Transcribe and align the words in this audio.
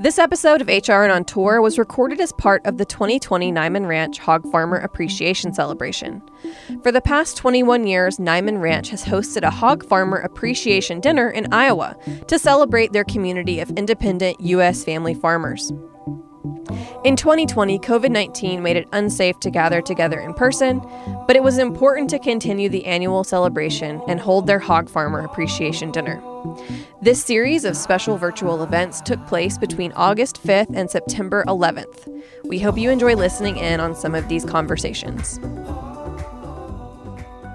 This 0.00 0.18
episode 0.18 0.62
of 0.62 0.68
HRN 0.68 1.14
on 1.14 1.26
Tour 1.26 1.60
was 1.60 1.78
recorded 1.78 2.22
as 2.22 2.32
part 2.32 2.64
of 2.64 2.78
the 2.78 2.86
2020 2.86 3.52
Niman 3.52 3.86
Ranch 3.86 4.18
Hog 4.18 4.50
Farmer 4.50 4.78
Appreciation 4.78 5.52
Celebration. 5.52 6.22
For 6.82 6.90
the 6.90 7.02
past 7.02 7.36
21 7.36 7.86
years, 7.86 8.16
Niman 8.16 8.62
Ranch 8.62 8.88
has 8.88 9.04
hosted 9.04 9.42
a 9.42 9.50
Hog 9.50 9.84
Farmer 9.84 10.16
Appreciation 10.16 11.00
Dinner 11.00 11.28
in 11.28 11.52
Iowa 11.52 11.98
to 12.28 12.38
celebrate 12.38 12.94
their 12.94 13.04
community 13.04 13.60
of 13.60 13.68
independent 13.72 14.40
U.S. 14.40 14.82
family 14.84 15.12
farmers. 15.12 15.70
In 17.04 17.14
2020, 17.14 17.78
COVID 17.80 18.10
19 18.10 18.62
made 18.62 18.78
it 18.78 18.88
unsafe 18.94 19.38
to 19.40 19.50
gather 19.50 19.82
together 19.82 20.18
in 20.18 20.32
person, 20.32 20.80
but 21.26 21.36
it 21.36 21.42
was 21.42 21.58
important 21.58 22.08
to 22.08 22.18
continue 22.18 22.70
the 22.70 22.86
annual 22.86 23.22
celebration 23.22 24.00
and 24.08 24.18
hold 24.18 24.46
their 24.46 24.60
Hog 24.60 24.88
Farmer 24.88 25.20
Appreciation 25.20 25.90
Dinner. 25.90 26.22
This 27.02 27.22
series 27.22 27.64
of 27.64 27.76
special 27.76 28.16
virtual 28.16 28.62
events 28.62 29.00
took 29.02 29.26
place 29.26 29.58
between 29.58 29.92
August 29.92 30.42
5th 30.42 30.74
and 30.74 30.90
September 30.90 31.44
11th. 31.46 32.22
We 32.44 32.58
hope 32.58 32.78
you 32.78 32.90
enjoy 32.90 33.14
listening 33.14 33.58
in 33.58 33.78
on 33.78 33.94
some 33.94 34.14
of 34.14 34.26
these 34.28 34.44
conversations. 34.44 35.38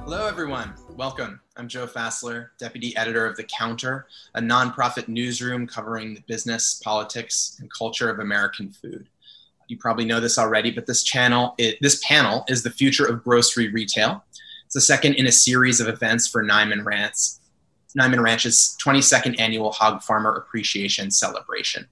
Hello, 0.03 0.27
everyone. 0.27 0.75
Welcome. 0.95 1.39
I'm 1.57 1.67
Joe 1.67 1.87
Fassler, 1.87 2.49
Deputy 2.59 2.95
Editor 2.95 3.25
of 3.25 3.35
The 3.37 3.45
Counter, 3.45 4.05
a 4.35 4.41
nonprofit 4.41 5.07
newsroom 5.07 5.65
covering 5.65 6.13
the 6.13 6.21
business, 6.27 6.79
politics, 6.83 7.57
and 7.59 7.71
culture 7.73 8.09
of 8.09 8.19
American 8.19 8.71
food. 8.71 9.07
You 9.67 9.77
probably 9.77 10.05
know 10.05 10.19
this 10.19 10.37
already, 10.37 10.69
but 10.69 10.85
this 10.85 11.01
channel, 11.01 11.55
it, 11.57 11.77
this 11.81 12.03
panel 12.05 12.45
is 12.47 12.61
the 12.61 12.69
future 12.69 13.05
of 13.05 13.23
grocery 13.23 13.69
retail. 13.69 14.23
It's 14.65 14.75
the 14.75 14.81
second 14.81 15.15
in 15.15 15.25
a 15.25 15.31
series 15.31 15.79
of 15.79 15.87
events 15.87 16.27
for 16.27 16.43
Niman 16.43 16.85
Ranch, 16.85 17.39
Niman 17.97 18.21
Ranch's 18.21 18.77
22nd 18.83 19.39
annual 19.39 19.71
Hog 19.71 20.03
Farmer 20.03 20.35
Appreciation 20.35 21.09
Celebration. 21.11 21.87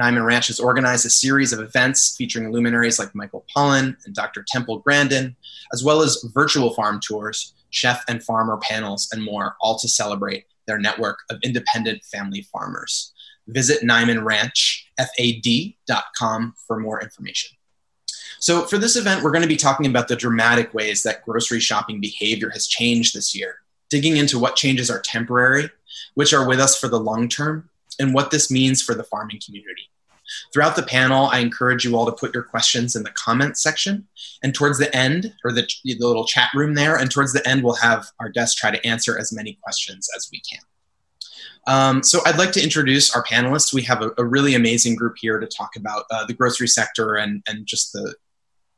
Niman 0.00 0.24
Ranch 0.24 0.46
has 0.46 0.60
organized 0.60 1.04
a 1.06 1.10
series 1.10 1.52
of 1.52 1.58
events 1.58 2.14
featuring 2.16 2.52
luminaries 2.52 3.00
like 3.00 3.12
Michael 3.14 3.44
Pollan 3.54 3.96
and 4.06 4.14
Dr. 4.14 4.44
Temple 4.46 4.78
Grandin, 4.78 5.34
as 5.72 5.82
well 5.82 6.02
as 6.02 6.24
virtual 6.32 6.72
farm 6.72 7.00
tours, 7.00 7.54
chef 7.70 8.04
and 8.08 8.22
farmer 8.22 8.58
panels, 8.58 9.08
and 9.12 9.24
more, 9.24 9.56
all 9.60 9.76
to 9.78 9.88
celebrate 9.88 10.44
their 10.66 10.78
network 10.78 11.18
of 11.30 11.40
independent 11.42 12.04
family 12.04 12.42
farmers. 12.52 13.12
Visit 13.48 13.82
NimanRanchFAD.com 13.82 16.54
for 16.66 16.78
more 16.78 17.02
information. 17.02 17.56
So, 18.40 18.66
for 18.66 18.78
this 18.78 18.94
event, 18.94 19.24
we're 19.24 19.32
going 19.32 19.42
to 19.42 19.48
be 19.48 19.56
talking 19.56 19.86
about 19.86 20.06
the 20.06 20.14
dramatic 20.14 20.72
ways 20.72 21.02
that 21.02 21.24
grocery 21.24 21.58
shopping 21.58 22.00
behavior 22.00 22.50
has 22.50 22.68
changed 22.68 23.16
this 23.16 23.34
year 23.34 23.56
digging 23.90 24.16
into 24.16 24.38
what 24.38 24.56
changes 24.56 24.90
are 24.90 25.00
temporary, 25.00 25.70
which 26.14 26.32
are 26.32 26.46
with 26.46 26.60
us 26.60 26.78
for 26.78 26.88
the 26.88 27.00
long 27.00 27.28
term, 27.28 27.68
and 27.98 28.14
what 28.14 28.30
this 28.30 28.50
means 28.50 28.82
for 28.82 28.94
the 28.94 29.04
farming 29.04 29.40
community. 29.44 29.88
Throughout 30.52 30.76
the 30.76 30.82
panel, 30.82 31.26
I 31.26 31.38
encourage 31.38 31.84
you 31.84 31.96
all 31.96 32.06
to 32.06 32.12
put 32.12 32.34
your 32.34 32.42
questions 32.42 32.94
in 32.94 33.02
the 33.02 33.10
comments 33.10 33.62
section. 33.62 34.06
And 34.42 34.54
towards 34.54 34.78
the 34.78 34.94
end, 34.94 35.34
or 35.42 35.52
the, 35.52 35.66
the 35.84 35.96
little 35.98 36.26
chat 36.26 36.50
room 36.54 36.74
there, 36.74 36.96
and 36.96 37.10
towards 37.10 37.32
the 37.32 37.46
end, 37.48 37.64
we'll 37.64 37.74
have 37.76 38.06
our 38.20 38.28
guests 38.28 38.54
try 38.54 38.70
to 38.70 38.86
answer 38.86 39.18
as 39.18 39.32
many 39.32 39.58
questions 39.62 40.08
as 40.16 40.28
we 40.30 40.40
can. 40.40 40.60
Um, 41.66 42.02
so 42.02 42.20
I'd 42.24 42.38
like 42.38 42.52
to 42.52 42.62
introduce 42.62 43.14
our 43.14 43.24
panelists. 43.24 43.74
We 43.74 43.82
have 43.82 44.02
a, 44.02 44.10
a 44.18 44.24
really 44.24 44.54
amazing 44.54 44.96
group 44.96 45.16
here 45.18 45.38
to 45.38 45.46
talk 45.46 45.76
about 45.76 46.04
uh, 46.10 46.24
the 46.26 46.34
grocery 46.34 46.68
sector 46.68 47.16
and, 47.16 47.42
and 47.46 47.66
just 47.66 47.92
the, 47.92 48.14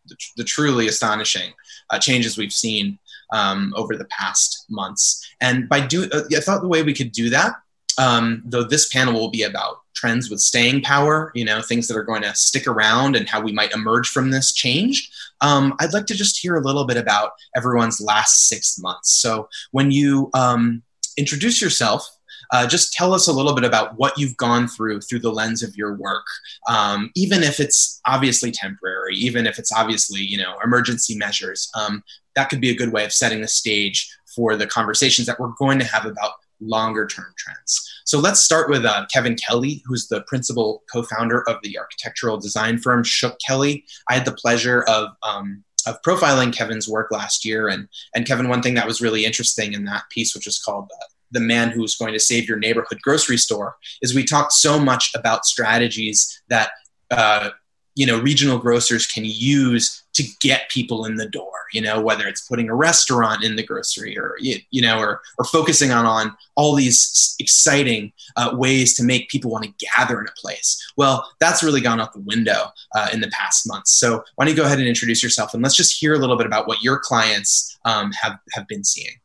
the, 0.07 0.17
the 0.37 0.45
truly 0.45 0.89
astonishing 0.89 1.53
uh, 1.91 1.99
changes 1.99 2.39
we've 2.39 2.53
seen 2.53 2.99
um, 3.33 3.73
over 3.77 3.97
the 3.97 4.07
past 4.07 4.67
months. 4.69 5.27
And 5.41 5.69
by 5.69 5.81
do, 5.81 6.09
uh, 6.13 6.23
I 6.37 6.41
thought 6.41 6.63
the 6.63 6.69
way 6.69 6.83
we 6.83 6.95
could 6.95 7.13
do 7.13 7.31
that, 7.31 7.55
um, 7.99 8.43
though 8.45 8.65
this 8.65 8.89
panel 8.89 9.15
will 9.15 9.31
be 9.31 9.43
about 9.43 9.79
trends 9.95 10.31
with 10.31 10.41
staying 10.41 10.83
power, 10.83 11.31
you 11.35 11.45
know, 11.45 11.61
things 11.61 11.87
that 11.89 11.97
are 11.97 12.03
going 12.03 12.23
to 12.23 12.35
stick 12.35 12.67
around 12.67 13.17
and 13.17 13.29
how 13.29 13.41
we 13.41 13.53
might 13.53 13.73
emerge 13.73 14.09
from 14.09 14.31
this 14.31 14.53
change. 14.53 15.11
Um, 15.41 15.75
I'd 15.81 15.93
like 15.93 16.07
to 16.07 16.15
just 16.15 16.39
hear 16.39 16.57
a 16.57 16.63
little 16.63 16.87
bit 16.87 16.97
about 16.97 17.33
everyone's 17.57 18.01
last 18.01 18.49
six 18.49 18.79
months. 18.79 19.11
So 19.13 19.49
when 19.73 19.91
you 19.91 20.31
um, 20.33 20.83
introduce 21.17 21.61
yourself, 21.61 22.09
uh, 22.53 22.67
just 22.67 22.93
tell 22.93 23.15
us 23.15 23.29
a 23.29 23.33
little 23.33 23.55
bit 23.55 23.65
about 23.65 23.97
what 23.97 24.17
you've 24.19 24.37
gone 24.37 24.67
through 24.67 25.01
through 25.01 25.21
the 25.21 25.33
lens 25.33 25.63
of 25.63 25.77
your 25.77 25.95
work, 25.95 26.25
um, 26.69 27.11
even 27.15 27.43
if 27.43 27.61
it's 27.61 28.01
obviously 28.07 28.51
temporary, 28.51 29.15
even 29.17 29.47
if 29.47 29.59
it's 29.59 29.73
obviously 29.73 30.21
you 30.21 30.39
know 30.39 30.55
emergency 30.65 31.17
measures. 31.17 31.71
Um, 31.75 32.03
that 32.37 32.49
could 32.49 32.61
be 32.61 32.71
a 32.71 32.77
good 32.77 32.93
way 32.93 33.05
of 33.05 33.13
setting 33.13 33.41
the 33.41 33.49
stage 33.49 34.09
for 34.35 34.57
the 34.57 34.67
conversations 34.67 35.27
that 35.27 35.41
we're 35.41 35.53
going 35.59 35.79
to 35.79 35.85
have 35.85 36.07
about 36.07 36.33
longer 36.61 37.07
term 37.07 37.33
trends. 37.37 37.91
So 38.05 38.19
let's 38.19 38.41
start 38.41 38.69
with 38.69 38.85
uh, 38.85 39.07
Kevin 39.13 39.37
Kelley, 39.37 39.83
who's 39.87 40.09
the 40.09 40.23
principal 40.23 40.83
co 40.93 41.03
founder 41.03 41.49
of 41.49 41.57
the 41.63 41.79
architectural 41.79 42.39
design 42.39 42.79
firm 42.79 43.05
Shook 43.05 43.39
Kelley. 43.47 43.85
I 44.09 44.15
had 44.15 44.25
the 44.25 44.33
pleasure 44.33 44.83
of 44.83 45.11
um, 45.23 45.65
of 45.87 46.01
profiling 46.03 46.53
Kevin's 46.53 46.89
work 46.89 47.11
last 47.11 47.45
year, 47.45 47.69
and 47.69 47.89
and 48.15 48.27
Kevin, 48.27 48.49
one 48.49 48.63
thing 48.63 48.75
that 48.75 48.87
was 48.87 49.01
really 49.01 49.25
interesting 49.25 49.73
in 49.73 49.85
that 49.85 50.05
piece, 50.11 50.35
which 50.35 50.47
was 50.47 50.59
called 50.59 50.91
uh, 50.93 51.07
"The 51.31 51.41
Man 51.41 51.71
Who's 51.71 51.97
Going 51.97 52.13
to 52.13 52.21
Save 52.21 52.49
Your 52.49 52.59
Neighborhood 52.59 53.01
Grocery 53.03 53.39
Store," 53.39 53.77
is 54.03 54.15
we 54.15 54.25
talked 54.25 54.53
so 54.53 54.79
much 54.79 55.13
about 55.15 55.45
strategies 55.45 56.43
that 56.49 56.71
uh, 57.11 57.51
you 57.95 58.07
know 58.07 58.21
regional 58.21 58.59
grocers 58.59 59.07
can 59.07 59.25
use 59.25 60.03
to 60.13 60.25
get 60.41 60.69
people 60.69 61.05
in 61.05 61.17
the 61.17 61.29
door 61.29 61.61
you 61.73 61.81
know 61.81 62.01
whether 62.01 62.27
it's 62.27 62.47
putting 62.47 62.69
a 62.69 62.75
restaurant 62.75 63.45
in 63.45 63.57
the 63.57 63.63
grocery 63.63 64.19
or 64.19 64.35
you 64.41 64.83
know 64.83 64.99
or, 64.99 65.21
or 65.39 65.45
focusing 65.45 65.91
on 65.91 66.07
on 66.07 66.37
all 66.57 66.75
these 66.75 67.37
exciting 67.39 68.13
uh, 68.37 68.51
ways 68.55 68.95
to 68.95 69.03
make 69.03 69.29
people 69.29 69.51
want 69.51 69.65
to 69.65 69.87
gather 69.97 70.21
in 70.21 70.27
a 70.27 70.41
place. 70.41 70.93
Well 70.97 71.31
that's 71.41 71.63
really 71.63 71.81
gone 71.81 72.01
out 72.01 72.13
the 72.13 72.21
window 72.21 72.73
uh, 72.95 73.09
in 73.13 73.21
the 73.21 73.31
past 73.31 73.67
months. 73.67 73.93
So 73.93 74.23
why 74.35 74.45
don't 74.45 74.55
you 74.55 74.61
go 74.61 74.67
ahead 74.67 74.79
and 74.79 74.89
introduce 74.89 75.23
yourself 75.23 75.55
and 75.55 75.63
let's 75.63 75.77
just 75.77 75.99
hear 75.99 76.15
a 76.15 76.19
little 76.19 76.37
bit 76.37 76.47
about 76.47 76.67
what 76.67 76.83
your 76.83 76.99
clients 76.99 77.79
um, 77.85 78.13
have 78.13 78.39
have 78.53 78.67
been 78.69 78.85
seeing 78.85 79.20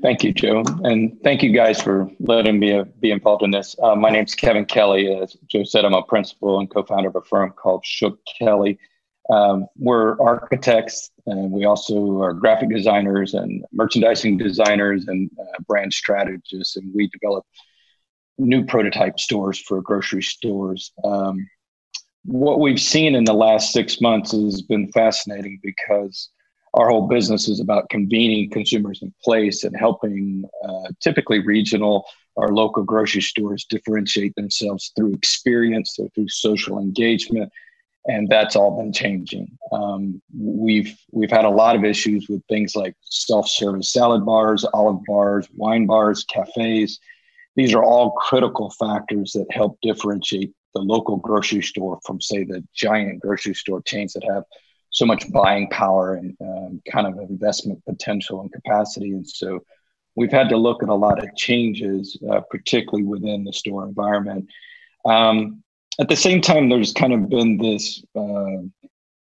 Thank 0.00 0.22
you, 0.22 0.32
Joe, 0.32 0.62
and 0.84 1.20
thank 1.22 1.42
you 1.42 1.52
guys 1.52 1.80
for 1.80 2.08
letting 2.20 2.58
me 2.58 2.72
uh, 2.72 2.84
be 3.00 3.10
involved 3.10 3.42
in 3.42 3.50
this. 3.50 3.74
Uh, 3.82 3.96
my 3.96 4.10
name 4.10 4.24
is 4.24 4.34
Kevin 4.34 4.64
Kelley. 4.64 5.14
As 5.14 5.36
Joe 5.48 5.64
said, 5.64 5.84
I'm 5.84 5.92
a 5.92 6.02
principal 6.02 6.60
and 6.60 6.70
co-founder 6.70 7.08
of 7.08 7.16
a 7.16 7.22
firm 7.22 7.52
called 7.52 7.84
Shook 7.84 8.18
Kelley. 8.38 8.78
Um, 9.30 9.66
we're 9.76 10.20
architects, 10.20 11.10
and 11.26 11.50
we 11.50 11.64
also 11.64 12.20
are 12.22 12.32
graphic 12.32 12.70
designers 12.70 13.34
and 13.34 13.64
merchandising 13.72 14.38
designers 14.38 15.08
and 15.08 15.30
uh, 15.38 15.62
brand 15.66 15.92
strategists, 15.92 16.76
and 16.76 16.92
we 16.94 17.08
develop 17.08 17.44
new 18.38 18.64
prototype 18.64 19.18
stores 19.18 19.58
for 19.58 19.82
grocery 19.82 20.22
stores. 20.22 20.92
Um, 21.04 21.48
what 22.24 22.60
we've 22.60 22.80
seen 22.80 23.14
in 23.14 23.24
the 23.24 23.34
last 23.34 23.72
six 23.72 24.00
months 24.00 24.32
has 24.32 24.62
been 24.62 24.90
fascinating 24.92 25.58
because 25.62 26.30
our 26.74 26.88
whole 26.88 27.06
business 27.06 27.48
is 27.48 27.60
about 27.60 27.88
convening 27.90 28.50
consumers 28.50 29.00
in 29.02 29.12
place 29.22 29.64
and 29.64 29.76
helping 29.76 30.44
uh, 30.66 30.88
typically 31.00 31.40
regional 31.40 32.06
or 32.34 32.54
local 32.54 32.82
grocery 32.82 33.20
stores 33.20 33.66
differentiate 33.68 34.34
themselves 34.36 34.92
through 34.96 35.12
experience 35.12 35.98
or 35.98 36.08
through 36.14 36.28
social 36.28 36.78
engagement 36.78 37.52
and 38.06 38.28
that's 38.28 38.56
all 38.56 38.76
been 38.76 38.92
changing. 38.92 39.56
Um, 39.70 40.20
we've 40.36 40.96
we've 41.12 41.30
had 41.30 41.44
a 41.44 41.50
lot 41.50 41.76
of 41.76 41.84
issues 41.84 42.28
with 42.28 42.42
things 42.48 42.74
like 42.74 42.96
self-service 43.02 43.92
salad 43.92 44.24
bars, 44.24 44.64
olive 44.74 45.04
bars, 45.06 45.46
wine 45.54 45.86
bars, 45.86 46.24
cafes. 46.24 46.98
These 47.54 47.74
are 47.74 47.84
all 47.84 48.12
critical 48.12 48.70
factors 48.70 49.32
that 49.32 49.46
help 49.50 49.78
differentiate 49.82 50.52
the 50.74 50.80
local 50.80 51.18
grocery 51.18 51.62
store 51.62 52.00
from, 52.04 52.20
say, 52.20 52.44
the 52.44 52.64
giant 52.74 53.20
grocery 53.20 53.54
store 53.54 53.82
chains 53.82 54.14
that 54.14 54.24
have 54.24 54.44
so 54.92 55.04
much 55.04 55.30
buying 55.32 55.68
power 55.68 56.14
and 56.14 56.36
um, 56.40 56.82
kind 56.90 57.06
of 57.06 57.18
investment 57.18 57.84
potential 57.84 58.40
and 58.40 58.52
capacity. 58.52 59.12
And 59.12 59.28
so, 59.28 59.60
we've 60.14 60.32
had 60.32 60.48
to 60.50 60.56
look 60.56 60.82
at 60.82 60.88
a 60.88 60.94
lot 60.94 61.22
of 61.22 61.34
changes, 61.36 62.18
uh, 62.30 62.40
particularly 62.50 63.04
within 63.04 63.44
the 63.44 63.52
store 63.52 63.86
environment. 63.86 64.48
Um, 65.04 65.62
at 66.00 66.08
the 66.08 66.16
same 66.16 66.40
time, 66.40 66.68
there's 66.68 66.92
kind 66.92 67.12
of 67.12 67.28
been 67.28 67.58
this 67.58 68.02
uh, 68.14 68.62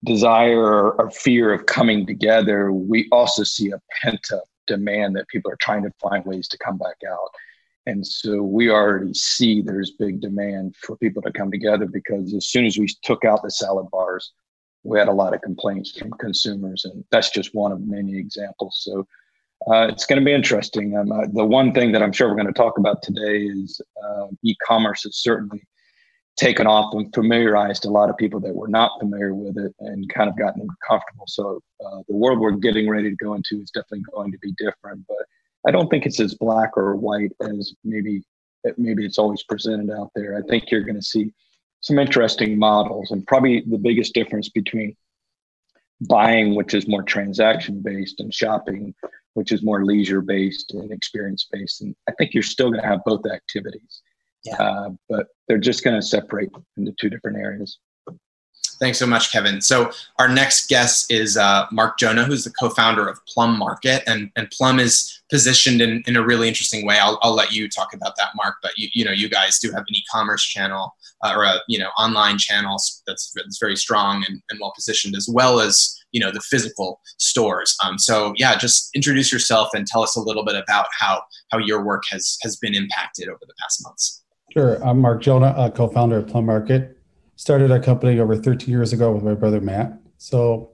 desire 0.05 0.61
or, 0.61 0.93
or, 1.01 1.11
fear 1.11 1.53
of 1.53 1.67
coming 1.67 2.07
together. 2.07 2.73
We 2.73 3.09
also 3.13 3.45
see 3.45 3.71
a 3.71 3.81
pent 4.03 4.27
up 4.33 4.45
demand 4.67 5.17
that 5.17 5.29
people 5.29 5.51
are 5.51 5.59
trying 5.61 5.83
to 5.83 5.91
find 6.01 6.25
ways 6.25 6.49
to 6.49 6.59
come 6.59 6.79
back 6.79 6.97
out. 7.09 7.29
And 7.87 8.07
so 8.07 8.43
we 8.43 8.71
already 8.71 9.13
see 9.13 9.61
there's 9.61 9.93
big 9.93 10.21
demand 10.21 10.77
for 10.77 10.97
people 10.99 11.21
to 11.23 11.33
come 11.33 11.51
together 11.51 11.87
because 11.87 12.33
as 12.33 12.47
soon 12.47 12.65
as 12.65 12.79
we 12.79 12.87
took 13.03 13.25
out 13.25 13.43
the 13.43 13.51
salad 13.51 13.87
bars, 13.91 14.33
we 14.85 14.99
had 14.99 15.09
a 15.09 15.13
lot 15.13 15.35
of 15.35 15.43
complaints 15.43 15.97
from 15.97 16.11
consumers. 16.13 16.85
And 16.85 17.05
that's 17.11 17.31
just 17.31 17.55
one 17.55 17.73
of 17.73 17.81
many 17.81 18.19
examples. 18.19 18.81
So 18.83 19.07
uh, 19.69 19.87
it's 19.89 20.07
going 20.07 20.21
to 20.21 20.25
be 20.25 20.33
interesting. 20.33 20.97
Um, 20.97 21.13
uh, 21.13 21.27
the 21.33 21.45
one 21.45 21.73
thing 21.73 21.93
that 21.93 22.03
I'm 22.03 22.13
sure 22.13 22.29
we're 22.29 22.35
going 22.35 22.47
to 22.47 22.53
talk 22.53 22.79
about 22.79 23.03
today 23.03 23.43
is 23.43 23.81
uh, 24.05 24.27
e 24.43 24.57
commerce 24.67 25.05
has 25.05 25.17
certainly 25.17 25.63
taken 26.37 26.67
off 26.67 26.95
and 26.95 27.13
familiarized 27.15 27.85
a 27.85 27.91
lot 27.91 28.09
of 28.09 28.17
people 28.17 28.41
that 28.41 28.55
were 28.55 28.69
not 28.69 28.99
familiar 28.99 29.35
with 29.35 29.57
it 29.59 29.75
and 29.81 30.09
kind 30.13 30.29
of 30.29 30.37
gotten 30.37 30.67
comfortable. 30.89 31.27
So 31.29 31.61
uh, 31.85 31.99
the 32.09 32.17
world 32.17 32.41
we're 32.41 32.53
getting 32.53 32.89
ready 32.89 33.11
to 33.11 33.17
go 33.17 33.35
into 33.35 33.61
is 33.61 33.71
definitely 33.71 34.05
going 34.13 34.33
to 34.33 34.39
be 34.39 34.53
different, 34.57 35.07
but 35.07 35.25
I 35.67 35.71
don't 35.71 35.89
think 35.89 36.07
it's 36.07 36.21
as 36.21 36.35
black 36.35 36.71
or 36.77 36.97
white 36.97 37.33
as 37.43 37.75
maybe 37.85 38.23
maybe 38.77 39.05
it's 39.05 39.19
always 39.19 39.43
presented 39.43 39.91
out 39.91 40.11
there. 40.15 40.37
I 40.37 40.43
think 40.49 40.71
you're 40.71 40.85
going 40.85 40.97
to 40.97 41.03
see 41.03 41.33
some 41.83 41.99
interesting 41.99 42.59
models, 42.59 43.11
and 43.11 43.27
probably 43.27 43.61
the 43.61 43.79
biggest 43.79 44.15
difference 44.15 44.49
between 44.49 44.97
buying, 46.09 46.55
which 46.55 46.75
is 46.75 46.89
more 46.89 47.03
transaction 47.03 47.83
based, 47.83 48.21
and 48.21 48.33
shopping, 48.33 48.95
which 49.35 49.53
is 49.53 49.63
more 49.63 49.85
leisure 49.85 50.21
based 50.21 50.73
and 50.75 50.91
experience 50.91 51.47
based. 51.53 51.83
And 51.83 51.95
I 52.09 52.13
think 52.13 52.35
you're 52.35 52.43
still 52.43 52.71
going 52.71 52.83
to 52.83 52.89
have 52.89 53.05
both 53.05 53.27
activities. 53.27 54.01
Yeah. 54.45 54.57
Uh, 54.57 54.91
but 55.09 55.27
they're 55.47 55.59
just 55.59 55.85
going 55.85 56.01
to 56.01 56.07
separate 56.07 56.51
into 56.77 56.93
two 57.01 57.11
different 57.11 57.37
areas. 57.37 57.79
Thanks 58.83 58.99
so 58.99 59.07
much, 59.07 59.31
Kevin. 59.31 59.61
So 59.61 59.93
our 60.19 60.29
next 60.29 60.69
guest 60.69 61.09
is 61.09 61.37
uh, 61.37 61.67
Marc 61.71 62.01
Jonna, 62.01 62.25
who's 62.25 62.43
the 62.43 62.51
co-founder 62.51 63.07
of 63.07 63.25
Plum 63.27 63.57
Market, 63.57 64.03
and 64.09 64.29
and 64.35 64.51
Plum 64.51 64.81
is 64.81 65.23
positioned 65.31 65.81
in, 65.81 66.03
in 66.09 66.17
a 66.17 66.27
really 66.27 66.49
interesting 66.49 66.85
way. 66.85 66.99
I'll, 66.99 67.17
I'll 67.23 67.33
let 67.33 67.53
you 67.53 67.69
talk 67.69 67.95
about 67.95 68.17
that, 68.17 68.31
Mark. 68.35 68.57
But 68.61 68.73
you 68.77 68.89
you 68.93 69.05
know 69.05 69.13
you 69.13 69.29
guys 69.29 69.61
do 69.61 69.71
have 69.71 69.85
an 69.87 69.95
e-commerce 69.95 70.43
channel 70.43 70.97
uh, 71.23 71.33
or 71.33 71.45
a 71.45 71.61
you 71.69 71.79
know 71.79 71.91
online 71.97 72.39
channel 72.39 72.77
that's, 73.07 73.33
that's 73.37 73.59
very 73.61 73.77
strong 73.77 74.25
and, 74.29 74.43
and 74.51 74.59
well 74.61 74.73
positioned, 74.75 75.15
as 75.15 75.29
well 75.33 75.61
as 75.61 75.97
you 76.11 76.21
know 76.21 76.33
the 76.33 76.41
physical 76.41 77.01
stores. 77.19 77.77
Um, 77.85 78.01
so 78.01 78.33
yeah, 78.37 78.59
just 78.59 78.91
introduce 78.97 79.33
yourself 79.33 79.69
and 79.75 79.87
tell 79.87 80.03
us 80.03 80.17
a 80.17 80.21
little 80.21 80.45
bit 80.45 80.57
about 80.57 80.87
how 80.99 81.23
how 81.53 81.59
your 81.59 81.85
work 81.85 82.03
has 82.11 82.37
has 82.43 82.57
been 82.57 82.75
impacted 82.75 83.29
over 83.29 83.43
the 83.43 83.55
past 83.61 83.81
months. 83.85 84.25
Sure. 84.53 84.85
I'm 84.85 85.01
Marc 85.01 85.23
Jonna, 85.23 85.55
a 85.57 85.71
co 85.71 85.87
founder 85.87 86.19
of 86.19 86.27
Plum 86.27 86.47
Market. 86.47 86.99
Started 87.43 87.73
our 87.73 87.81
company 87.81 88.21
over 88.21 88.37
13 88.37 88.71
years 88.71 88.93
ago 88.93 89.11
with 89.11 89.25
my 89.25 89.35
brother 89.35 89.61
Matt. 89.61 89.99
So, 90.17 90.71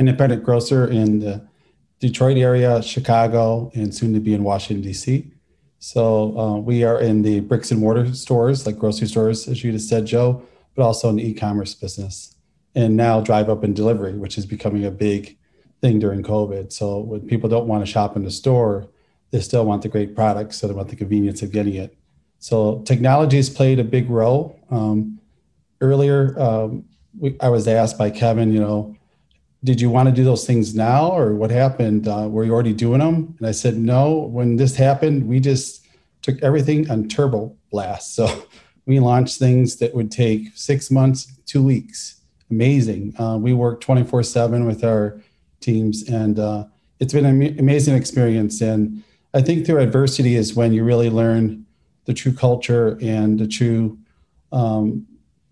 independent 0.00 0.42
grocer 0.42 0.88
in 0.88 1.18
the 1.18 1.46
Detroit 2.00 2.38
area, 2.38 2.82
Chicago, 2.82 3.70
and 3.74 3.94
soon 3.94 4.14
to 4.14 4.18
be 4.18 4.32
in 4.32 4.42
Washington, 4.42 4.82
D.C. 4.82 5.30
So, 5.80 6.38
uh, 6.38 6.56
we 6.60 6.82
are 6.82 6.98
in 6.98 7.20
the 7.20 7.40
bricks 7.40 7.70
and 7.72 7.78
mortar 7.78 8.14
stores, 8.14 8.64
like 8.64 8.78
grocery 8.78 9.06
stores, 9.06 9.48
as 9.48 9.62
you 9.62 9.70
just 9.70 9.90
said, 9.90 10.06
Joe, 10.06 10.42
but 10.74 10.82
also 10.82 11.10
in 11.10 11.16
the 11.16 11.28
e 11.28 11.34
commerce 11.34 11.74
business. 11.74 12.34
And 12.74 12.96
now 12.96 13.20
drive 13.20 13.50
up 13.50 13.62
and 13.62 13.76
delivery, 13.76 14.14
which 14.14 14.38
is 14.38 14.46
becoming 14.46 14.86
a 14.86 14.90
big 14.90 15.36
thing 15.82 15.98
during 15.98 16.22
COVID. 16.22 16.72
So, 16.72 17.00
when 17.00 17.20
people 17.28 17.50
don't 17.50 17.68
want 17.68 17.84
to 17.84 17.92
shop 17.92 18.16
in 18.16 18.24
the 18.24 18.30
store, 18.30 18.88
they 19.30 19.42
still 19.42 19.66
want 19.66 19.82
the 19.82 19.90
great 19.90 20.16
products, 20.16 20.56
so 20.56 20.68
they 20.68 20.72
want 20.72 20.88
the 20.88 20.96
convenience 20.96 21.42
of 21.42 21.52
getting 21.52 21.74
it 21.74 21.98
so 22.38 22.82
technology 22.82 23.36
has 23.36 23.50
played 23.50 23.80
a 23.80 23.84
big 23.84 24.08
role. 24.08 24.58
Um, 24.70 25.17
earlier, 25.80 26.38
um, 26.40 26.84
we, 27.18 27.36
I 27.40 27.48
was 27.48 27.68
asked 27.68 27.98
by 27.98 28.10
Kevin, 28.10 28.52
you 28.52 28.60
know, 28.60 28.96
did 29.64 29.80
you 29.80 29.90
want 29.90 30.08
to 30.08 30.14
do 30.14 30.24
those 30.24 30.46
things 30.46 30.74
now 30.74 31.10
or 31.10 31.34
what 31.34 31.50
happened? 31.50 32.06
Uh, 32.06 32.28
were 32.28 32.44
you 32.44 32.52
already 32.52 32.72
doing 32.72 33.00
them? 33.00 33.34
And 33.38 33.46
I 33.46 33.50
said, 33.50 33.76
no. 33.76 34.12
When 34.12 34.56
this 34.56 34.76
happened, 34.76 35.26
we 35.26 35.40
just 35.40 35.86
took 36.22 36.40
everything 36.42 36.90
on 36.90 37.08
turbo 37.08 37.56
blast. 37.70 38.14
So 38.18 38.44
we 38.86 39.00
launched 39.00 39.38
things 39.38 39.76
that 39.76 39.94
would 39.94 40.10
take 40.10 40.48
six 40.54 40.90
months, 40.90 41.30
two 41.44 41.62
weeks. 41.62 42.20
Amazing. 42.50 43.14
Uh, 43.20 43.36
we 43.36 43.52
work 43.52 43.82
24 43.82 44.22
7 44.22 44.64
with 44.64 44.82
our 44.82 45.20
teams, 45.60 46.08
and 46.08 46.38
uh, 46.38 46.64
it's 46.98 47.12
been 47.12 47.26
an 47.26 47.58
amazing 47.58 47.94
experience. 47.94 48.62
And 48.62 49.02
I 49.34 49.42
think 49.42 49.66
through 49.66 49.80
adversity 49.80 50.36
is 50.36 50.54
when 50.54 50.72
you 50.72 50.84
really 50.84 51.10
learn 51.10 51.66
the 52.06 52.14
true 52.14 52.32
culture 52.32 52.98
and 53.02 53.38
the 53.38 53.46
true 53.46 53.98
um, 54.52 55.06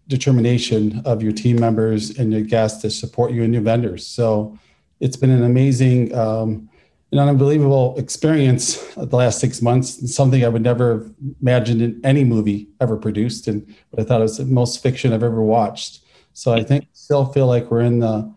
determination 0.09 1.03
of 1.05 1.23
your 1.23 1.33
team 1.33 1.61
members 1.61 2.19
and 2.19 2.33
your 2.33 2.43
guests 2.43 2.83
to 2.83 2.91
support 2.91 3.33
you 3.33 3.43
and 3.43 3.53
your 3.53 3.63
vendors. 3.63 4.07
So 4.07 4.59
it's 5.01 5.17
been 5.17 5.31
an 5.31 5.43
amazing, 5.43 6.15
um, 6.15 6.69
an 7.13 7.19
unbelievable 7.19 7.95
experience 7.99 8.77
the 8.95 9.17
last 9.17 9.41
six 9.41 9.63
months. 9.63 10.15
Something 10.15 10.45
I 10.45 10.49
would 10.49 10.63
never 10.63 10.93
have 10.95 11.15
imagined 11.41 11.83
in 11.83 12.01
any 12.05 12.25
movie 12.25 12.69
ever 12.81 12.97
produced, 12.97 13.47
and 13.49 13.67
but 13.91 14.01
I 14.01 14.05
thought 14.05 14.21
it 14.21 14.25
was 14.25 14.39
the 14.39 14.45
most 14.45 14.83
fiction 14.83 15.13
I've 15.13 15.23
ever 15.23 15.43
watched. 15.43 16.01
So 16.33 16.53
I 16.53 16.63
think 16.63 16.89
still 16.93 17.25
feel 17.27 17.47
like 17.47 17.71
we're 17.71 17.81
in 17.81 18.01
the, 18.01 18.35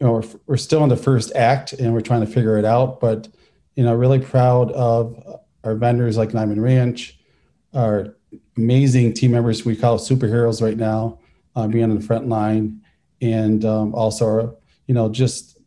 you 0.00 0.06
know, 0.06 0.12
we're, 0.12 0.24
we're 0.46 0.56
still 0.56 0.82
in 0.82 0.88
the 0.88 0.96
first 0.96 1.34
act 1.36 1.72
and 1.74 1.92
we're 1.92 2.00
trying 2.00 2.22
to 2.22 2.26
figure 2.26 2.58
it 2.58 2.64
out. 2.64 3.00
But 3.00 3.28
you 3.76 3.84
know, 3.84 3.94
really 3.94 4.18
proud 4.18 4.72
of 4.72 5.38
our 5.62 5.74
vendors 5.74 6.16
like 6.16 6.30
Niman 6.30 6.60
Ranch, 6.60 7.18
our 7.72 8.16
amazing 8.56 9.12
team 9.14 9.32
members 9.32 9.64
we 9.64 9.76
call 9.76 9.98
superheroes 9.98 10.62
right 10.62 10.76
now 10.76 11.18
uh, 11.56 11.66
being 11.66 11.84
on 11.84 11.94
the 11.94 12.00
front 12.00 12.28
line. 12.28 12.80
And 13.20 13.64
um, 13.64 13.94
also 13.94 14.56
you 14.86 14.94
know 14.94 15.08
just 15.08 15.58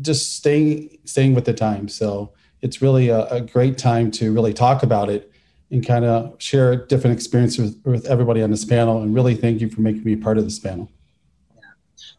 just 0.00 0.36
staying 0.36 0.98
staying 1.04 1.34
with 1.34 1.44
the 1.44 1.54
time. 1.54 1.88
So 1.88 2.32
it's 2.62 2.82
really 2.82 3.08
a, 3.08 3.26
a 3.28 3.40
great 3.40 3.78
time 3.78 4.10
to 4.12 4.32
really 4.32 4.52
talk 4.52 4.82
about 4.82 5.08
it 5.08 5.32
and 5.70 5.84
kind 5.84 6.04
of 6.04 6.40
share 6.40 6.76
different 6.76 7.14
experiences 7.14 7.76
with, 7.76 7.84
with 7.84 8.06
everybody 8.06 8.42
on 8.42 8.50
this 8.50 8.64
panel. 8.64 9.02
And 9.02 9.14
really 9.14 9.34
thank 9.34 9.60
you 9.60 9.68
for 9.68 9.80
making 9.80 10.04
me 10.04 10.16
part 10.16 10.38
of 10.38 10.44
this 10.44 10.58
panel. 10.58 10.90
Yeah. 11.54 11.62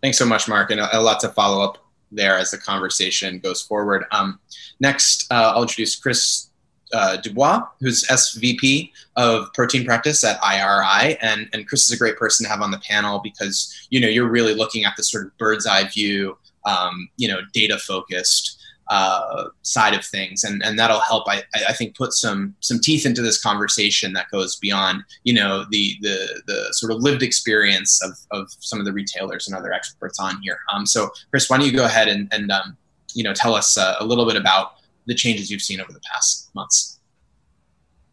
thanks 0.02 0.18
so 0.18 0.26
much 0.26 0.48
mark. 0.48 0.72
And 0.72 0.80
a, 0.80 0.98
a 0.98 1.02
lot 1.02 1.20
to 1.22 1.30
follow 1.30 1.64
up 1.64 1.78
there 2.12 2.38
as 2.38 2.52
the 2.52 2.58
conversation 2.58 3.40
goes 3.40 3.62
forward. 3.62 4.06
Um, 4.12 4.40
next 4.80 5.32
uh, 5.32 5.54
i'll 5.56 5.64
introduce 5.64 5.96
chris 5.96 6.47
uh, 6.94 7.18
Dubois, 7.18 7.64
who's 7.80 8.04
SVP 8.06 8.92
of 9.16 9.52
protein 9.54 9.86
practice 9.86 10.24
at 10.24 10.40
IRI. 10.44 11.18
And, 11.22 11.50
and 11.54 11.68
Chris 11.68 11.86
is 11.86 11.92
a 11.92 11.98
great 11.98 12.18
person 12.18 12.46
to 12.46 12.50
have 12.50 12.62
on 12.62 12.72
the 12.72 12.80
panel 12.80 13.20
because, 13.20 13.88
you 13.90 14.00
know, 14.00 14.08
you're 14.08 14.30
really 14.30 14.54
looking 14.54 14.86
at 14.86 14.94
the 14.96 15.04
sort 15.04 15.26
of 15.26 15.38
bird's 15.38 15.66
eye 15.66 15.88
view, 15.88 16.38
um, 16.66 17.10
you 17.18 17.28
know, 17.28 17.40
data 17.54 17.78
focused 17.78 18.58
uh, 18.90 19.50
side 19.64 19.94
of 19.94 20.06
things. 20.06 20.46
And, 20.46 20.64
and 20.64 20.80
that'll 20.80 21.02
help, 21.02 21.28
I, 21.28 21.44
I 21.68 21.74
think, 21.74 21.98
put 21.98 22.14
some, 22.14 22.56
some 22.62 22.80
teeth 22.80 23.06
into 23.06 23.22
this 23.22 23.42
conversation 23.42 24.14
that 24.14 24.32
goes 24.32 24.56
beyond, 24.56 25.04
you 25.26 25.34
know, 25.34 25.66
the, 25.70 25.96
the, 26.02 26.42
the 26.48 26.68
sort 26.72 26.94
of 26.94 27.02
lived 27.02 27.22
experience 27.22 28.02
of, 28.02 28.14
of 28.32 28.50
some 28.60 28.80
of 28.80 28.86
the 28.86 28.94
retailers 28.94 29.48
and 29.48 29.58
other 29.58 29.74
experts 29.74 30.20
on 30.20 30.42
here. 30.42 30.60
Um, 30.74 30.86
so 30.86 31.10
Chris, 31.32 31.50
why 31.50 31.58
don't 31.58 31.66
you 31.66 31.74
go 31.74 31.86
ahead 31.86 32.08
and, 32.08 32.32
and 32.32 32.50
um, 32.50 32.78
you 33.14 33.24
know, 33.24 33.34
tell 33.34 33.56
us 33.56 33.78
uh, 33.78 33.96
a 34.00 34.06
little 34.06 34.26
bit 34.26 34.36
about 34.36 34.77
the 35.08 35.16
changes 35.16 35.50
you've 35.50 35.62
seen 35.62 35.82
over 35.82 35.92
the 35.92 36.02
past 36.12 36.50
months. 36.54 37.00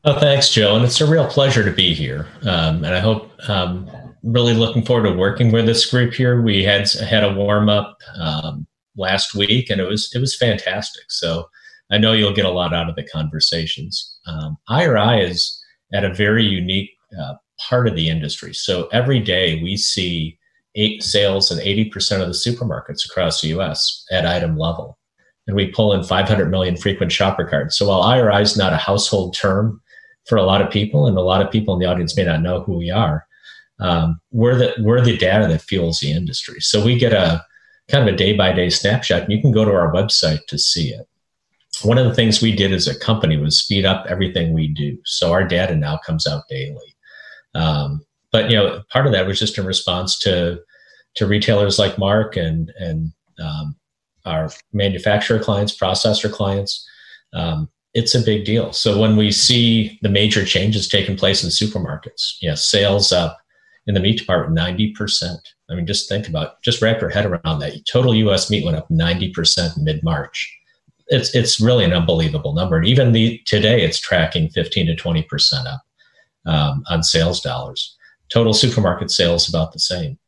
Oh, 0.05 0.19
thanks, 0.19 0.51
Joe. 0.51 0.77
And 0.77 0.85
it's 0.85 1.01
a 1.01 1.11
real 1.11 1.27
pleasure 1.27 1.65
to 1.65 1.73
be 1.73 1.95
here. 1.95 2.27
Um, 2.43 2.85
and 2.85 2.95
I 2.95 3.01
hope, 3.01 3.31
um, 3.49 3.91
really 4.25 4.55
looking 4.55 4.85
forward 4.85 5.09
to 5.09 5.15
working 5.15 5.53
with 5.53 5.67
this 5.67 5.87
group 5.87 6.15
here. 6.15 6.41
We 6.41 6.65
had 6.65 6.91
had 6.93 7.23
a 7.23 7.35
warm 7.35 7.69
up 7.69 7.99
um, 8.19 8.67
last 8.97 9.35
week, 9.35 9.71
and 9.71 9.81
it 9.81 9.87
was 9.87 10.11
it 10.15 10.19
was 10.19 10.37
fantastic. 10.37 11.05
So 11.09 11.49
I 11.91 11.99
know 11.99 12.13
you'll 12.13 12.33
get 12.33 12.47
a 12.47 12.51
lot 12.51 12.75
out 12.75 12.89
of 12.89 12.97
the 12.97 13.07
conversations. 13.07 14.19
Um, 14.27 14.57
IRI 14.69 15.23
is 15.23 15.63
at 15.93 16.05
a 16.05 16.15
very 16.15 16.45
unique 16.45 16.91
uh, 17.21 17.35
part 17.69 17.87
of 17.87 17.95
the 17.95 18.09
industry. 18.09 18.55
So 18.55 18.89
every 18.93 19.21
day 19.21 19.63
we 19.63 19.77
see 19.77 20.39
eight 20.75 21.03
sales 21.03 21.53
in 21.53 21.59
80% 21.59 22.21
of 22.21 22.27
the 22.27 22.33
supermarkets 22.33 23.05
across 23.05 23.41
the 23.41 23.49
US 23.49 24.05
at 24.11 24.27
item 24.27 24.59
level 24.59 24.99
and 25.47 25.57
we 25.57 25.71
pull 25.71 25.93
in 25.93 26.03
500 26.03 26.51
million 26.51 26.77
frequent 26.77 27.13
shopper 27.13 27.45
cards. 27.45 27.77
So 27.77 27.89
while 27.89 28.03
IRI 28.03 28.43
is 28.43 28.57
not 28.57 28.73
a 28.73 28.79
household 28.79 29.35
term 29.35 29.81
for 30.27 30.37
a 30.37 30.43
lot 30.43 30.63
of 30.63 30.71
people, 30.71 31.07
and 31.07 31.19
a 31.19 31.23
lot 31.23 31.43
of 31.43 31.51
people 31.51 31.75
in 31.75 31.81
the 31.81 31.87
audience 31.87 32.17
may 32.17 32.25
not 32.25 32.41
know 32.41 32.63
who 32.63 32.77
we 32.79 32.91
are. 32.91 33.27
Um, 33.81 34.21
we're 34.31 34.55
the 34.55 34.75
we're 34.79 35.01
the 35.01 35.17
data 35.17 35.47
that 35.49 35.61
fuels 35.61 36.01
the 36.01 36.13
industry. 36.13 36.61
So 36.61 36.85
we 36.85 36.99
get 36.99 37.13
a 37.13 37.45
kind 37.89 38.09
of 38.09 38.15
a 38.15 38.17
day 38.17 38.37
by 38.37 38.53
day 38.53 38.71
snapshot, 38.71 39.23
and 39.23 39.33
you 39.33 39.41
can 39.41 39.53
go 39.53 39.65
to 39.65 39.73
our 39.73 39.93
website 39.93 40.47
to 40.47 40.59
see 40.59 40.91
it. 40.91 41.07
One 41.83 41.99
of 41.99 42.07
the 42.07 42.15
things 42.15 42.41
we 42.41 42.55
did 42.55 42.73
as 42.73 42.87
a 42.87 42.99
company 42.99 43.37
was 43.37 43.59
speed 43.59 43.85
up 43.85 44.07
everything 44.09 44.53
we 44.53 44.69
do. 44.69 44.97
So 45.05 45.33
our 45.33 45.45
data 45.45 45.75
now 45.75 45.99
comes 45.99 46.27
out 46.27 46.45
daily. 46.49 46.97
Um, 47.55 48.07
but 48.31 48.51
you 48.51 48.57
know, 48.57 48.83
part 48.91 49.07
of 49.07 49.13
that 49.13 49.27
was 49.27 49.39
just 49.39 49.59
in 49.59 49.67
response 49.67 50.19
to 50.21 50.61
to 51.17 51.27
retailers 51.27 51.79
like 51.79 51.99
Mark 51.99 52.37
and 52.37 52.73
and 52.79 53.13
um, 53.41 53.77
our 54.25 54.51
manufacturer 54.73 55.39
clients, 55.39 55.77
processor 55.77 56.31
clients. 56.31 56.87
Um, 57.33 57.69
it's 57.95 58.15
a 58.15 58.23
big 58.23 58.45
deal. 58.45 58.73
So 58.73 58.99
when 58.99 59.17
we 59.17 59.31
see 59.31 59.99
the 60.03 60.09
major 60.09 60.45
changes 60.45 60.89
taking 60.89 61.17
place 61.17 61.45
in 61.45 61.51
supermarkets, 61.51 62.37
you 62.41 62.49
know, 62.49 62.57
sales 62.57 63.13
up 63.13 63.39
in 63.87 63.95
the 63.95 64.01
meat 64.01 64.19
department 64.19 64.59
90%. 64.59 65.37
I 65.71 65.75
mean, 65.75 65.87
just 65.87 66.09
think 66.09 66.29
about, 66.29 66.61
just 66.63 66.83
wrap 66.83 67.01
your 67.01 67.11
head 67.11 67.27
around 67.27 67.61
that. 67.61 67.87
Total 67.87 68.15
U.S. 68.15 68.51
meat 68.51 68.65
went 68.65 68.77
up 68.77 68.89
90% 68.89 69.79
mid 69.79 70.03
March. 70.03 70.53
It's 71.09 71.35
it's 71.35 71.61
really 71.61 71.85
an 71.85 71.93
unbelievable 71.93 72.55
number. 72.55 72.77
And 72.77 72.87
even 72.87 73.13
the 73.13 73.39
today, 73.45 73.83
it's 73.83 74.01
tracking 74.01 74.49
15 74.49 74.87
to 74.87 74.97
20% 74.97 75.67
up 75.67 75.83
um, 76.47 76.83
on 76.89 77.03
sales 77.03 77.41
dollars. 77.41 77.95
Total 78.31 78.55
supermarket 78.55 79.11
sales 79.11 79.49
about 79.49 79.73
the 79.73 79.79
same. 79.79 80.19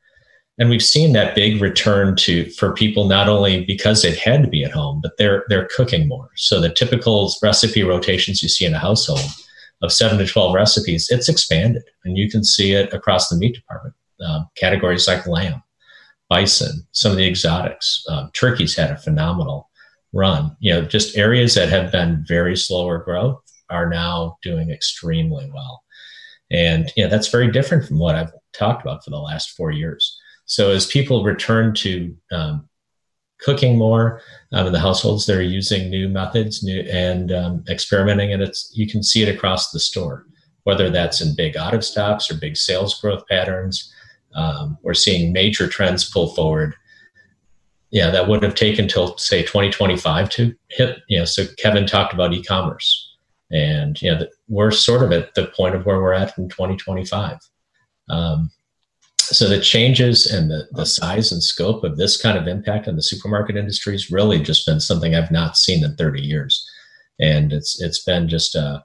And 0.59 0.71
we've 0.71 0.83
seen 0.83 1.13
that 1.13 1.35
big 1.35 1.61
return 1.61 2.17
to 2.17 2.49
for 2.53 2.73
people 2.73 3.07
not 3.07 3.29
only 3.29 3.65
because 3.65 4.03
they've 4.03 4.17
had 4.17 4.43
to 4.43 4.49
be 4.49 4.65
at 4.65 4.73
home, 4.73 5.01
but 5.03 5.13
they're 5.19 5.45
they're 5.49 5.69
cooking 5.75 6.09
more. 6.09 6.31
So 6.37 6.61
the 6.61 6.73
typical 6.73 7.35
recipe 7.43 7.83
rotations 7.83 8.43
you 8.43 8.49
see 8.49 8.65
in 8.65 8.75
a 8.75 8.79
household 8.79 9.21
of 9.83 9.93
seven 9.93 10.19
to 10.19 10.27
12 10.27 10.55
recipes, 10.55 11.11
it's 11.11 11.29
expanded. 11.29 11.83
And 12.05 12.17
you 12.17 12.31
can 12.31 12.43
see 12.43 12.73
it 12.73 12.93
across 12.95 13.29
the 13.29 13.37
meat 13.37 13.55
department. 13.55 13.95
Um, 14.27 14.49
categories 14.57 15.07
like 15.07 15.27
lamb, 15.27 15.63
bison, 16.31 16.87
some 16.93 17.13
of 17.13 17.19
the 17.19 17.27
exotics. 17.27 18.03
Um, 18.09 18.31
turkey's 18.33 18.75
had 18.75 18.91
a 18.91 18.97
phenomenal 18.97 19.69
run. 20.15 20.57
You 20.61 20.73
know, 20.73 20.83
just 20.83 21.19
areas 21.19 21.55
that 21.55 21.69
have 21.69 21.93
been 21.93 22.25
very 22.27 22.57
slower 22.57 22.99
growth 22.99 23.43
are 23.69 23.91
now 23.91 24.39
doing 24.43 24.71
extremely 24.71 25.51
well. 25.53 25.83
And, 26.51 26.91
you 26.97 27.05
know, 27.05 27.11
that's 27.11 27.29
very 27.29 27.51
different 27.51 27.87
from 27.87 27.99
what 27.99 28.15
I've 28.15 28.33
talked 28.55 28.83
about 28.83 29.05
for 29.05 29.11
the 29.11 29.19
last 29.19 29.51
four 29.51 29.71
years. 29.71 30.19
So 30.47 30.71
as 30.71 30.87
people 30.87 31.23
return 31.23 31.75
to 31.75 32.17
um, 32.33 32.69
cooking 33.39 33.77
more 33.77 34.21
um, 34.53 34.67
in 34.67 34.73
the 34.73 34.81
households. 34.81 35.27
They're 35.27 35.43
using 35.43 35.91
new 35.91 36.09
methods, 36.09 36.63
new 36.63 36.81
and 36.83 37.33
um, 37.33 37.65
experimenting, 37.69 38.33
and 38.33 38.43
it's 38.43 38.73
you 38.75 38.87
can 38.89 39.03
see 39.03 39.23
it 39.23 39.35
across 39.35 39.71
the 39.71 39.81
store, 39.81 40.27
whether 40.65 40.91
that's 40.91 41.21
in 41.21 41.35
big 41.35 41.57
out 41.57 41.75
of 41.75 41.85
stocks 41.85 42.31
or 42.31 42.35
big 42.35 42.57
sales 42.57 43.01
growth 43.01 43.27
patterns. 43.27 43.93
Um, 44.35 44.79
we're 44.83 44.95
seeing 44.95 45.33
major 45.33 45.69
trends 45.69 46.11
pull 46.11 46.35
forward. 46.35 46.75
Yeah, 47.91 48.11
that 48.11 48.29
would 48.29 48.43
have 48.43 48.55
taken 48.55 48.89
till 48.89 49.17
say 49.17 49.43
2025 49.43 50.29
to 50.31 50.55
hit. 50.69 50.99
You 51.09 51.21
know, 51.21 51.25
so 51.25 51.45
Kevin 51.59 51.87
talked 51.87 52.13
about 52.13 52.35
e-commerce, 52.35 53.17
and 53.51 54.01
you 54.03 54.13
know, 54.13 54.27
we're 54.49 54.71
sort 54.71 55.03
of 55.03 55.13
at 55.13 55.35
the 55.35 55.47
point 55.47 55.75
of 55.75 55.87
where 55.87 56.01
we're 56.01 56.13
at 56.13 56.37
in 56.39 56.49
2025. 56.49 57.39
Um, 58.09 58.51
so 59.35 59.49
the 59.49 59.61
changes 59.61 60.27
and 60.27 60.51
the, 60.51 60.69
the 60.73 60.87
size 60.87 61.33
and 61.33 61.43
scope 61.43 61.85
of 61.85 61.97
this 61.97 62.21
kind 62.21 62.39
of 62.39 62.47
impact 62.47 62.87
on 62.89 62.97
the 62.97 63.03
supermarket 63.03 63.57
industry 63.57 63.93
has 63.95 64.11
really 64.11 64.41
just 64.41 64.67
been 64.67 64.81
something 64.81 65.15
I've 65.15 65.31
not 65.31 65.57
seen 65.57 65.85
in 65.85 65.97
30 65.97 66.23
years, 66.23 66.65
and 67.21 67.53
it's 67.53 67.81
it's 67.81 68.05
been 68.05 68.29
just 68.29 68.55
a 68.55 68.85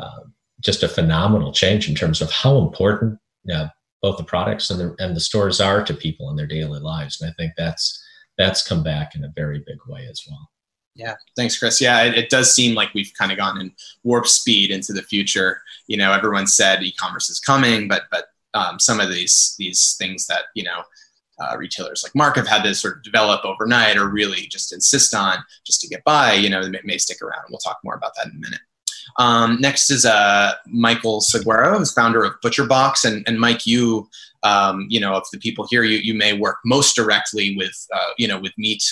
uh, 0.00 0.20
just 0.60 0.82
a 0.82 0.88
phenomenal 0.88 1.52
change 1.52 1.88
in 1.88 1.94
terms 1.94 2.20
of 2.22 2.30
how 2.30 2.58
important 2.58 3.18
uh, 3.52 3.68
both 4.02 4.16
the 4.16 4.24
products 4.24 4.70
and 4.70 4.80
the 4.80 4.94
and 4.98 5.14
the 5.14 5.20
stores 5.20 5.60
are 5.60 5.84
to 5.84 5.94
people 5.94 6.30
in 6.30 6.36
their 6.36 6.46
daily 6.46 6.80
lives, 6.80 7.20
and 7.20 7.30
I 7.30 7.34
think 7.34 7.52
that's 7.56 8.02
that's 8.38 8.66
come 8.66 8.82
back 8.82 9.14
in 9.14 9.24
a 9.24 9.32
very 9.34 9.58
big 9.66 9.78
way 9.86 10.06
as 10.10 10.22
well. 10.28 10.50
Yeah, 10.96 11.14
thanks, 11.36 11.58
Chris. 11.58 11.80
Yeah, 11.80 12.04
it, 12.04 12.16
it, 12.16 12.30
does 12.30 12.54
seem 12.54 12.76
like 12.76 12.94
we've 12.94 13.10
kind 13.18 13.32
of 13.32 13.38
gone 13.38 13.60
in 13.60 13.72
warp 14.04 14.28
speed 14.28 14.70
into 14.70 14.92
the 14.92 15.02
future. 15.02 15.60
You 15.88 15.96
know, 15.96 16.12
everyone 16.12 16.46
said 16.46 16.84
e-commerce 16.84 17.28
is 17.28 17.40
coming, 17.40 17.88
but 17.88 18.04
but 18.12 18.26
um, 18.54 18.78
some 18.78 19.00
of 19.00 19.10
these 19.10 19.54
these 19.58 19.96
things 19.98 20.26
that 20.26 20.44
you 20.54 20.64
know 20.64 20.82
uh, 21.40 21.56
retailers 21.56 22.02
like 22.02 22.14
Mark 22.14 22.36
have 22.36 22.46
had 22.46 22.62
to 22.62 22.74
sort 22.74 22.96
of 22.96 23.02
develop 23.02 23.44
overnight 23.44 23.96
or 23.96 24.08
really 24.08 24.46
just 24.46 24.72
insist 24.72 25.14
on 25.14 25.38
just 25.66 25.80
to 25.80 25.88
get 25.88 26.04
by. 26.04 26.32
You 26.32 26.48
know, 26.48 26.68
may, 26.68 26.80
may 26.84 26.98
stick 26.98 27.20
around. 27.22 27.44
We'll 27.50 27.58
talk 27.58 27.78
more 27.84 27.94
about 27.94 28.12
that 28.16 28.26
in 28.26 28.32
a 28.32 28.40
minute. 28.40 28.60
Um, 29.18 29.58
next 29.60 29.90
is 29.90 30.06
uh, 30.06 30.52
Michael 30.66 31.20
Salguero, 31.20 31.78
who's 31.78 31.92
founder 31.92 32.24
of 32.24 32.34
ButcherBox, 32.42 33.04
and, 33.04 33.26
and 33.28 33.38
Mike, 33.38 33.66
you 33.66 34.08
um, 34.42 34.86
you 34.88 35.00
know 35.00 35.14
of 35.14 35.24
the 35.32 35.38
people 35.38 35.66
here, 35.68 35.84
you 35.84 35.98
you 35.98 36.14
may 36.14 36.32
work 36.32 36.58
most 36.64 36.94
directly 36.94 37.56
with 37.56 37.86
uh, 37.94 38.12
you 38.18 38.28
know 38.28 38.38
with 38.38 38.52
meat. 38.58 38.82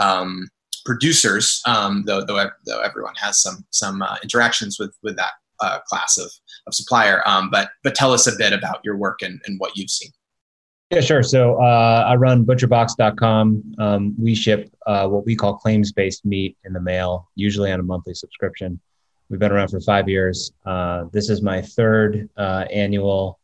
Um, 0.00 0.48
producers, 0.86 1.60
um, 1.66 2.04
though, 2.06 2.24
though, 2.24 2.50
though 2.64 2.80
everyone 2.80 3.14
has 3.16 3.40
some 3.40 3.66
some 3.70 4.02
uh, 4.02 4.16
interactions 4.22 4.78
with 4.78 4.96
with 5.02 5.16
that 5.16 5.32
uh, 5.60 5.80
class 5.80 6.18
of, 6.18 6.30
of 6.66 6.74
supplier. 6.74 7.26
Um, 7.26 7.50
but 7.50 7.70
but 7.82 7.94
tell 7.94 8.12
us 8.12 8.26
a 8.26 8.36
bit 8.36 8.52
about 8.52 8.80
your 8.84 8.96
work 8.96 9.22
and, 9.22 9.40
and 9.46 9.58
what 9.58 9.76
you've 9.76 9.90
seen. 9.90 10.10
Yeah, 10.90 11.00
sure. 11.00 11.22
So 11.22 11.54
uh, 11.62 12.04
I 12.08 12.16
run 12.16 12.44
butcherbox.com. 12.44 13.74
Um, 13.78 14.14
we 14.18 14.34
ship 14.34 14.74
uh, 14.86 15.06
what 15.06 15.24
we 15.24 15.36
call 15.36 15.54
claims 15.54 15.92
based 15.92 16.24
meat 16.24 16.56
in 16.64 16.72
the 16.72 16.80
mail, 16.80 17.28
usually 17.36 17.70
on 17.70 17.78
a 17.78 17.84
monthly 17.84 18.14
subscription. 18.14 18.80
We've 19.28 19.38
been 19.38 19.52
around 19.52 19.68
for 19.68 19.80
five 19.80 20.08
years. 20.08 20.50
Uh, 20.66 21.04
this 21.12 21.30
is 21.30 21.42
my 21.42 21.62
third 21.62 22.28
uh, 22.36 22.64
annual 22.72 23.38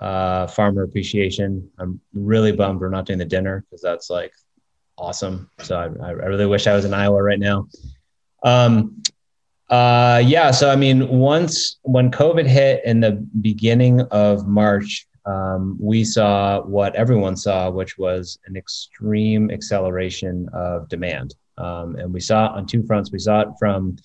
uh, 0.00 0.48
farmer 0.48 0.82
appreciation. 0.82 1.70
I'm 1.78 2.00
really 2.12 2.50
bummed 2.50 2.80
we're 2.80 2.88
not 2.88 3.06
doing 3.06 3.20
the 3.20 3.24
dinner 3.24 3.64
because 3.68 3.80
that's 3.80 4.10
like 4.10 4.32
awesome. 4.96 5.48
So 5.60 5.76
I, 5.76 6.06
I, 6.06 6.10
really 6.10 6.46
wish 6.46 6.66
I 6.66 6.74
was 6.74 6.84
in 6.84 6.94
Iowa 6.94 7.22
right 7.22 7.38
now. 7.38 7.68
Um, 8.42 9.02
uh, 9.70 10.22
yeah. 10.24 10.50
So, 10.50 10.70
I 10.70 10.76
mean, 10.76 11.08
once 11.08 11.78
when 11.82 12.10
COVID 12.10 12.46
hit 12.46 12.82
in 12.84 13.00
the 13.00 13.12
beginning 13.40 14.00
of 14.10 14.46
March, 14.46 15.06
um, 15.26 15.76
we 15.78 16.04
saw 16.04 16.62
what 16.62 16.94
everyone 16.94 17.36
saw, 17.36 17.70
which 17.70 17.98
was 17.98 18.38
an 18.46 18.56
extreme 18.56 19.50
acceleration 19.50 20.48
of 20.54 20.88
demand. 20.88 21.34
Um, 21.58 21.96
and 21.96 22.12
we 22.12 22.20
saw 22.20 22.48
on 22.48 22.66
two 22.66 22.82
fronts. 22.84 23.12
We 23.12 23.18
saw 23.18 23.40
it 23.40 23.48
from 23.58 23.96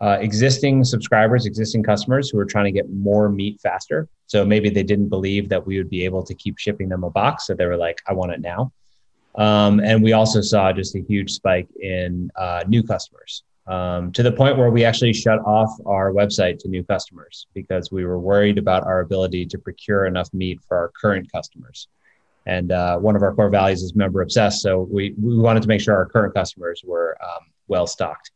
uh, 0.00 0.18
existing 0.20 0.82
subscribers, 0.82 1.46
existing 1.46 1.84
customers 1.84 2.28
who 2.28 2.38
were 2.38 2.44
trying 2.44 2.64
to 2.64 2.72
get 2.72 2.90
more 2.90 3.28
meat 3.28 3.60
faster. 3.60 4.08
So 4.26 4.44
maybe 4.44 4.70
they 4.70 4.82
didn't 4.82 5.08
believe 5.08 5.48
that 5.50 5.64
we 5.64 5.78
would 5.78 5.90
be 5.90 6.04
able 6.04 6.24
to 6.24 6.34
keep 6.34 6.58
shipping 6.58 6.88
them 6.88 7.04
a 7.04 7.10
box. 7.10 7.46
So 7.46 7.54
they 7.54 7.66
were 7.66 7.76
like, 7.76 8.00
I 8.08 8.12
want 8.12 8.32
it 8.32 8.40
now. 8.40 8.72
Um, 9.36 9.78
and 9.78 10.02
we 10.02 10.14
also 10.14 10.40
saw 10.40 10.72
just 10.72 10.96
a 10.96 11.00
huge 11.00 11.30
spike 11.30 11.68
in 11.80 12.30
uh, 12.34 12.64
new 12.66 12.82
customers 12.82 13.44
um, 13.66 14.12
to 14.12 14.22
the 14.22 14.32
point 14.32 14.58
where 14.58 14.70
we 14.70 14.84
actually 14.84 15.12
shut 15.12 15.38
off 15.40 15.70
our 15.86 16.12
website 16.12 16.58
to 16.58 16.68
new 16.68 16.82
customers 16.82 17.46
because 17.54 17.92
we 17.92 18.04
were 18.04 18.18
worried 18.18 18.58
about 18.58 18.84
our 18.84 19.00
ability 19.00 19.46
to 19.46 19.58
procure 19.58 20.06
enough 20.06 20.32
meat 20.32 20.60
for 20.66 20.76
our 20.76 20.92
current 21.00 21.30
customers. 21.30 21.88
And 22.44 22.72
uh, 22.72 22.98
one 22.98 23.14
of 23.14 23.22
our 23.22 23.32
core 23.32 23.50
values 23.50 23.82
is 23.82 23.94
member 23.94 24.20
obsessed. 24.20 24.62
So 24.62 24.88
we, 24.90 25.14
we 25.20 25.38
wanted 25.38 25.62
to 25.62 25.68
make 25.68 25.80
sure 25.80 25.94
our 25.94 26.06
current 26.06 26.34
customers 26.34 26.82
were 26.84 27.16
um, 27.22 27.46
well 27.68 27.86
stocked. 27.86 28.32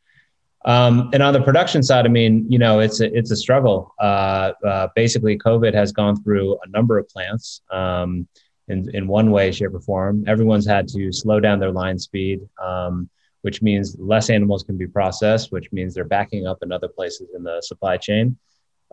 Um, 0.65 1.11
and 1.13 1.23
on 1.23 1.33
the 1.33 1.43
production 1.43 1.83
side, 1.83 2.07
I 2.07 2.09
mean, 2.09 2.45
you 2.49 2.59
know, 2.59 2.81
it's 2.81 3.01
a, 3.01 3.17
it's 3.17 3.31
a 3.31 3.37
struggle. 3.37 3.95
Uh, 4.01 4.53
uh, 4.65 4.89
basically, 4.95 5.39
COVID 5.39 5.75
has 5.75 5.93
gone 5.93 6.21
through 6.23 6.59
a 6.65 6.69
number 6.69 6.99
of 6.99 7.09
plants 7.09 7.63
um, 7.71 8.27
in, 8.69 8.91
in 8.95 9.07
one 9.07 9.31
way, 9.31 9.53
shape, 9.53 9.75
or 9.75 9.81
form. 9.81 10.25
Everyone's 10.27 10.67
had 10.67 10.89
to 10.89 11.13
slow 11.13 11.39
down 11.39 11.61
their 11.61 11.71
line 11.71 11.99
speed. 11.99 12.41
Um, 12.61 13.09
which 13.47 13.63
means 13.63 13.97
less 14.01 14.29
animals 14.29 14.65
can 14.65 14.77
be 14.77 14.89
processed, 14.89 15.53
which 15.53 15.71
means 15.71 15.95
they're 15.95 16.03
backing 16.03 16.49
up 16.49 16.59
in 16.65 16.73
other 16.73 16.89
places 16.89 17.29
in 17.33 17.45
the 17.45 17.63
supply 17.63 17.97
chain. 17.97 18.37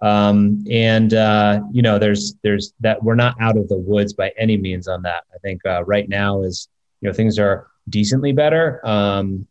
Um, 0.03 0.63
and 0.69 1.11
uh, 1.15 1.61
you 1.71 1.81
know, 1.81 1.97
there's 1.97 2.35
there's 2.43 2.71
that 2.81 3.01
we're 3.01 3.15
not 3.15 3.35
out 3.41 3.57
of 3.57 3.67
the 3.67 3.79
woods 3.79 4.13
by 4.13 4.31
any 4.37 4.55
means 4.55 4.87
on 4.87 5.01
that. 5.01 5.23
I 5.33 5.39
think 5.39 5.65
uh, 5.65 5.83
right 5.85 6.07
now 6.07 6.43
is 6.43 6.67
you 7.01 7.09
know 7.09 7.13
things 7.15 7.39
are 7.39 7.65
decently 7.89 8.31
better, 8.31 8.79
um, 8.87 9.47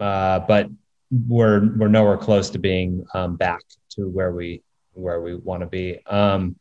uh, 0.00 0.38
but 0.38 0.70
we're 1.10 1.68
we're 1.76 1.88
nowhere 1.88 2.16
close 2.16 2.48
to 2.50 2.58
being 2.58 3.04
um, 3.12 3.36
back 3.36 3.60
to 3.96 4.08
where 4.08 4.32
we 4.32 4.62
where 4.94 5.20
we 5.20 5.34
want 5.34 5.60
to 5.60 5.66
be. 5.66 6.00
Um, 6.06 6.56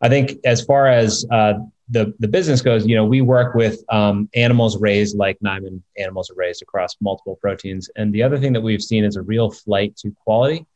I 0.00 0.08
think 0.08 0.38
as 0.46 0.64
far 0.64 0.86
as 0.86 1.26
uh, 1.30 1.52
the 1.90 2.14
the 2.20 2.28
business 2.28 2.62
goes, 2.62 2.86
you 2.86 2.94
know, 2.94 3.04
we 3.04 3.20
work 3.20 3.54
with 3.54 3.82
um, 3.88 4.28
animals 4.34 4.80
raised 4.80 5.16
like 5.16 5.38
Niman 5.40 5.82
animals 5.98 6.30
are 6.30 6.34
raised 6.34 6.62
across 6.62 6.96
multiple 7.00 7.36
proteins. 7.36 7.90
And 7.96 8.12
the 8.12 8.22
other 8.22 8.38
thing 8.38 8.52
that 8.52 8.60
we've 8.60 8.82
seen 8.82 9.04
is 9.04 9.16
a 9.16 9.22
real 9.22 9.50
flight 9.50 9.96
to 9.98 10.14
quality. 10.24 10.66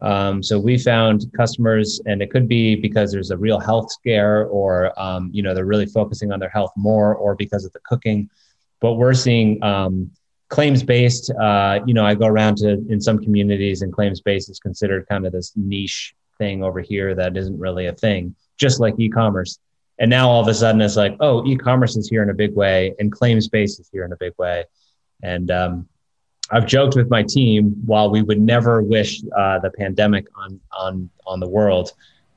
Um, 0.00 0.42
so 0.42 0.58
we 0.58 0.78
found 0.78 1.26
customers, 1.36 2.00
and 2.06 2.20
it 2.22 2.30
could 2.32 2.48
be 2.48 2.74
because 2.74 3.12
there's 3.12 3.30
a 3.30 3.36
real 3.36 3.60
health 3.60 3.92
scare, 3.92 4.46
or 4.46 4.98
um, 5.00 5.30
you 5.32 5.42
know, 5.42 5.54
they're 5.54 5.64
really 5.64 5.86
focusing 5.86 6.32
on 6.32 6.40
their 6.40 6.48
health 6.48 6.72
more, 6.76 7.14
or 7.14 7.36
because 7.36 7.64
of 7.64 7.72
the 7.72 7.80
cooking. 7.80 8.28
But 8.80 8.94
we're 8.94 9.14
seeing 9.14 9.62
um, 9.62 10.10
claims 10.48 10.82
based. 10.82 11.30
Uh, 11.30 11.80
you 11.86 11.94
know, 11.94 12.04
I 12.04 12.16
go 12.16 12.26
around 12.26 12.56
to 12.58 12.84
in 12.88 13.00
some 13.00 13.18
communities, 13.18 13.82
and 13.82 13.92
claims 13.92 14.20
based 14.20 14.50
is 14.50 14.58
considered 14.58 15.06
kind 15.08 15.24
of 15.24 15.32
this 15.32 15.52
niche 15.54 16.14
thing 16.36 16.64
over 16.64 16.80
here 16.80 17.14
that 17.14 17.36
isn't 17.36 17.58
really 17.58 17.86
a 17.86 17.92
thing, 17.92 18.34
just 18.56 18.80
like 18.80 18.94
e-commerce. 18.98 19.58
And 19.98 20.10
now 20.10 20.28
all 20.28 20.40
of 20.40 20.48
a 20.48 20.54
sudden 20.54 20.80
it's 20.80 20.96
like, 20.96 21.16
oh, 21.20 21.46
e-commerce 21.46 21.96
is 21.96 22.08
here 22.08 22.22
in 22.22 22.30
a 22.30 22.34
big 22.34 22.54
way, 22.54 22.94
and 22.98 23.12
claims 23.12 23.48
based 23.48 23.78
is 23.78 23.88
here 23.92 24.04
in 24.04 24.12
a 24.12 24.16
big 24.16 24.32
way. 24.38 24.64
And 25.22 25.50
um, 25.50 25.88
I've 26.50 26.66
joked 26.66 26.96
with 26.96 27.08
my 27.10 27.22
team 27.22 27.74
while 27.86 28.10
we 28.10 28.22
would 28.22 28.40
never 28.40 28.82
wish 28.82 29.22
uh, 29.36 29.58
the 29.60 29.70
pandemic 29.70 30.26
on 30.36 30.60
on 30.72 31.10
on 31.26 31.40
the 31.40 31.48
world. 31.48 31.92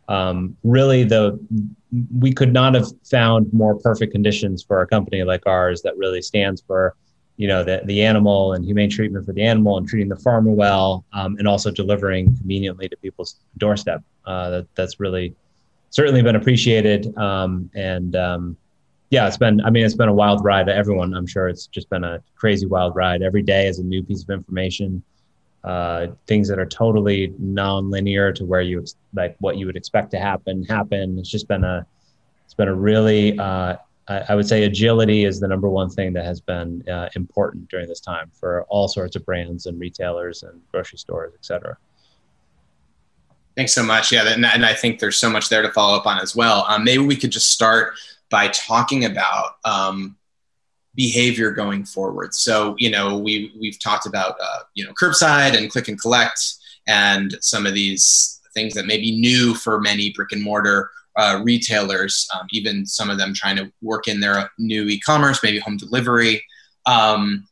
Um, 0.07 0.55
really, 0.63 1.03
the 1.03 1.39
we 2.17 2.31
could 2.31 2.53
not 2.53 2.75
have 2.75 2.87
found 3.03 3.51
more 3.53 3.75
perfect 3.75 4.11
conditions 4.11 4.63
for 4.63 4.81
a 4.81 4.87
company 4.87 5.23
like 5.23 5.45
ours 5.45 5.81
that 5.81 5.97
really 5.97 6.21
stands 6.21 6.61
for 6.61 6.95
you 7.37 7.47
know 7.47 7.63
the, 7.63 7.81
the 7.85 8.03
animal 8.03 8.53
and 8.53 8.63
humane 8.63 8.89
treatment 8.89 9.25
for 9.25 9.33
the 9.33 9.43
animal 9.43 9.77
and 9.77 9.87
treating 9.87 10.09
the 10.09 10.15
farmer 10.15 10.51
well 10.51 11.05
um, 11.13 11.35
and 11.37 11.47
also 11.47 11.71
delivering 11.71 12.25
conveniently 12.37 12.87
to 12.87 12.95
people's 12.97 13.39
doorstep 13.57 14.01
uh, 14.25 14.49
that, 14.49 14.67
that's 14.75 14.99
really 14.99 15.35
certainly 15.95 16.21
been 16.21 16.35
appreciated. 16.35 17.17
Um, 17.17 17.69
and 17.73 18.15
um, 18.17 18.57
yeah 19.11 19.27
it's 19.27 19.37
been 19.37 19.61
i 19.61 19.69
mean 19.69 19.85
it's 19.85 19.95
been 19.95 20.09
a 20.09 20.13
wild 20.13 20.43
ride. 20.43 20.67
Everyone 20.67 21.13
i'm 21.13 21.27
sure 21.27 21.47
it's 21.47 21.67
just 21.67 21.89
been 21.89 22.03
a 22.03 22.21
crazy 22.35 22.65
wild 22.65 22.95
ride. 22.95 23.21
Every 23.21 23.43
day 23.43 23.67
is 23.67 23.79
a 23.79 23.83
new 23.83 24.03
piece 24.03 24.23
of 24.23 24.29
information. 24.29 25.01
Uh, 25.63 26.07
things 26.27 26.47
that 26.47 26.59
are 26.59 26.65
totally 26.65 27.33
non-linear 27.39 28.31
to 28.31 28.45
where 28.45 28.61
you 28.61 28.85
like 29.13 29.35
what 29.39 29.57
you 29.57 29.65
would 29.65 29.77
expect 29.77 30.11
to 30.11 30.19
happen 30.19 30.63
happen. 30.63 31.17
It's 31.17 31.29
just 31.29 31.47
been 31.47 31.63
a 31.63 31.85
it's 32.43 32.53
been 32.53 32.67
a 32.67 32.75
really 32.75 33.39
uh, 33.39 33.77
I, 34.07 34.17
I, 34.29 34.35
would 34.35 34.47
say 34.47 34.65
agility 34.65 35.25
is 35.25 35.39
the 35.39 35.47
number 35.47 35.67
one 35.67 35.89
thing 35.89 36.13
that 36.13 36.25
has 36.25 36.39
been 36.39 36.87
uh, 36.87 37.09
important 37.15 37.69
during 37.69 37.87
this 37.87 37.99
time 37.99 38.29
for 38.39 38.63
all 38.69 38.87
sorts 38.87 39.15
of 39.15 39.25
brands 39.25 39.65
and 39.65 39.79
retailers 39.79 40.43
and 40.43 40.61
grocery 40.71 40.99
stores, 40.99 41.33
et 41.33 41.43
cetera. 41.43 41.75
Thanks 43.55 43.73
so 43.73 43.83
much. 43.83 44.11
Yeah, 44.11 44.27
and, 44.27 44.45
and 44.45 44.65
I 44.65 44.73
think 44.73 44.99
there's 44.99 45.15
so 45.15 45.29
much 45.29 45.49
there 45.49 45.61
to 45.61 45.71
follow 45.71 45.97
up 45.97 46.05
on 46.05 46.19
as 46.19 46.35
well. 46.35 46.65
Um, 46.67 46.83
maybe 46.83 47.03
we 47.03 47.15
could 47.15 47.31
just 47.31 47.51
start 47.51 47.93
by 48.29 48.49
talking 48.49 49.05
about 49.05 49.55
um, 49.63 50.17
behavior 50.93 51.51
going 51.51 51.85
forward. 51.85 52.33
So, 52.33 52.75
you 52.77 52.89
know, 52.89 53.17
we 53.17 53.53
we've 53.59 53.79
talked 53.79 54.05
about 54.05 54.35
uh, 54.41 54.59
you 54.73 54.85
know 54.85 54.91
curbside 55.01 55.57
and 55.57 55.69
click 55.69 55.87
and 55.87 55.99
collect, 55.99 56.41
and 56.87 57.37
some 57.39 57.65
of 57.65 57.73
these 57.73 58.41
things 58.53 58.73
that 58.73 58.87
may 58.87 58.97
be 58.97 59.17
new 59.17 59.53
for 59.53 59.79
many 59.79 60.11
brick 60.11 60.31
and 60.31 60.43
mortar 60.43 60.89
uh, 61.15 61.39
retailers, 61.43 62.27
um, 62.33 62.47
even 62.51 62.85
some 62.85 63.09
of 63.09 63.17
them 63.17 63.33
trying 63.33 63.55
to 63.55 63.71
work 63.81 64.07
in 64.07 64.19
their 64.19 64.49
new 64.57 64.83
e-commerce, 64.83 65.41
maybe 65.43 65.59
home 65.59 65.77
delivery. 65.77 66.43
Um, 66.85 67.47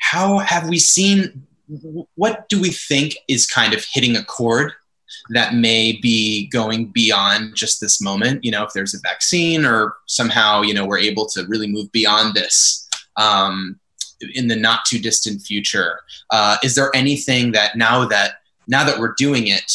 how 0.00 0.38
have 0.38 0.68
we 0.68 0.78
seen? 0.78 1.46
What 2.14 2.48
do 2.48 2.60
we 2.60 2.70
think 2.70 3.16
is 3.26 3.46
kind 3.46 3.74
of 3.74 3.84
hitting 3.92 4.16
a 4.16 4.24
chord 4.24 4.74
that 5.30 5.54
may 5.54 5.98
be 6.00 6.46
going 6.48 6.86
beyond 6.86 7.54
just 7.54 7.80
this 7.80 8.00
moment? 8.00 8.44
You 8.44 8.50
know, 8.50 8.64
if 8.64 8.72
there's 8.72 8.94
a 8.94 9.00
vaccine 9.00 9.64
or 9.64 9.96
somehow 10.06 10.62
you 10.62 10.74
know 10.74 10.86
we're 10.86 10.98
able 10.98 11.26
to 11.26 11.44
really 11.46 11.66
move 11.66 11.90
beyond 11.92 12.34
this. 12.34 12.88
Um, 13.16 13.78
in 14.34 14.48
the 14.48 14.56
not 14.56 14.84
too 14.86 14.98
distant 14.98 15.42
future, 15.42 16.00
uh, 16.30 16.56
is 16.62 16.74
there 16.74 16.90
anything 16.94 17.52
that 17.52 17.76
now 17.76 18.06
that 18.06 18.36
now 18.66 18.84
that 18.84 18.98
we're 18.98 19.14
doing 19.14 19.48
it, 19.48 19.70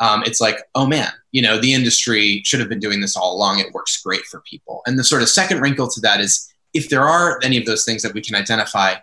um, 0.00 0.22
it's 0.24 0.40
like, 0.40 0.58
oh 0.74 0.86
man, 0.86 1.12
you 1.30 1.40
know, 1.40 1.58
the 1.58 1.72
industry 1.72 2.42
should 2.44 2.60
have 2.60 2.68
been 2.68 2.80
doing 2.80 3.00
this 3.00 3.16
all 3.16 3.34
along. 3.34 3.58
It 3.58 3.72
works 3.72 4.02
great 4.02 4.22
for 4.22 4.40
people. 4.40 4.82
And 4.86 4.98
the 4.98 5.04
sort 5.04 5.22
of 5.22 5.28
second 5.28 5.60
wrinkle 5.60 5.88
to 5.88 6.00
that 6.00 6.20
is 6.20 6.52
if 6.74 6.88
there 6.88 7.02
are 7.02 7.38
any 7.42 7.56
of 7.56 7.66
those 7.66 7.84
things 7.84 8.02
that 8.02 8.14
we 8.14 8.20
can 8.20 8.34
identify, 8.34 8.94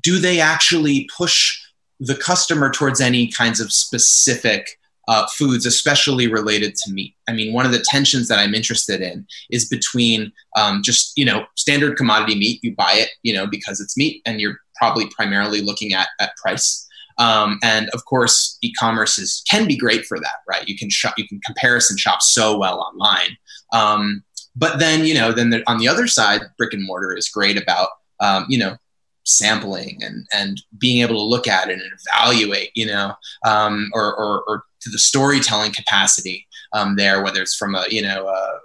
do 0.00 0.18
they 0.18 0.40
actually 0.40 1.08
push 1.16 1.60
the 2.00 2.14
customer 2.14 2.70
towards 2.70 3.00
any 3.00 3.28
kinds 3.28 3.60
of 3.60 3.72
specific 3.72 4.78
uh, 5.08 5.26
foods, 5.34 5.66
especially 5.66 6.26
related 6.26 6.74
to 6.76 6.92
meat. 6.92 7.14
I 7.28 7.32
mean, 7.32 7.52
one 7.52 7.66
of 7.66 7.72
the 7.72 7.84
tensions 7.88 8.28
that 8.28 8.38
I'm 8.38 8.54
interested 8.54 9.00
in 9.00 9.26
is 9.50 9.68
between 9.68 10.32
um, 10.56 10.82
just 10.82 11.12
you 11.16 11.24
know 11.24 11.46
standard 11.56 11.96
commodity 11.96 12.38
meat. 12.38 12.60
You 12.62 12.74
buy 12.74 12.92
it, 12.94 13.10
you 13.22 13.32
know, 13.32 13.46
because 13.46 13.80
it's 13.80 13.96
meat, 13.96 14.22
and 14.26 14.40
you're 14.40 14.58
probably 14.76 15.08
primarily 15.08 15.60
looking 15.60 15.92
at 15.92 16.08
at 16.20 16.36
price. 16.36 16.88
Um, 17.18 17.58
and 17.62 17.88
of 17.90 18.04
course, 18.04 18.58
e-commerce 18.62 19.18
is 19.18 19.42
can 19.48 19.66
be 19.66 19.76
great 19.76 20.06
for 20.06 20.18
that, 20.18 20.36
right? 20.48 20.66
You 20.66 20.76
can 20.76 20.90
shop, 20.90 21.14
you 21.18 21.28
can 21.28 21.40
comparison 21.44 21.96
shop 21.96 22.22
so 22.22 22.56
well 22.56 22.80
online. 22.80 23.36
Um, 23.72 24.24
but 24.56 24.78
then, 24.78 25.04
you 25.04 25.14
know, 25.14 25.32
then 25.32 25.50
the, 25.50 25.62
on 25.66 25.78
the 25.78 25.88
other 25.88 26.06
side, 26.06 26.42
brick 26.58 26.74
and 26.74 26.84
mortar 26.84 27.14
is 27.14 27.28
great 27.28 27.60
about, 27.60 27.88
um, 28.20 28.46
you 28.48 28.58
know, 28.58 28.76
sampling 29.24 29.98
and 30.02 30.26
and 30.34 30.60
being 30.78 31.00
able 31.00 31.14
to 31.14 31.22
look 31.22 31.46
at 31.46 31.70
it 31.70 31.78
and 31.78 31.92
evaluate, 32.06 32.70
you 32.74 32.86
know, 32.86 33.14
um, 33.46 33.88
or, 33.94 34.14
or, 34.16 34.42
or 34.48 34.64
to 34.82 34.90
the 34.90 34.98
storytelling 34.98 35.72
capacity 35.72 36.46
um, 36.72 36.96
there, 36.96 37.22
whether 37.22 37.42
it's 37.42 37.54
from 37.54 37.74
a, 37.74 37.84
you 37.88 38.02
know, 38.02 38.26
uh, 38.26 38.58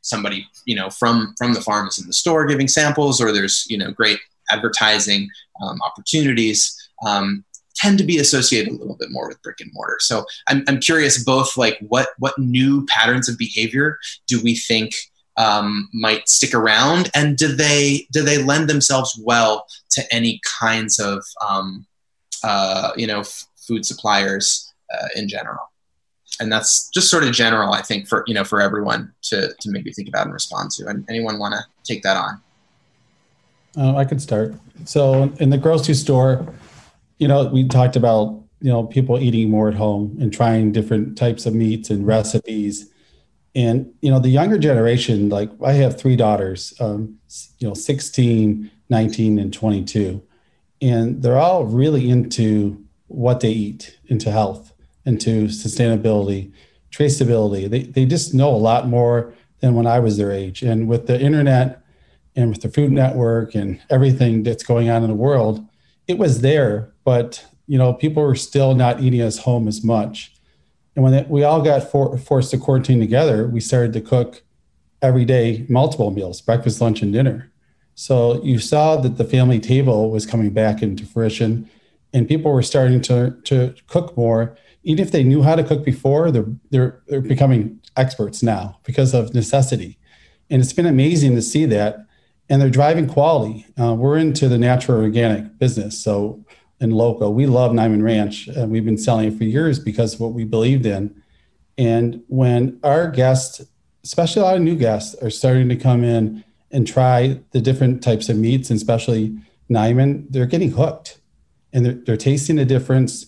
somebody, 0.00 0.46
you 0.66 0.76
know, 0.76 0.90
from 0.90 1.34
from 1.36 1.54
the 1.54 1.60
farmers 1.60 1.98
in 1.98 2.06
the 2.06 2.12
store 2.12 2.46
giving 2.46 2.68
samples, 2.68 3.20
or 3.20 3.32
there's, 3.32 3.66
you 3.68 3.78
know, 3.78 3.90
great 3.90 4.18
advertising 4.50 5.28
um, 5.62 5.80
opportunities. 5.82 6.80
Um, 7.04 7.44
tend 7.74 7.98
to 7.98 8.04
be 8.04 8.18
associated 8.18 8.72
a 8.72 8.76
little 8.76 8.96
bit 8.96 9.10
more 9.10 9.28
with 9.28 9.42
brick 9.42 9.60
and 9.60 9.70
mortar. 9.74 9.96
So 9.98 10.24
I'm, 10.46 10.62
I'm 10.68 10.78
curious 10.78 11.22
both 11.24 11.56
like 11.56 11.78
what 11.80 12.08
what 12.18 12.38
new 12.38 12.86
patterns 12.86 13.28
of 13.28 13.36
behavior 13.36 13.98
do 14.28 14.40
we 14.42 14.54
think 14.54 14.94
um, 15.36 15.88
might 15.92 16.28
stick 16.28 16.54
around, 16.54 17.10
and 17.14 17.36
do 17.36 17.48
they 17.48 18.06
do 18.12 18.22
they 18.22 18.42
lend 18.42 18.68
themselves 18.68 19.20
well 19.22 19.66
to 19.90 20.14
any 20.14 20.40
kinds 20.60 20.98
of 20.98 21.24
um, 21.46 21.86
uh, 22.42 22.92
you 22.96 23.06
know 23.06 23.20
f- 23.20 23.46
food 23.56 23.84
suppliers 23.84 24.72
uh, 25.00 25.08
in 25.16 25.28
general? 25.28 25.70
And 26.40 26.50
that's 26.50 26.88
just 26.90 27.10
sort 27.10 27.24
of 27.24 27.32
general, 27.32 27.72
I 27.72 27.82
think, 27.82 28.08
for 28.08 28.24
you 28.26 28.34
know 28.34 28.44
for 28.44 28.60
everyone 28.60 29.12
to 29.24 29.54
to 29.60 29.70
maybe 29.70 29.92
think 29.92 30.08
about 30.08 30.26
and 30.26 30.32
respond 30.32 30.70
to. 30.72 30.86
And 30.86 31.04
anyone 31.08 31.38
want 31.38 31.54
to 31.54 31.64
take 31.84 32.02
that 32.02 32.16
on? 32.16 32.40
Uh, 33.76 33.96
I 33.96 34.04
could 34.04 34.20
start. 34.20 34.54
So 34.84 35.32
in 35.40 35.50
the 35.50 35.58
grocery 35.58 35.94
store, 35.94 36.46
you 37.18 37.28
know, 37.28 37.46
we 37.46 37.66
talked 37.66 37.96
about, 37.96 38.42
you 38.60 38.70
know, 38.70 38.84
people 38.84 39.18
eating 39.18 39.50
more 39.50 39.68
at 39.68 39.74
home 39.74 40.16
and 40.20 40.32
trying 40.32 40.72
different 40.72 41.16
types 41.18 41.46
of 41.46 41.54
meats 41.54 41.90
and 41.90 42.06
recipes. 42.06 42.90
And, 43.54 43.92
you 44.00 44.10
know, 44.10 44.18
the 44.18 44.28
younger 44.28 44.58
generation, 44.58 45.28
like 45.28 45.50
I 45.64 45.72
have 45.72 45.98
three 45.98 46.16
daughters, 46.16 46.74
um, 46.80 47.18
you 47.58 47.68
know, 47.68 47.74
16, 47.74 48.70
19, 48.90 49.38
and 49.38 49.52
22. 49.52 50.22
And 50.82 51.22
they're 51.22 51.38
all 51.38 51.64
really 51.64 52.10
into 52.10 52.84
what 53.06 53.40
they 53.40 53.50
eat, 53.50 53.96
into 54.06 54.30
health, 54.30 54.72
into 55.04 55.46
sustainability, 55.46 56.52
traceability. 56.90 57.68
They, 57.68 57.82
they 57.82 58.04
just 58.04 58.34
know 58.34 58.54
a 58.54 58.56
lot 58.56 58.88
more 58.88 59.34
than 59.60 59.74
when 59.74 59.86
I 59.86 59.98
was 59.98 60.16
their 60.16 60.32
age. 60.32 60.62
And 60.62 60.88
with 60.88 61.06
the 61.06 61.20
internet 61.20 61.82
and 62.36 62.50
with 62.50 62.62
the 62.62 62.68
Food 62.68 62.92
Network 62.92 63.54
and 63.54 63.80
everything 63.90 64.42
that's 64.42 64.64
going 64.64 64.90
on 64.90 65.02
in 65.02 65.08
the 65.08 65.14
world, 65.14 65.66
it 66.06 66.18
was 66.18 66.40
there, 66.40 66.92
but 67.04 67.44
you 67.66 67.78
know, 67.78 67.92
people 67.94 68.22
were 68.22 68.34
still 68.34 68.74
not 68.74 69.00
eating 69.00 69.22
us 69.22 69.38
home 69.38 69.66
as 69.66 69.82
much. 69.82 70.34
And 70.94 71.02
when 71.02 71.14
it, 71.14 71.28
we 71.28 71.44
all 71.44 71.62
got 71.62 71.90
for, 71.90 72.16
forced 72.18 72.50
to 72.50 72.58
quarantine 72.58 73.00
together, 73.00 73.48
we 73.48 73.60
started 73.60 73.92
to 73.94 74.00
cook 74.00 74.42
every 75.02 75.24
day, 75.24 75.66
multiple 75.68 76.10
meals, 76.10 76.40
breakfast, 76.40 76.80
lunch, 76.80 77.02
and 77.02 77.12
dinner. 77.12 77.50
So 77.94 78.42
you 78.42 78.58
saw 78.58 78.96
that 78.96 79.16
the 79.16 79.24
family 79.24 79.60
table 79.60 80.10
was 80.10 80.26
coming 80.26 80.50
back 80.50 80.82
into 80.82 81.06
fruition, 81.06 81.70
and 82.12 82.28
people 82.28 82.52
were 82.52 82.62
starting 82.62 83.00
to 83.02 83.36
to 83.44 83.74
cook 83.86 84.16
more. 84.16 84.56
Even 84.84 85.02
if 85.02 85.10
they 85.10 85.24
knew 85.24 85.42
how 85.42 85.56
to 85.56 85.64
cook 85.64 85.84
before, 85.84 86.30
they're 86.30 86.46
they're 86.70 87.02
they're 87.08 87.20
becoming 87.20 87.80
experts 87.96 88.42
now 88.42 88.78
because 88.84 89.14
of 89.14 89.34
necessity. 89.34 89.98
And 90.50 90.62
it's 90.62 90.72
been 90.72 90.86
amazing 90.86 91.34
to 91.34 91.42
see 91.42 91.64
that 91.66 92.06
and 92.48 92.60
they're 92.60 92.70
driving 92.70 93.06
quality. 93.06 93.66
Uh, 93.80 93.94
we're 93.94 94.18
into 94.18 94.48
the 94.48 94.58
natural 94.58 95.00
organic 95.00 95.58
business. 95.58 95.98
So 96.02 96.44
in 96.80 96.90
local, 96.90 97.32
we 97.32 97.46
love 97.46 97.72
Niman 97.72 98.02
Ranch. 98.02 98.48
and 98.48 98.70
we've 98.70 98.84
been 98.84 98.98
selling 98.98 99.32
it 99.32 99.38
for 99.38 99.44
years 99.44 99.78
because 99.78 100.14
of 100.14 100.20
what 100.20 100.32
we 100.32 100.44
believed 100.44 100.86
in. 100.86 101.14
And 101.78 102.22
when 102.28 102.78
our 102.84 103.10
guests, 103.10 103.62
especially 104.04 104.42
a 104.42 104.44
lot 104.44 104.56
of 104.56 104.62
new 104.62 104.76
guests, 104.76 105.14
are 105.16 105.30
starting 105.30 105.68
to 105.70 105.76
come 105.76 106.04
in 106.04 106.44
and 106.70 106.86
try 106.86 107.40
the 107.52 107.60
different 107.60 108.02
types 108.02 108.28
of 108.28 108.36
meats, 108.36 108.68
and 108.68 108.76
especially 108.76 109.36
Nyman, 109.70 110.26
they're 110.28 110.46
getting 110.46 110.72
hooked 110.72 111.18
and 111.72 111.86
they're, 111.86 111.94
they're 111.94 112.16
tasting 112.16 112.56
the 112.56 112.64
difference. 112.64 113.26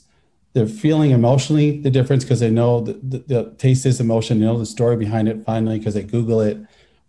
They're 0.56 0.66
feeling 0.66 1.10
emotionally 1.10 1.82
the 1.82 1.90
difference 1.90 2.24
because 2.24 2.40
they 2.40 2.48
know 2.48 2.80
the, 2.80 2.94
the, 2.94 3.18
the 3.18 3.54
taste 3.58 3.84
is 3.84 4.00
emotion, 4.00 4.40
they 4.40 4.46
know 4.46 4.58
the 4.58 4.64
story 4.64 4.96
behind 4.96 5.28
it 5.28 5.44
finally 5.44 5.78
because 5.78 5.92
they 5.92 6.02
Google 6.02 6.40
it 6.40 6.56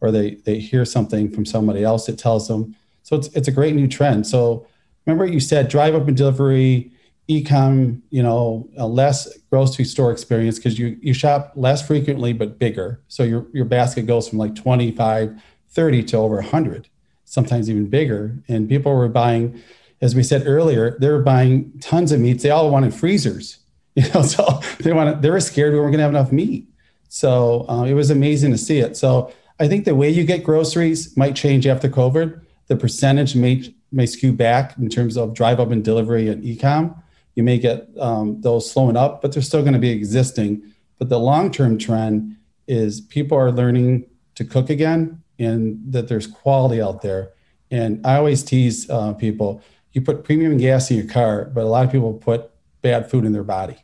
or 0.01 0.11
they 0.11 0.31
they 0.43 0.59
hear 0.59 0.83
something 0.83 1.31
from 1.31 1.45
somebody 1.45 1.81
else 1.81 2.07
that 2.07 2.19
tells 2.19 2.49
them. 2.49 2.75
So 3.03 3.15
it's 3.15 3.29
it's 3.29 3.47
a 3.47 3.53
great 3.53 3.73
new 3.73 3.87
trend. 3.87 4.27
So 4.27 4.67
remember 5.05 5.25
you 5.25 5.39
said 5.39 5.69
drive 5.69 5.95
up 5.95 6.09
and 6.09 6.17
delivery, 6.17 6.91
ecom, 7.29 8.01
you 8.09 8.21
know, 8.21 8.67
a 8.75 8.85
less 8.85 9.37
grocery 9.49 9.85
store 9.85 10.11
experience 10.11 10.57
because 10.57 10.77
you 10.77 10.97
you 11.01 11.13
shop 11.13 11.53
less 11.55 11.87
frequently 11.87 12.33
but 12.33 12.59
bigger. 12.59 12.99
So 13.07 13.23
your 13.23 13.47
your 13.53 13.63
basket 13.63 14.07
goes 14.07 14.27
from 14.27 14.39
like 14.39 14.55
25, 14.55 15.41
30 15.69 16.03
to 16.03 16.17
over 16.17 16.35
100, 16.35 16.89
sometimes 17.23 17.69
even 17.69 17.87
bigger. 17.87 18.37
And 18.49 18.67
people 18.67 18.93
were 18.93 19.07
buying 19.07 19.63
as 20.01 20.15
we 20.15 20.23
said 20.23 20.43
earlier, 20.45 20.97
they 20.99 21.09
were 21.09 21.21
buying 21.21 21.71
tons 21.79 22.11
of 22.11 22.19
meats. 22.19 22.43
They 22.43 22.49
all 22.49 22.69
wanted 22.69 22.93
freezers. 22.93 23.59
You 23.97 24.07
know, 24.13 24.21
so 24.21 24.61
they 24.81 24.93
want 24.93 25.23
they 25.23 25.31
were 25.31 25.39
scared 25.39 25.73
we 25.73 25.79
weren't 25.79 25.91
going 25.91 25.97
to 25.97 26.03
have 26.03 26.11
enough 26.11 26.31
meat. 26.31 26.67
So 27.09 27.65
uh, 27.67 27.83
it 27.85 27.95
was 27.95 28.11
amazing 28.11 28.51
to 28.51 28.57
see 28.59 28.77
it. 28.77 28.95
So 28.95 29.33
I 29.59 29.67
think 29.67 29.85
the 29.85 29.95
way 29.95 30.07
you 30.07 30.23
get 30.23 30.43
groceries 30.43 31.17
might 31.17 31.35
change 31.35 31.65
after 31.65 31.89
COVID. 31.89 32.39
The 32.67 32.75
percentage 32.75 33.35
may 33.35 33.73
may 33.91 34.05
skew 34.05 34.33
back 34.33 34.77
in 34.77 34.89
terms 34.89 35.17
of 35.17 35.33
drive 35.33 35.59
up 35.59 35.71
and 35.71 35.83
delivery 35.83 36.27
and 36.27 36.43
e-com. 36.45 37.01
You 37.35 37.43
may 37.43 37.57
get 37.57 37.87
um, 37.99 38.41
those 38.41 38.69
slowing 38.69 38.97
up, 38.97 39.21
but 39.21 39.31
they're 39.31 39.41
still 39.41 39.61
going 39.61 39.73
to 39.73 39.79
be 39.79 39.89
existing. 39.89 40.61
But 40.99 41.09
the 41.09 41.19
long 41.19 41.51
term 41.51 41.77
trend 41.77 42.35
is 42.67 43.01
people 43.01 43.37
are 43.37 43.51
learning 43.51 44.05
to 44.35 44.43
cook 44.43 44.69
again, 44.69 45.23
and 45.39 45.79
that 45.91 46.07
there's 46.07 46.27
quality 46.27 46.81
out 46.81 47.01
there. 47.01 47.31
And 47.71 48.05
I 48.05 48.17
always 48.17 48.43
tease 48.43 48.89
uh, 48.89 49.13
people: 49.13 49.61
you 49.97 50.01
put 50.01 50.23
premium 50.23 50.57
gas 50.57 50.89
in 50.89 50.97
your 50.97 51.07
car, 51.07 51.51
but 51.53 51.63
a 51.63 51.67
lot 51.67 51.83
of 51.83 51.91
people 51.91 52.13
put 52.13 52.49
bad 52.81 53.09
food 53.09 53.25
in 53.25 53.33
their 53.33 53.43
body 53.43 53.77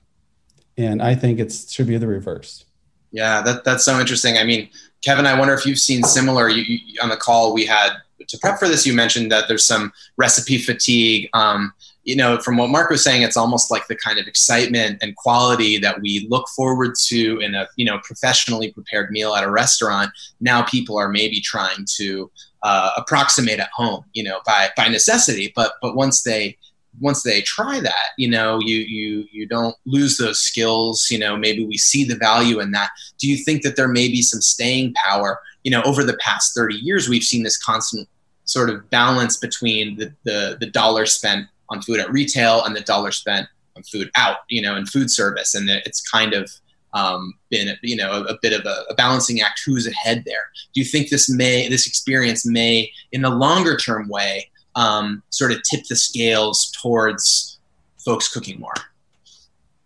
and 0.77 1.01
I 1.01 1.15
think 1.15 1.39
it 1.39 1.51
should 1.51 1.87
be 1.87 1.97
the 1.97 2.07
reverse. 2.07 2.65
Yeah, 3.11 3.41
that, 3.41 3.63
that's 3.63 3.85
so 3.85 3.99
interesting. 3.99 4.37
I 4.37 4.43
mean, 4.43 4.69
Kevin, 5.03 5.27
I 5.27 5.37
wonder 5.37 5.53
if 5.53 5.65
you've 5.65 5.79
seen 5.79 6.03
similar. 6.03 6.49
You, 6.49 6.63
you, 6.63 6.99
on 7.01 7.09
the 7.09 7.17
call 7.17 7.53
we 7.53 7.65
had 7.65 7.91
to 8.27 8.37
prep 8.39 8.57
for 8.57 8.67
this, 8.67 8.87
you 8.87 8.93
mentioned 8.93 9.31
that 9.31 9.47
there's 9.47 9.65
some 9.65 9.91
recipe 10.17 10.57
fatigue. 10.57 11.29
Um, 11.33 11.73
you 12.05 12.15
know, 12.15 12.39
from 12.39 12.57
what 12.57 12.69
Mark 12.69 12.89
was 12.89 13.03
saying, 13.03 13.21
it's 13.21 13.37
almost 13.37 13.69
like 13.69 13.87
the 13.87 13.95
kind 13.95 14.19
of 14.19 14.27
excitement 14.27 14.97
and 15.01 15.15
quality 15.15 15.77
that 15.77 16.01
we 16.01 16.27
look 16.29 16.47
forward 16.49 16.95
to 17.05 17.39
in 17.39 17.53
a 17.53 17.67
you 17.75 17.85
know 17.85 17.99
professionally 18.03 18.71
prepared 18.71 19.11
meal 19.11 19.35
at 19.35 19.43
a 19.43 19.51
restaurant. 19.51 20.09
Now 20.39 20.63
people 20.63 20.97
are 20.97 21.09
maybe 21.09 21.39
trying 21.39 21.85
to 21.97 22.31
uh, 22.63 22.91
approximate 22.97 23.59
at 23.59 23.69
home, 23.75 24.05
you 24.13 24.23
know, 24.23 24.39
by 24.45 24.69
by 24.75 24.87
necessity. 24.87 25.51
But 25.55 25.73
but 25.81 25.95
once 25.95 26.23
they 26.23 26.57
once 26.99 27.23
they 27.23 27.41
try 27.41 27.79
that, 27.79 28.11
you 28.17 28.29
know, 28.29 28.59
you 28.59 28.77
you 28.79 29.25
you 29.31 29.45
don't 29.45 29.75
lose 29.85 30.17
those 30.17 30.39
skills. 30.39 31.07
You 31.11 31.19
know, 31.19 31.35
maybe 31.35 31.65
we 31.65 31.77
see 31.77 32.05
the 32.05 32.15
value 32.15 32.59
in 32.59 32.71
that. 32.71 32.89
Do 33.19 33.27
you 33.27 33.37
think 33.37 33.63
that 33.63 33.75
there 33.75 33.87
may 33.87 34.07
be 34.07 34.21
some 34.21 34.41
staying 34.41 34.93
power? 34.93 35.39
You 35.63 35.71
know, 35.71 35.81
over 35.83 36.03
the 36.03 36.17
past 36.17 36.55
30 36.55 36.75
years, 36.75 37.09
we've 37.09 37.23
seen 37.23 37.43
this 37.43 37.57
constant 37.57 38.07
sort 38.45 38.69
of 38.69 38.89
balance 38.89 39.37
between 39.37 39.97
the 39.97 40.13
the, 40.23 40.57
the 40.59 40.67
dollar 40.67 41.05
spent 41.05 41.47
on 41.69 41.81
food 41.81 41.99
at 41.99 42.11
retail 42.11 42.63
and 42.63 42.75
the 42.75 42.81
dollar 42.81 43.11
spent 43.11 43.47
on 43.75 43.83
food 43.83 44.09
out. 44.15 44.37
You 44.49 44.61
know, 44.61 44.77
in 44.77 44.85
food 44.85 45.11
service, 45.11 45.53
and 45.53 45.69
it's 45.69 46.01
kind 46.09 46.33
of 46.33 46.49
um, 46.93 47.33
been 47.49 47.75
you 47.81 47.95
know 47.95 48.11
a, 48.11 48.33
a 48.33 48.37
bit 48.41 48.53
of 48.57 48.65
a, 48.65 48.83
a, 48.89 48.95
balancing 48.95 49.41
act. 49.41 49.61
Who's 49.65 49.87
ahead 49.87 50.23
there? 50.25 50.49
Do 50.73 50.81
you 50.81 50.85
think 50.85 51.09
this 51.09 51.29
may 51.29 51.67
this 51.67 51.87
experience 51.87 52.45
may, 52.45 52.91
in 53.11 53.21
the 53.21 53.29
longer 53.29 53.77
term 53.77 54.07
way, 54.09 54.49
um, 54.75 55.23
sort 55.29 55.51
of 55.51 55.61
tip 55.69 55.85
the 55.89 55.95
scales 55.95 56.71
towards 56.81 57.59
folks 58.03 58.31
cooking 58.31 58.59
more? 58.59 58.73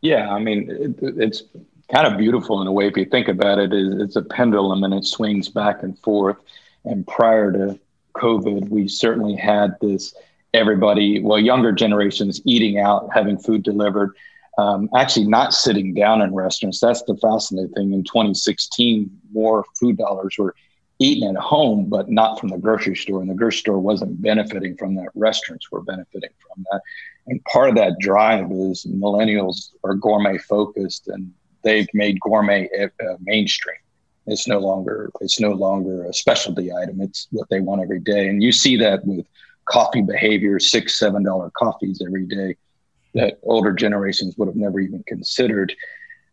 Yeah, 0.02 0.30
I 0.30 0.40
mean, 0.40 0.70
it, 0.70 0.96
it's 1.02 1.44
kind 1.92 2.06
of 2.06 2.18
beautiful 2.18 2.62
in 2.62 2.68
a 2.68 2.72
way 2.72 2.88
if 2.88 2.98
you 2.98 3.06
think 3.06 3.28
about 3.28 3.60
it. 3.60 3.72
It's 3.74 4.16
a 4.16 4.22
pendulum 4.22 4.84
and 4.84 4.94
it 4.94 5.06
swings 5.06 5.50
back 5.50 5.84
and 5.84 5.98
forth. 6.00 6.38
And 6.86 7.06
prior 7.08 7.52
to 7.52 7.80
COVID, 8.16 8.70
we 8.70 8.88
certainly 8.88 9.36
had 9.36 9.76
this 9.82 10.14
everybody, 10.54 11.22
well, 11.22 11.40
younger 11.40 11.72
generations 11.72 12.42
eating 12.46 12.80
out, 12.80 13.10
having 13.14 13.38
food 13.38 13.64
delivered. 13.64 14.16
Um, 14.58 14.90
actually, 14.96 15.28
not 15.28 15.54
sitting 15.54 15.94
down 15.94 16.22
in 16.22 16.34
restaurants. 16.34 16.80
That's 16.80 17.04
the 17.04 17.16
fascinating 17.18 17.72
thing. 17.74 17.94
In 17.94 18.04
2016, 18.04 19.10
more 19.32 19.64
food 19.80 19.98
dollars 19.98 20.36
were 20.38 20.56
eaten 21.00 21.36
at 21.36 21.42
home, 21.42 21.86
but 21.90 22.10
not 22.10 22.40
from 22.40 22.50
the 22.50 22.58
grocery 22.58 22.96
store. 22.96 23.22
And 23.22 23.30
the 23.30 23.36
grocery 23.36 23.60
store 23.60 23.80
wasn't 23.80 24.20
benefiting 24.22 24.76
from 24.76 24.96
that. 24.96 25.10
Restaurants 25.14 25.70
were 25.72 25.82
benefiting 25.82 26.32
from 26.40 26.66
that. 26.72 26.82
And 27.28 27.44
part 27.46 27.70
of 27.70 27.76
that 27.76 28.00
drive 28.00 28.52
is 28.52 28.86
millennials 28.90 29.72
are 29.84 29.94
gourmet 29.94 30.38
focused 30.38 31.08
and 31.08 31.32
they've 31.64 31.88
made 31.94 32.20
gourmet 32.22 32.68
uh, 32.74 33.16
mainstream. 33.22 33.78
It's 34.26 34.48
no 34.48 34.60
longer 34.60 35.12
it's 35.22 35.40
no 35.40 35.52
longer 35.52 36.06
a 36.06 36.14
specialty 36.14 36.74
item. 36.74 37.02
It's 37.02 37.28
what 37.32 37.48
they 37.50 37.60
want 37.60 37.82
every 37.82 38.00
day. 38.00 38.28
And 38.28 38.42
you 38.42 38.52
see 38.52 38.76
that 38.78 39.06
with 39.06 39.26
coffee 39.66 40.02
behavior, 40.02 40.60
six, 40.60 40.98
seven 40.98 41.24
dollar 41.24 41.52
coffees 41.52 42.02
every 42.06 42.26
day 42.26 42.56
that 43.14 43.40
older 43.44 43.74
generations 43.74 44.36
would 44.38 44.48
have 44.48 44.56
never 44.56 44.80
even 44.80 45.04
considered. 45.08 45.74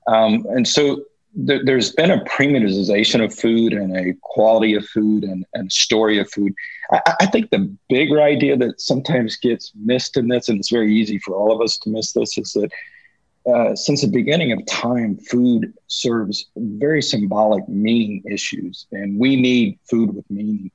Um, 0.07 0.45
and 0.51 0.67
so 0.67 1.05
there's 1.37 1.93
been 1.93 2.13
a 2.13 2.25
premiumization 2.25 3.23
of 3.25 3.35
food 3.35 3.73
and 3.73 3.97
a 3.97 4.15
quality 4.23 4.75
of 4.75 4.87
food 4.87 5.25
and, 5.25 5.45
and 5.55 5.73
story 5.73 6.19
of 6.19 6.31
food. 6.31 6.55
I, 6.93 7.15
I, 7.21 7.27
think 7.27 7.51
the 7.51 7.75
bigger 7.89 8.23
idea 8.23 8.57
that 8.57 8.81
sometimes 8.81 9.37
gets 9.37 9.73
missed 9.75 10.17
in 10.17 10.29
this, 10.29 10.49
and 10.49 10.61
it's 10.61 10.71
very 10.71 10.95
easy 10.95 11.19
for 11.19 11.35
all 11.35 11.53
of 11.53 11.61
us 11.61 11.77
to 11.79 11.91
miss 11.91 12.13
this, 12.13 12.39
is 12.39 12.53
that 12.53 12.71
uh, 13.53 13.75
since 13.75 14.03
the 14.03 14.09
beginning 14.09 14.53
of 14.53 14.65
time, 14.67 15.17
food 15.17 15.75
serves 15.89 16.47
very 16.57 17.03
symbolic 17.03 17.69
meaning 17.69 18.23
issues, 18.31 18.87
and 18.93 19.19
we 19.19 19.35
need 19.35 19.79
food 19.91 20.15
with 20.15 20.31
meaning. 20.31 20.71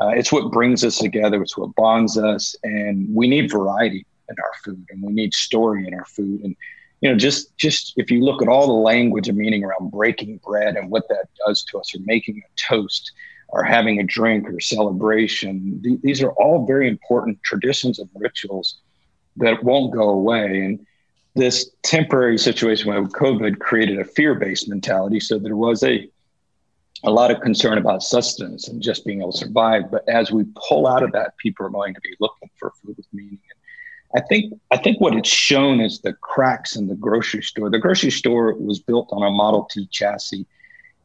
Uh, 0.00 0.08
it's 0.08 0.30
what 0.30 0.52
brings 0.52 0.84
us 0.84 0.98
together, 0.98 1.42
it's 1.42 1.56
what 1.56 1.74
bonds 1.74 2.16
us, 2.16 2.54
and 2.62 3.12
we 3.12 3.26
need 3.26 3.50
variety 3.50 4.06
in 4.28 4.36
our 4.38 4.52
food, 4.64 4.86
and 4.90 5.02
we 5.02 5.12
need 5.12 5.34
story 5.34 5.86
in 5.86 5.94
our 5.94 6.04
food. 6.04 6.42
And 6.42 6.56
you 7.00 7.10
know, 7.10 7.16
just 7.16 7.56
just 7.56 7.92
if 7.96 8.10
you 8.10 8.24
look 8.24 8.42
at 8.42 8.48
all 8.48 8.66
the 8.66 8.72
language 8.72 9.28
and 9.28 9.36
meaning 9.36 9.64
around 9.64 9.90
breaking 9.90 10.40
bread 10.44 10.76
and 10.76 10.90
what 10.90 11.08
that 11.08 11.26
does 11.46 11.64
to 11.64 11.78
us, 11.78 11.94
or 11.94 11.98
making 12.04 12.38
a 12.38 12.60
toast, 12.68 13.12
or 13.48 13.62
having 13.62 14.00
a 14.00 14.04
drink 14.04 14.48
or 14.48 14.58
celebration, 14.60 15.80
th- 15.82 16.00
these 16.02 16.22
are 16.22 16.30
all 16.32 16.66
very 16.66 16.88
important 16.88 17.42
traditions 17.42 17.98
and 17.98 18.08
rituals 18.14 18.78
that 19.36 19.62
won't 19.62 19.92
go 19.92 20.08
away. 20.08 20.60
And 20.62 20.86
this 21.34 21.70
temporary 21.82 22.38
situation 22.38 22.94
with 22.94 23.12
COVID 23.12 23.58
created 23.58 23.98
a 23.98 24.04
fear-based 24.04 24.68
mentality, 24.68 25.20
so 25.20 25.38
there 25.38 25.56
was 25.56 25.82
a 25.82 26.08
a 27.04 27.10
lot 27.10 27.30
of 27.30 27.40
concern 27.40 27.76
about 27.76 28.02
sustenance 28.02 28.68
and 28.68 28.80
just 28.80 29.04
being 29.04 29.20
able 29.20 29.32
to 29.32 29.38
survive. 29.38 29.90
But 29.90 30.08
as 30.08 30.32
we 30.32 30.44
pull 30.54 30.86
out 30.86 31.02
of 31.02 31.12
that, 31.12 31.36
people 31.36 31.66
are 31.66 31.70
going 31.70 31.92
to 31.92 32.00
be 32.00 32.14
looking 32.18 32.48
for 32.58 32.72
food 32.82 32.96
with 32.96 33.06
meaning 33.12 33.38
I 34.14 34.20
think 34.20 34.54
I 34.70 34.76
think 34.76 35.00
what 35.00 35.14
it's 35.14 35.28
shown 35.28 35.80
is 35.80 36.00
the 36.00 36.12
cracks 36.12 36.76
in 36.76 36.86
the 36.86 36.94
grocery 36.94 37.42
store. 37.42 37.68
The 37.68 37.80
grocery 37.80 38.12
store 38.12 38.54
was 38.54 38.78
built 38.78 39.08
on 39.10 39.22
a 39.22 39.30
Model 39.30 39.64
T 39.70 39.88
chassis, 39.90 40.46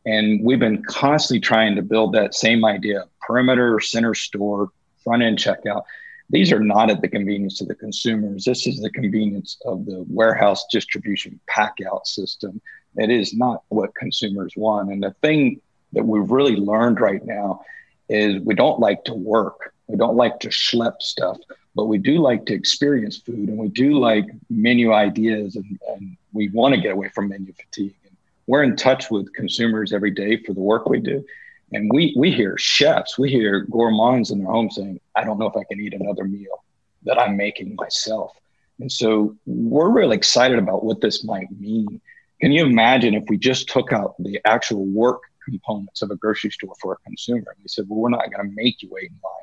and 0.05 0.43
we've 0.43 0.59
been 0.59 0.83
constantly 0.83 1.39
trying 1.39 1.75
to 1.75 1.81
build 1.81 2.13
that 2.13 2.35
same 2.35 2.63
idea: 2.63 3.05
perimeter, 3.21 3.79
center 3.79 4.13
store, 4.13 4.69
front 5.03 5.23
end 5.23 5.39
checkout. 5.39 5.83
These 6.29 6.51
are 6.51 6.59
not 6.59 6.91
at 6.91 7.01
the 7.01 7.07
convenience 7.07 7.59
of 7.61 7.67
the 7.67 7.73
consumers. 7.73 8.45
This 8.45 8.67
is 8.67 8.79
the 8.79 8.91
convenience 8.91 9.57
of 9.65 9.85
the 9.87 10.05
warehouse 10.07 10.65
distribution 10.71 11.39
pack 11.47 11.77
out 11.91 12.05
system. 12.05 12.61
It 12.95 13.09
is 13.09 13.33
not 13.33 13.63
what 13.69 13.95
consumers 13.95 14.53
want. 14.55 14.91
And 14.91 15.01
the 15.01 15.15
thing 15.23 15.59
that 15.93 16.05
we've 16.05 16.29
really 16.29 16.55
learned 16.55 16.99
right 16.99 17.25
now 17.25 17.61
is 18.09 18.39
we 18.43 18.53
don't 18.53 18.79
like 18.79 19.03
to 19.05 19.15
work. 19.15 19.73
We 19.87 19.97
don't 19.97 20.15
like 20.15 20.39
to 20.41 20.49
schlep 20.49 21.01
stuff 21.01 21.37
but 21.75 21.85
we 21.85 21.97
do 21.97 22.19
like 22.19 22.45
to 22.45 22.53
experience 22.53 23.17
food 23.17 23.47
and 23.47 23.57
we 23.57 23.69
do 23.69 23.99
like 23.99 24.25
menu 24.49 24.93
ideas 24.93 25.55
and, 25.55 25.79
and 25.89 26.17
we 26.33 26.49
want 26.49 26.73
to 26.75 26.81
get 26.81 26.91
away 26.91 27.09
from 27.09 27.29
menu 27.29 27.53
fatigue. 27.53 27.95
And 28.05 28.15
we're 28.47 28.63
in 28.63 28.75
touch 28.75 29.11
with 29.11 29.33
consumers 29.33 29.93
every 29.93 30.11
day 30.11 30.41
for 30.43 30.53
the 30.53 30.61
work 30.61 30.87
we 30.87 30.99
do. 30.99 31.23
And 31.71 31.89
we, 31.93 32.15
we 32.17 32.31
hear 32.31 32.57
chefs, 32.57 33.19
we 33.19 33.29
hear 33.29 33.61
gourmands 33.65 34.31
in 34.31 34.39
their 34.39 34.51
home 34.51 34.71
saying, 34.71 34.99
I 35.15 35.23
don't 35.23 35.37
know 35.37 35.45
if 35.45 35.55
I 35.55 35.63
can 35.63 35.79
eat 35.79 35.93
another 35.93 36.23
meal 36.23 36.63
that 37.03 37.19
I'm 37.19 37.37
making 37.37 37.75
myself. 37.75 38.35
And 38.79 38.91
so 38.91 39.35
we're 39.45 39.89
really 39.89 40.17
excited 40.17 40.57
about 40.57 40.83
what 40.83 41.01
this 41.01 41.23
might 41.23 41.47
mean. 41.59 42.01
Can 42.41 42.51
you 42.51 42.65
imagine 42.65 43.13
if 43.13 43.25
we 43.27 43.37
just 43.37 43.69
took 43.69 43.93
out 43.93 44.15
the 44.17 44.39
actual 44.45 44.85
work 44.85 45.21
components 45.45 46.01
of 46.01 46.09
a 46.09 46.15
grocery 46.15 46.49
store 46.49 46.73
for 46.81 46.93
a 46.93 46.97
consumer? 47.05 47.37
And 47.37 47.61
we 47.61 47.67
said, 47.67 47.85
well, 47.87 47.99
we're 47.99 48.09
not 48.09 48.31
going 48.31 48.49
to 48.49 48.55
make 48.55 48.81
you 48.81 48.89
wait 48.91 49.11
in 49.11 49.19
line 49.23 49.39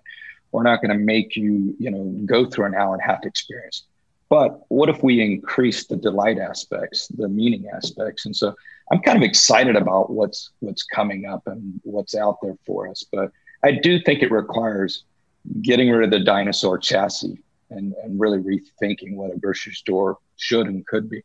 we're 0.57 0.63
not 0.63 0.81
going 0.81 0.99
to 0.99 1.05
make 1.05 1.37
you, 1.37 1.77
you 1.79 1.91
know, 1.91 2.03
go 2.25 2.47
through 2.47 2.65
an 2.65 2.75
hour 2.75 2.95
and 2.95 3.03
a 3.03 3.07
half 3.07 3.27
experience. 3.27 3.83
But 4.31 4.65
what 4.69 4.89
if 4.89 5.03
we 5.03 5.21
increase 5.21 5.87
the 5.87 5.97
delight 5.97 6.39
aspects, 6.39 7.09
the 7.09 7.29
meaning 7.29 7.67
aspects? 7.75 8.25
And 8.25 8.35
so 8.35 8.55
I'm 8.91 9.01
kind 9.01 9.19
of 9.19 9.23
excited 9.23 9.77
about 9.77 10.09
what's 10.09 10.53
what's 10.61 10.83
coming 10.83 11.27
up 11.27 11.43
and 11.47 11.79
what's 11.85 12.15
out 12.15 12.39
there 12.41 12.57
for 12.65 12.89
us. 12.89 13.05
But 13.13 13.33
I 13.63 13.73
do 13.73 14.01
think 14.01 14.23
it 14.23 14.31
requires 14.31 15.05
getting 15.61 15.91
rid 15.91 16.05
of 16.05 16.11
the 16.11 16.25
dinosaur 16.25 16.79
chassis 16.79 17.39
and, 17.69 17.93
and 18.03 18.19
really 18.19 18.39
rethinking 18.39 19.15
what 19.15 19.35
a 19.35 19.39
grocery 19.39 19.75
store 19.75 20.17
should 20.39 20.69
and 20.69 20.87
could 20.87 21.11
be. 21.11 21.23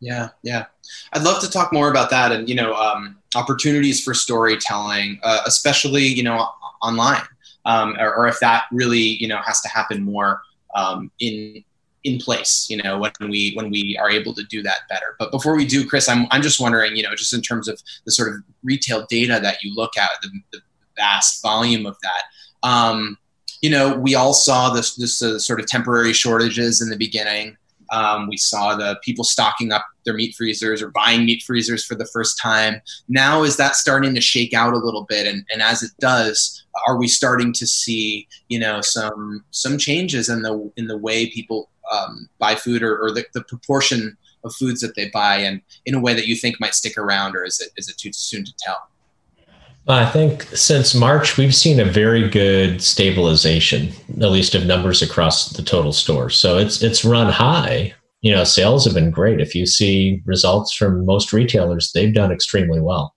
Yeah, 0.00 0.30
yeah. 0.42 0.64
I'd 1.12 1.22
love 1.22 1.42
to 1.42 1.50
talk 1.50 1.70
more 1.70 1.90
about 1.90 2.08
that 2.08 2.32
and 2.32 2.48
you 2.48 2.54
know 2.54 2.72
um, 2.76 3.18
opportunities 3.34 4.02
for 4.02 4.14
storytelling, 4.14 5.20
uh, 5.22 5.42
especially 5.44 6.06
you 6.06 6.22
know 6.22 6.48
online 6.80 7.26
um, 7.64 7.96
or, 7.98 8.14
or, 8.14 8.28
if 8.28 8.40
that 8.40 8.64
really 8.72 8.98
you 8.98 9.28
know 9.28 9.40
has 9.44 9.60
to 9.60 9.68
happen 9.68 10.02
more 10.02 10.40
um, 10.74 11.10
in 11.20 11.62
in 12.04 12.18
place 12.18 12.66
you 12.70 12.82
know 12.82 12.98
when 12.98 13.12
we 13.28 13.52
when 13.54 13.70
we 13.70 13.98
are 14.00 14.10
able 14.10 14.32
to 14.34 14.42
do 14.44 14.62
that 14.62 14.80
better. 14.88 15.16
But 15.18 15.30
before 15.30 15.54
we 15.54 15.66
do 15.66 15.86
chris 15.86 16.08
i'm, 16.08 16.26
I'm 16.30 16.42
just 16.42 16.60
wondering 16.60 16.96
you 16.96 17.02
know 17.02 17.14
just 17.14 17.34
in 17.34 17.42
terms 17.42 17.68
of 17.68 17.80
the 18.04 18.12
sort 18.12 18.28
of 18.28 18.36
retail 18.62 19.06
data 19.06 19.38
that 19.42 19.62
you 19.62 19.74
look 19.74 19.96
at 19.96 20.10
the, 20.22 20.30
the 20.52 20.60
vast 20.96 21.42
volume 21.42 21.86
of 21.86 21.96
that 22.02 22.68
um, 22.68 23.18
you 23.60 23.70
know 23.70 23.94
we 23.96 24.14
all 24.14 24.32
saw 24.32 24.70
this 24.70 24.94
this 24.96 25.22
uh, 25.22 25.38
sort 25.38 25.60
of 25.60 25.66
temporary 25.66 26.12
shortages 26.12 26.80
in 26.80 26.88
the 26.88 26.96
beginning 26.96 27.56
Um, 27.90 28.28
we 28.28 28.36
saw 28.36 28.76
the 28.76 28.98
people 29.02 29.24
stocking 29.24 29.72
up 29.72 29.84
their 30.04 30.14
meat 30.14 30.34
freezers 30.36 30.80
or 30.82 30.90
buying 30.90 31.24
meat 31.24 31.42
freezers 31.42 31.84
for 31.84 31.94
the 31.94 32.06
first 32.06 32.38
time. 32.40 32.80
Now, 33.08 33.42
is 33.42 33.56
that 33.56 33.74
starting 33.74 34.14
to 34.14 34.20
shake 34.20 34.54
out 34.54 34.74
a 34.74 34.78
little 34.78 35.04
bit? 35.04 35.26
And, 35.26 35.44
and 35.52 35.60
as 35.62 35.82
it 35.82 35.90
does, 36.00 36.64
are 36.86 36.96
we 36.96 37.08
starting 37.08 37.52
to 37.54 37.66
see, 37.66 38.28
you 38.48 38.58
know, 38.58 38.80
some 38.80 39.44
some 39.50 39.78
changes 39.78 40.28
in 40.28 40.42
the 40.42 40.72
in 40.76 40.86
the 40.86 40.96
way 40.96 41.30
people 41.30 41.68
um, 41.92 42.28
buy 42.38 42.54
food 42.54 42.82
or, 42.82 42.98
or 42.98 43.10
the, 43.10 43.24
the 43.34 43.42
proportion 43.42 44.16
of 44.44 44.54
foods 44.54 44.80
that 44.80 44.94
they 44.94 45.10
buy, 45.10 45.36
and 45.36 45.60
in 45.84 45.94
a 45.94 46.00
way 46.00 46.14
that 46.14 46.26
you 46.26 46.34
think 46.34 46.60
might 46.60 46.74
stick 46.74 46.96
around, 46.96 47.36
or 47.36 47.44
is 47.44 47.60
it 47.60 47.70
is 47.76 47.88
it 47.88 47.98
too 47.98 48.12
soon 48.12 48.44
to 48.44 48.52
tell? 48.58 48.89
I 49.88 50.06
think 50.06 50.42
since 50.54 50.94
March, 50.94 51.36
we've 51.36 51.54
seen 51.54 51.80
a 51.80 51.84
very 51.84 52.28
good 52.28 52.82
stabilization, 52.82 53.92
at 54.20 54.30
least 54.30 54.54
of 54.54 54.66
numbers 54.66 55.02
across 55.02 55.50
the 55.50 55.62
total 55.62 55.92
store. 55.92 56.30
So 56.30 56.58
it's 56.58 56.82
it's 56.82 57.04
run 57.04 57.32
high. 57.32 57.94
You 58.20 58.32
know, 58.32 58.44
sales 58.44 58.84
have 58.84 58.94
been 58.94 59.10
great. 59.10 59.40
If 59.40 59.54
you 59.54 59.66
see 59.66 60.22
results 60.26 60.72
from 60.74 61.06
most 61.06 61.32
retailers, 61.32 61.92
they've 61.92 62.14
done 62.14 62.30
extremely 62.30 62.80
well. 62.80 63.14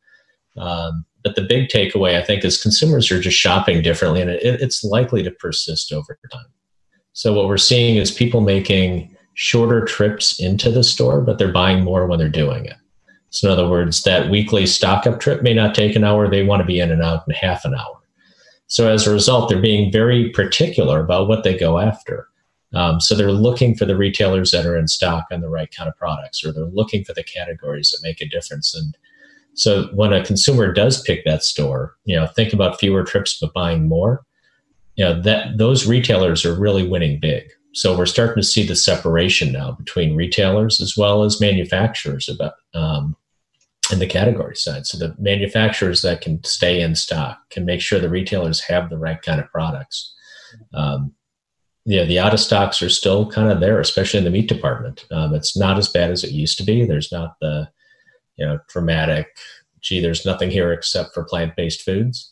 Um, 0.57 1.05
but 1.23 1.35
the 1.35 1.41
big 1.41 1.69
takeaway, 1.69 2.19
I 2.19 2.23
think, 2.23 2.43
is 2.43 2.61
consumers 2.61 3.11
are 3.11 3.19
just 3.19 3.37
shopping 3.37 3.81
differently, 3.81 4.21
and 4.21 4.29
it, 4.29 4.41
it's 4.43 4.83
likely 4.83 5.21
to 5.23 5.31
persist 5.31 5.91
over 5.91 6.17
time. 6.31 6.45
So 7.11 7.33
what 7.33 7.47
we're 7.47 7.57
seeing 7.57 7.97
is 7.97 8.11
people 8.11 8.41
making 8.41 9.15
shorter 9.35 9.83
trips 9.85 10.39
into 10.39 10.71
the 10.71 10.83
store, 10.83 11.21
but 11.21 11.37
they're 11.37 11.51
buying 11.51 11.83
more 11.83 12.07
when 12.07 12.19
they're 12.19 12.29
doing 12.29 12.65
it. 12.65 12.77
So, 13.33 13.47
in 13.47 13.53
other 13.53 13.67
words, 13.67 14.03
that 14.03 14.29
weekly 14.29 14.67
stock 14.67 15.07
up 15.07 15.19
trip 15.19 15.41
may 15.41 15.55
not 15.55 15.73
take 15.73 15.95
an 15.95 16.03
hour. 16.03 16.29
They 16.29 16.43
want 16.43 16.59
to 16.59 16.67
be 16.67 16.79
in 16.79 16.91
and 16.91 17.01
out 17.01 17.23
in 17.27 17.33
half 17.33 17.65
an 17.65 17.73
hour. 17.73 17.99
So, 18.67 18.87
as 18.87 19.07
a 19.07 19.11
result, 19.11 19.49
they're 19.49 19.59
being 19.59 19.91
very 19.91 20.29
particular 20.29 21.03
about 21.03 21.27
what 21.27 21.43
they 21.43 21.57
go 21.57 21.79
after. 21.79 22.27
Um, 22.75 23.01
so, 23.01 23.15
they're 23.15 23.31
looking 23.31 23.73
for 23.73 23.85
the 23.85 23.97
retailers 23.97 24.51
that 24.51 24.67
are 24.67 24.77
in 24.77 24.87
stock 24.87 25.25
on 25.31 25.41
the 25.41 25.49
right 25.49 25.73
kind 25.75 25.89
of 25.89 25.97
products, 25.97 26.45
or 26.45 26.51
they're 26.51 26.65
looking 26.65 27.03
for 27.03 27.13
the 27.13 27.23
categories 27.23 27.89
that 27.89 28.07
make 28.07 28.21
a 28.21 28.29
difference. 28.29 28.75
And 28.75 28.95
so, 29.55 29.85
when 29.95 30.13
a 30.13 30.23
consumer 30.23 30.71
does 30.71 31.01
pick 31.01 31.25
that 31.25 31.43
store, 31.43 31.95
you 32.05 32.15
know, 32.15 32.27
think 32.27 32.53
about 32.53 32.79
fewer 32.79 33.03
trips 33.03 33.39
but 33.41 33.51
buying 33.51 33.87
more. 33.87 34.23
You 34.95 35.05
know, 35.05 35.21
that 35.21 35.57
those 35.57 35.87
retailers 35.87 36.45
are 36.45 36.53
really 36.53 36.87
winning 36.87 37.19
big. 37.19 37.49
So 37.73 37.97
we're 37.97 38.05
starting 38.05 38.35
to 38.35 38.47
see 38.47 38.63
the 38.63 38.75
separation 38.75 39.51
now 39.51 39.71
between 39.71 40.15
retailers 40.15 40.79
as 40.79 40.95
well 40.95 41.23
as 41.23 41.41
manufacturers 41.41 42.29
about 42.29 42.53
um, 42.75 43.15
in 43.93 43.99
the 43.99 44.07
category 44.07 44.55
side. 44.55 44.85
So 44.85 44.97
the 44.97 45.15
manufacturers 45.17 46.01
that 46.01 46.19
can 46.19 46.43
stay 46.43 46.81
in 46.81 46.95
stock 46.95 47.37
can 47.49 47.63
make 47.63 47.79
sure 47.79 47.99
the 47.99 48.09
retailers 48.09 48.59
have 48.61 48.89
the 48.89 48.97
right 48.97 49.21
kind 49.21 49.39
of 49.39 49.49
products. 49.51 50.13
Um, 50.73 51.13
yeah, 51.85 52.03
the 52.03 52.19
out 52.19 52.33
of 52.33 52.39
stocks 52.39 52.81
are 52.81 52.89
still 52.89 53.29
kind 53.29 53.51
of 53.51 53.59
there, 53.59 53.79
especially 53.79 54.17
in 54.17 54.23
the 54.23 54.31
meat 54.31 54.49
department. 54.49 55.05
Um, 55.11 55.33
it's 55.33 55.55
not 55.55 55.77
as 55.77 55.87
bad 55.87 56.11
as 56.11 56.23
it 56.23 56.31
used 56.31 56.57
to 56.57 56.63
be. 56.63 56.85
There's 56.85 57.11
not 57.11 57.35
the, 57.39 57.69
you 58.35 58.45
know, 58.45 58.59
dramatic, 58.69 59.27
gee, 59.81 60.01
there's 60.01 60.25
nothing 60.25 60.49
here 60.49 60.73
except 60.73 61.13
for 61.13 61.23
plant 61.23 61.55
based 61.55 61.81
foods. 61.83 62.31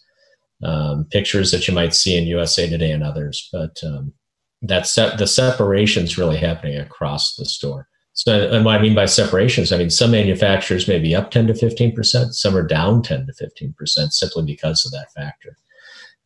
Um, 0.64 1.06
pictures 1.06 1.52
that 1.52 1.68
you 1.68 1.74
might 1.74 1.94
see 1.94 2.16
in 2.16 2.28
USA 2.28 2.70
Today 2.70 2.92
and 2.92 3.04
others, 3.04 3.50
but 3.52 3.80
um, 3.84 4.14
that's 4.62 4.94
the 4.94 5.26
separation 5.26 6.04
is 6.04 6.20
really 6.20 6.38
happening 6.38 6.78
across 6.78 7.36
the 7.36 7.46
store. 7.46 7.88
So, 8.14 8.50
and 8.50 8.66
what 8.66 8.76
I 8.76 8.82
mean 8.82 8.94
by 8.94 9.06
separations, 9.06 9.72
I 9.72 9.78
mean 9.78 9.90
some 9.90 10.12
manufacturers 10.12 10.88
may 10.88 11.00
be 11.00 11.16
up 11.16 11.32
10 11.32 11.48
to 11.48 11.56
15 11.56 11.96
percent, 11.96 12.36
some 12.36 12.56
are 12.56 12.66
down 12.66 13.02
10 13.02 13.28
to 13.28 13.34
15 13.34 13.74
percent 13.74 14.14
simply 14.14 14.44
because 14.46 14.86
of 14.86 14.92
that 14.92 15.12
factor. 15.14 15.58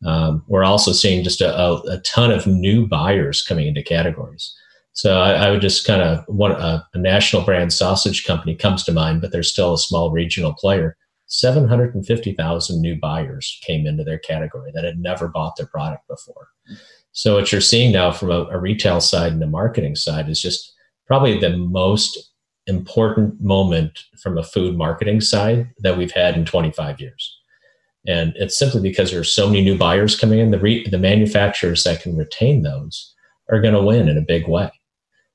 Um, 0.04 0.44
we're 0.46 0.64
also 0.64 0.92
seeing 0.92 1.24
just 1.24 1.40
a, 1.40 1.56
a, 1.56 1.80
a, 1.92 1.98
ton 2.00 2.30
of 2.30 2.46
new 2.46 2.86
buyers 2.86 3.42
coming 3.42 3.66
into 3.66 3.82
categories. 3.82 4.54
So 4.92 5.20
I, 5.20 5.32
I 5.32 5.50
would 5.50 5.62
just 5.62 5.86
kind 5.86 6.02
of 6.02 6.24
want 6.28 6.54
a, 6.54 6.86
a, 6.92 6.98
national 6.98 7.42
brand 7.42 7.72
sausage 7.72 8.26
company 8.26 8.54
comes 8.54 8.84
to 8.84 8.92
mind, 8.92 9.22
but 9.22 9.32
they're 9.32 9.42
still 9.42 9.72
a 9.72 9.78
small 9.78 10.10
regional 10.10 10.52
player. 10.52 10.98
750,000 11.28 12.80
new 12.80 12.98
buyers 13.00 13.58
came 13.62 13.86
into 13.86 14.04
their 14.04 14.18
category 14.18 14.70
that 14.74 14.84
had 14.84 14.98
never 14.98 15.28
bought 15.28 15.56
their 15.56 15.66
product 15.66 16.06
before. 16.08 16.48
So 17.12 17.34
what 17.34 17.50
you're 17.50 17.62
seeing 17.62 17.92
now 17.92 18.12
from 18.12 18.30
a, 18.30 18.44
a 18.44 18.58
retail 18.58 19.00
side 19.00 19.32
and 19.32 19.42
a 19.42 19.46
marketing 19.46 19.96
side 19.96 20.28
is 20.28 20.40
just 20.40 20.74
probably 21.06 21.38
the 21.38 21.56
most 21.56 22.32
important 22.66 23.40
moment 23.40 24.04
from 24.20 24.36
a 24.36 24.42
food 24.42 24.76
marketing 24.76 25.20
side 25.20 25.70
that 25.78 25.96
we've 25.96 26.12
had 26.12 26.36
in 26.36 26.44
25 26.44 27.00
years. 27.00 27.38
And 28.06 28.32
it's 28.36 28.58
simply 28.58 28.80
because 28.80 29.10
there 29.10 29.20
are 29.20 29.24
so 29.24 29.46
many 29.46 29.62
new 29.62 29.76
buyers 29.76 30.18
coming 30.18 30.38
in. 30.38 30.50
The, 30.50 30.58
re- 30.58 30.88
the 30.88 30.98
manufacturers 30.98 31.84
that 31.84 32.02
can 32.02 32.16
retain 32.16 32.62
those 32.62 33.14
are 33.50 33.60
going 33.60 33.74
to 33.74 33.82
win 33.82 34.08
in 34.08 34.16
a 34.16 34.22
big 34.22 34.48
way. 34.48 34.70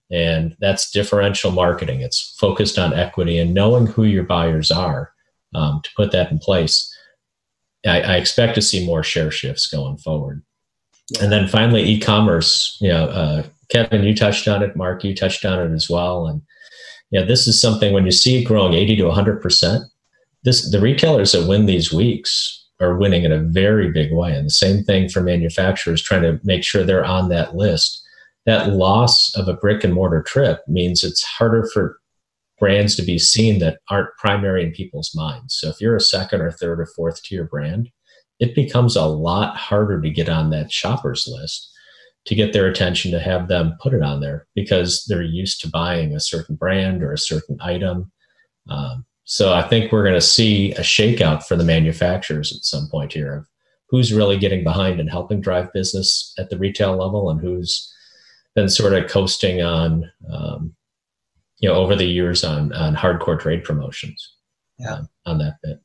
And 0.10 0.56
that's 0.60 0.92
differential 0.92 1.52
marketing. 1.52 2.02
It's 2.02 2.36
focused 2.38 2.78
on 2.78 2.94
equity 2.94 3.40
and 3.40 3.54
knowing 3.54 3.88
who 3.88 4.04
your 4.04 4.24
buyers 4.24 4.72
are 4.72 5.14
um, 5.56 5.82
to 5.84 5.90
put 5.96 6.12
that 6.12 6.32
in 6.32 6.40
place. 6.40 6.94
I, 7.86 8.02
I, 8.02 8.16
expect 8.18 8.56
to 8.56 8.62
see 8.62 8.86
more 8.86 9.04
share 9.04 9.32
shifts 9.32 9.68
going 9.68 9.98
forward. 9.98 10.44
Yeah. 11.10 11.24
And 11.24 11.32
then 11.32 11.48
finally, 11.48 11.84
e-commerce. 11.84 12.78
You 12.80 12.90
know, 12.90 13.06
uh, 13.06 13.44
Kevin, 13.72 14.04
you 14.04 14.14
touched 14.14 14.48
on 14.48 14.62
it. 14.62 14.76
Mark, 14.76 15.04
you 15.04 15.16
touched 15.16 15.46
on 15.46 15.60
it 15.60 15.74
as 15.74 15.90
well. 15.90 16.28
And 16.28 16.42
yeah, 17.10 17.24
this 17.24 17.48
is 17.48 17.60
something 17.60 17.94
when 17.94 18.06
you 18.06 18.12
see 18.12 18.42
it 18.42 18.46
growing 18.46 18.74
80 18.74 18.98
to 18.98 19.06
100 19.06 19.42
percent. 19.42 19.84
This 20.44 20.70
the 20.70 20.82
retailers 20.82 21.32
that 21.32 21.48
win 21.48 21.66
these 21.66 21.94
weeks 21.94 22.68
are 22.82 22.98
winning 22.98 23.24
in 23.24 23.32
a 23.32 23.40
very 23.40 23.92
big 23.92 24.12
way. 24.12 24.34
And 24.36 24.48
the 24.48 24.52
same 24.52 24.84
thing 24.84 25.08
for 25.08 25.22
manufacturers 25.22 26.02
trying 26.02 26.24
to 26.24 26.40
make 26.44 26.64
sure 26.64 26.84
they're 26.84 27.06
on 27.06 27.30
that 27.30 27.56
list. 27.56 28.04
That 28.48 28.70
loss 28.74 29.36
of 29.36 29.48
a 29.48 29.54
brick 29.54 29.84
and 29.84 29.94
mortar 29.94 30.24
trip 30.24 30.62
means 30.68 31.04
it's 31.04 31.24
harder 31.24 31.70
for 31.72 32.00
brands 32.60 32.96
to 32.96 33.04
be 33.04 33.20
seen 33.20 33.60
that 33.60 33.78
aren't 33.90 34.16
primary 34.18 34.64
in 34.64 34.72
people's 34.72 35.12
minds. 35.16 35.56
So 35.56 35.70
if 35.70 35.80
you're 35.80 35.96
a 35.96 36.02
second 36.02 36.42
or 36.42 36.52
third 36.52 36.80
or 36.80 36.88
fourth 36.88 37.22
tier 37.24 37.44
brand, 37.44 37.90
it 38.40 38.56
becomes 38.56 38.96
a 38.96 39.06
lot 39.06 39.56
harder 39.56 40.02
to 40.02 40.10
get 40.10 40.28
on 40.28 40.50
that 40.50 40.72
shoppers 40.72 41.28
list 41.32 41.71
to 42.26 42.36
get 42.36 42.54
their 42.54 42.68
attention 42.68 43.12
to 43.12 43.20
have 43.20 43.48
them 43.48 43.76
put 43.82 43.94
it 43.94 44.04
on 44.04 44.22
there 44.22 44.48
because 44.56 45.06
they're 45.08 45.24
used 45.24 45.60
to 45.62 45.70
buying 45.70 46.14
a 46.14 46.20
certain 46.20 46.56
brand 46.56 47.02
or 47.02 47.14
a 47.14 47.18
certain 47.18 47.58
item. 47.62 48.12
Um, 48.70 49.06
so 49.24 49.54
I 49.54 49.68
think 49.68 49.92
we're 49.92 50.04
going 50.04 50.16
to 50.16 50.22
see 50.22 50.72
a 50.74 50.82
shakeout 50.82 51.44
for 51.44 51.56
the 51.56 51.64
manufacturers 51.64 52.56
at 52.56 52.64
some 52.64 52.88
point 52.90 53.14
here 53.14 53.34
of 53.34 53.48
who's 53.90 54.14
really 54.14 54.38
getting 54.38 54.64
behind 54.64 55.00
and 55.00 55.10
helping 55.10 55.42
drive 55.42 55.74
business 55.74 56.34
at 56.38 56.50
the 56.50 56.58
retail 56.58 56.96
level 56.96 57.30
and 57.30 57.42
who's 57.42 57.94
been 58.56 58.70
sort 58.70 58.94
of 58.94 59.10
coasting 59.10 59.62
on, 59.62 60.10
um, 60.32 60.76
you 61.60 61.70
know, 61.70 61.76
over 61.76 61.96
the 61.96 62.06
years 62.06 62.44
on 62.44 62.74
on 62.74 62.96
hardcore 62.96 63.40
trade 63.40 63.64
promotions. 63.64 64.34
Yeah. 64.78 64.94
Um, 64.94 65.10
on 65.26 65.38
that 65.40 65.56
bit. 65.62 65.80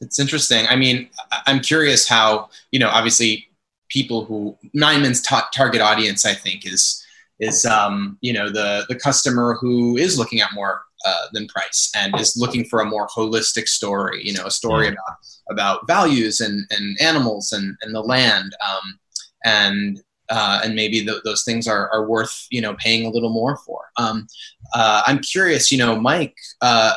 It's 0.00 0.18
interesting. 0.18 0.66
I 0.68 0.76
mean, 0.76 1.10
I'm 1.46 1.60
curious 1.60 2.08
how 2.08 2.48
you 2.70 2.78
know, 2.78 2.88
obviously 2.88 3.48
people 3.94 4.24
who 4.24 4.58
Niman's 4.76 5.22
ta- 5.22 5.48
target 5.54 5.80
audience, 5.80 6.26
I 6.26 6.34
think, 6.34 6.66
is 6.66 7.02
is 7.40 7.64
um, 7.64 8.18
you 8.20 8.32
know 8.32 8.50
the 8.50 8.84
the 8.88 8.96
customer 8.96 9.56
who 9.60 9.96
is 9.96 10.18
looking 10.18 10.40
at 10.40 10.52
more 10.52 10.82
uh, 11.06 11.26
than 11.32 11.46
price 11.46 11.90
and 11.96 12.18
is 12.18 12.36
looking 12.36 12.64
for 12.64 12.80
a 12.80 12.84
more 12.84 13.06
holistic 13.06 13.68
story. 13.68 14.20
You 14.26 14.34
know, 14.34 14.46
a 14.46 14.50
story 14.50 14.88
about 14.88 15.16
about 15.50 15.86
values 15.86 16.40
and 16.40 16.66
and 16.70 17.00
animals 17.00 17.52
and 17.52 17.76
and 17.82 17.94
the 17.94 18.00
land. 18.00 18.54
Um, 18.68 18.98
and 19.46 20.02
uh, 20.30 20.62
and 20.64 20.74
maybe 20.74 21.04
the, 21.04 21.20
those 21.24 21.44
things 21.44 21.68
are, 21.68 21.90
are 21.90 22.06
worth 22.06 22.46
you 22.50 22.60
know 22.60 22.74
paying 22.74 23.06
a 23.06 23.10
little 23.10 23.32
more 23.32 23.56
for. 23.58 23.80
Um, 23.96 24.26
uh, 24.74 25.02
I'm 25.06 25.20
curious, 25.20 25.70
you 25.70 25.78
know, 25.78 26.00
Mike, 26.00 26.34
uh, 26.62 26.94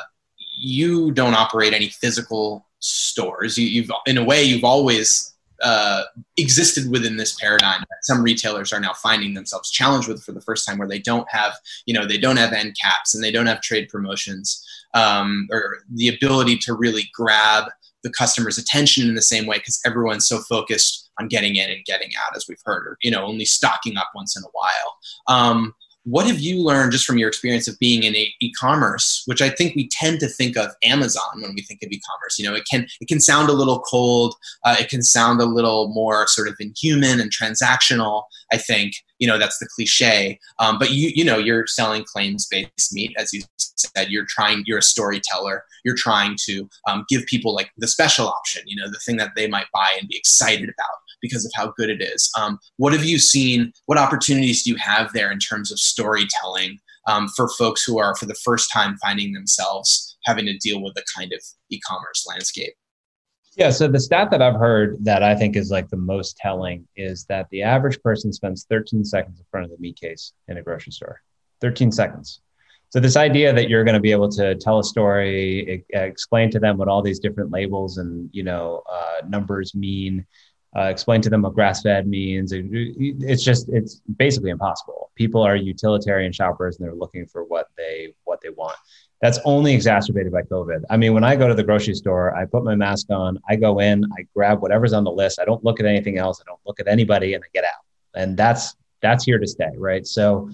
you 0.60 1.12
don't 1.12 1.36
operate 1.36 1.74
any 1.74 1.90
physical 1.90 2.66
stores. 2.80 3.58
You, 3.58 3.84
have 3.84 3.92
in 4.06 4.18
a 4.18 4.24
way 4.24 4.44
you've 4.44 4.64
always 4.64 5.34
uh, 5.64 6.04
existed 6.38 6.90
within 6.90 7.18
this 7.18 7.36
paradigm 7.36 7.80
that 7.80 8.04
some 8.04 8.22
retailers 8.22 8.72
are 8.72 8.80
now 8.80 8.94
finding 8.94 9.34
themselves 9.34 9.72
challenged 9.72 10.08
with 10.08 10.24
for 10.24 10.32
the 10.32 10.42
first 10.42 10.68
time, 10.68 10.78
where 10.78 10.88
they 10.88 11.00
don't 11.00 11.30
have, 11.30 11.54
you 11.86 11.94
know, 11.94 12.06
they 12.06 12.18
don't 12.18 12.38
have 12.38 12.54
end 12.54 12.76
caps 12.82 13.16
and 13.16 13.24
they 13.24 13.32
don't 13.32 13.48
have 13.48 13.62
trade 13.62 13.90
promotions 13.90 14.64
um, 14.94 15.48
or 15.52 15.80
the 15.94 16.08
ability 16.08 16.58
to 16.58 16.74
really 16.74 17.10
grab 17.14 17.66
the 18.04 18.10
customer's 18.12 18.58
attention 18.58 19.08
in 19.08 19.16
the 19.16 19.22
same 19.22 19.46
way 19.46 19.58
because 19.58 19.80
everyone's 19.86 20.28
so 20.28 20.40
focused 20.40 21.10
on 21.20 21.28
getting 21.28 21.56
in 21.56 21.70
and 21.70 21.84
getting 21.86 22.12
out, 22.18 22.36
as 22.36 22.46
we've 22.48 22.62
heard, 22.64 22.88
or 22.88 22.98
you 23.02 23.12
know, 23.12 23.26
only 23.26 23.46
stocking 23.46 23.98
up 23.98 24.10
once 24.16 24.38
in 24.38 24.44
a 24.44 24.48
while. 24.54 24.98
Um, 25.28 25.74
what 26.08 26.26
have 26.26 26.40
you 26.40 26.64
learned 26.64 26.94
just 26.94 27.06
from 27.06 27.18
your 27.18 27.28
experience 27.28 27.68
of 27.68 27.78
being 27.80 28.04
in 28.04 28.16
e-commerce 28.16 29.24
which 29.26 29.42
i 29.42 29.50
think 29.50 29.76
we 29.76 29.90
tend 29.90 30.20
to 30.20 30.28
think 30.28 30.56
of 30.56 30.72
amazon 30.84 31.42
when 31.42 31.54
we 31.54 31.62
think 31.62 31.84
of 31.84 31.92
e-commerce? 31.92 32.40
You 32.40 32.48
know 32.48 32.56
it 32.56 32.64
can 32.70 32.88
it 33.02 33.08
can 33.08 33.20
sound 33.20 33.50
a 33.50 33.54
little 33.54 33.80
cold 33.82 34.36
uh, 34.64 34.76
it 34.80 34.90
can 34.90 35.04
sound 35.04 35.42
a 35.42 35.46
little 35.46 35.90
more 35.90 36.26
sort 36.28 36.48
of 36.48 36.56
inhuman 36.60 37.20
and 37.20 37.32
transactional 37.32 38.24
i 38.52 38.58
think. 38.58 38.94
You 39.20 39.28
know 39.28 39.40
that's 39.40 39.58
the 39.58 39.68
cliche. 39.76 40.40
Um, 40.60 40.78
but 40.78 40.92
you 40.92 41.12
you 41.14 41.26
know 41.26 41.40
you're 41.40 41.66
selling 41.66 42.04
claims 42.04 42.46
based 42.46 42.94
meat 42.94 43.16
as 43.18 43.34
you 43.34 43.42
said. 43.58 44.12
You're 44.12 44.28
trying 44.30 44.64
you're 44.68 44.78
a 44.78 44.84
storyteller. 44.84 45.64
You're 45.84 45.96
trying 45.96 46.38
to 46.46 46.70
um, 46.88 47.04
give 47.10 47.26
people 47.26 47.56
like 47.56 47.72
the 47.78 47.88
special 47.88 48.28
option 48.28 48.62
you 48.66 48.76
know 48.76 48.90
the 48.92 49.00
thing 49.00 49.18
that 49.18 49.32
they 49.36 49.48
might 49.48 49.66
buy 49.74 49.90
and 50.00 50.08
be 50.08 50.18
excited 50.18 50.70
about 50.70 50.98
because 51.22 51.46
of 51.46 51.52
how 51.56 51.74
good 51.78 51.90
it 51.90 52.02
is. 52.02 52.30
Um, 52.40 52.60
what 52.78 52.94
have 52.94 53.06
you 53.06 53.20
seen? 53.20 53.72
What 53.86 53.98
opportunities 53.98 54.64
do 54.64 54.72
you 54.72 54.78
have 54.78 55.14
there 55.14 55.32
in 55.32 55.40
terms 55.40 55.72
of 55.72 55.80
storytelling 55.80 56.80
um, 57.08 57.28
for 57.30 57.48
folks 57.48 57.84
who 57.84 58.00
are 58.00 58.16
for 58.16 58.26
the 58.26 58.36
first 58.36 58.72
time 58.72 58.98
finding 58.98 59.34
themselves 59.34 60.18
having 60.26 60.46
to 60.46 60.58
deal 60.58 60.82
with 60.82 60.94
the 60.94 61.04
kind 61.16 61.34
of 61.34 61.42
e-commerce 61.70 62.26
landscape. 62.28 62.74
Yeah, 63.56 63.72
so 63.72 63.88
the 63.88 64.00
stat 64.00 64.30
that 64.30 64.42
I've 64.42 64.60
heard 64.60 65.04
that 65.04 65.24
I 65.24 65.34
think 65.34 65.56
is 65.56 65.72
like 65.72 65.90
the 65.90 65.98
most 65.98 66.38
telling 66.38 66.88
is 66.96 67.26
that 67.26 67.48
the 67.50 67.64
average 67.64 68.00
person 68.04 68.32
spends 68.32 68.68
13 68.70 69.04
seconds 69.04 69.40
in 69.40 69.46
front 69.50 69.64
of 69.64 69.72
the 69.72 69.78
meat 69.80 70.00
case 70.00 70.34
in 70.48 70.58
a 70.58 70.62
grocery 70.62 70.92
store. 70.92 71.22
13 71.62 71.92
seconds. 71.92 72.42
So 72.90 73.00
this 73.00 73.18
idea 73.18 73.52
that 73.54 73.68
you're 73.68 73.84
going 73.84 73.96
to 73.96 74.00
be 74.00 74.12
able 74.12 74.30
to 74.30 74.56
tell 74.56 74.80
a 74.80 74.84
story, 74.84 75.84
explain 75.90 76.52
to 76.52 76.60
them 76.60 76.78
what 76.78 76.88
all 76.88 77.02
these 77.02 77.20
different 77.20 77.52
labels 77.52 77.98
and 77.98 78.30
you 78.32 78.44
know 78.44 78.84
uh, 78.90 79.26
numbers 79.28 79.74
mean, 79.74 80.26
uh, 80.76 80.84
explain 80.84 81.22
to 81.22 81.30
them 81.30 81.42
what 81.42 81.54
grass-fed 81.54 82.08
means, 82.08 82.52
it's 82.54 83.44
just 83.44 83.70
it's 83.70 84.02
basically 84.18 84.50
impossible. 84.50 85.12
People 85.16 85.42
are 85.42 85.56
utilitarian 85.56 86.32
shoppers 86.32 86.78
and 86.78 86.86
they're 86.86 86.96
looking 86.96 87.26
for 87.26 87.44
what 87.44 87.70
they 87.78 88.14
what 88.26 88.42
they 88.42 88.50
want. 88.50 88.76
That's 89.22 89.40
only 89.46 89.74
exacerbated 89.74 90.32
by 90.32 90.44
COVID. 90.44 90.84
I 90.90 90.98
mean, 90.98 91.14
when 91.14 91.24
I 91.24 91.36
go 91.36 91.48
to 91.48 91.56
the 91.56 91.64
grocery 91.64 91.96
store, 91.96 92.36
I 92.36 92.46
put 92.46 92.64
my 92.64 92.76
mask 92.76 93.08
on, 93.10 93.40
I 93.50 93.56
go 93.56 93.80
in, 93.80 94.04
I 94.18 94.28
grab 94.36 94.62
whatever's 94.62 94.94
on 94.94 95.04
the 95.04 95.12
list. 95.12 95.40
I 95.40 95.46
don't 95.46 95.64
look 95.64 95.80
at 95.80 95.88
anything 95.88 96.20
else. 96.20 96.40
I 96.40 96.44
don't 96.46 96.60
look 96.68 96.80
at 96.80 96.88
anybody, 96.88 97.34
and 97.34 97.44
I 97.44 97.48
get 97.54 97.64
out. 97.64 97.84
And 98.14 98.38
that's 98.38 98.76
that's 99.02 99.24
here 99.24 99.40
to 99.40 99.48
stay, 99.48 99.72
right? 99.78 100.06
So 100.06 100.50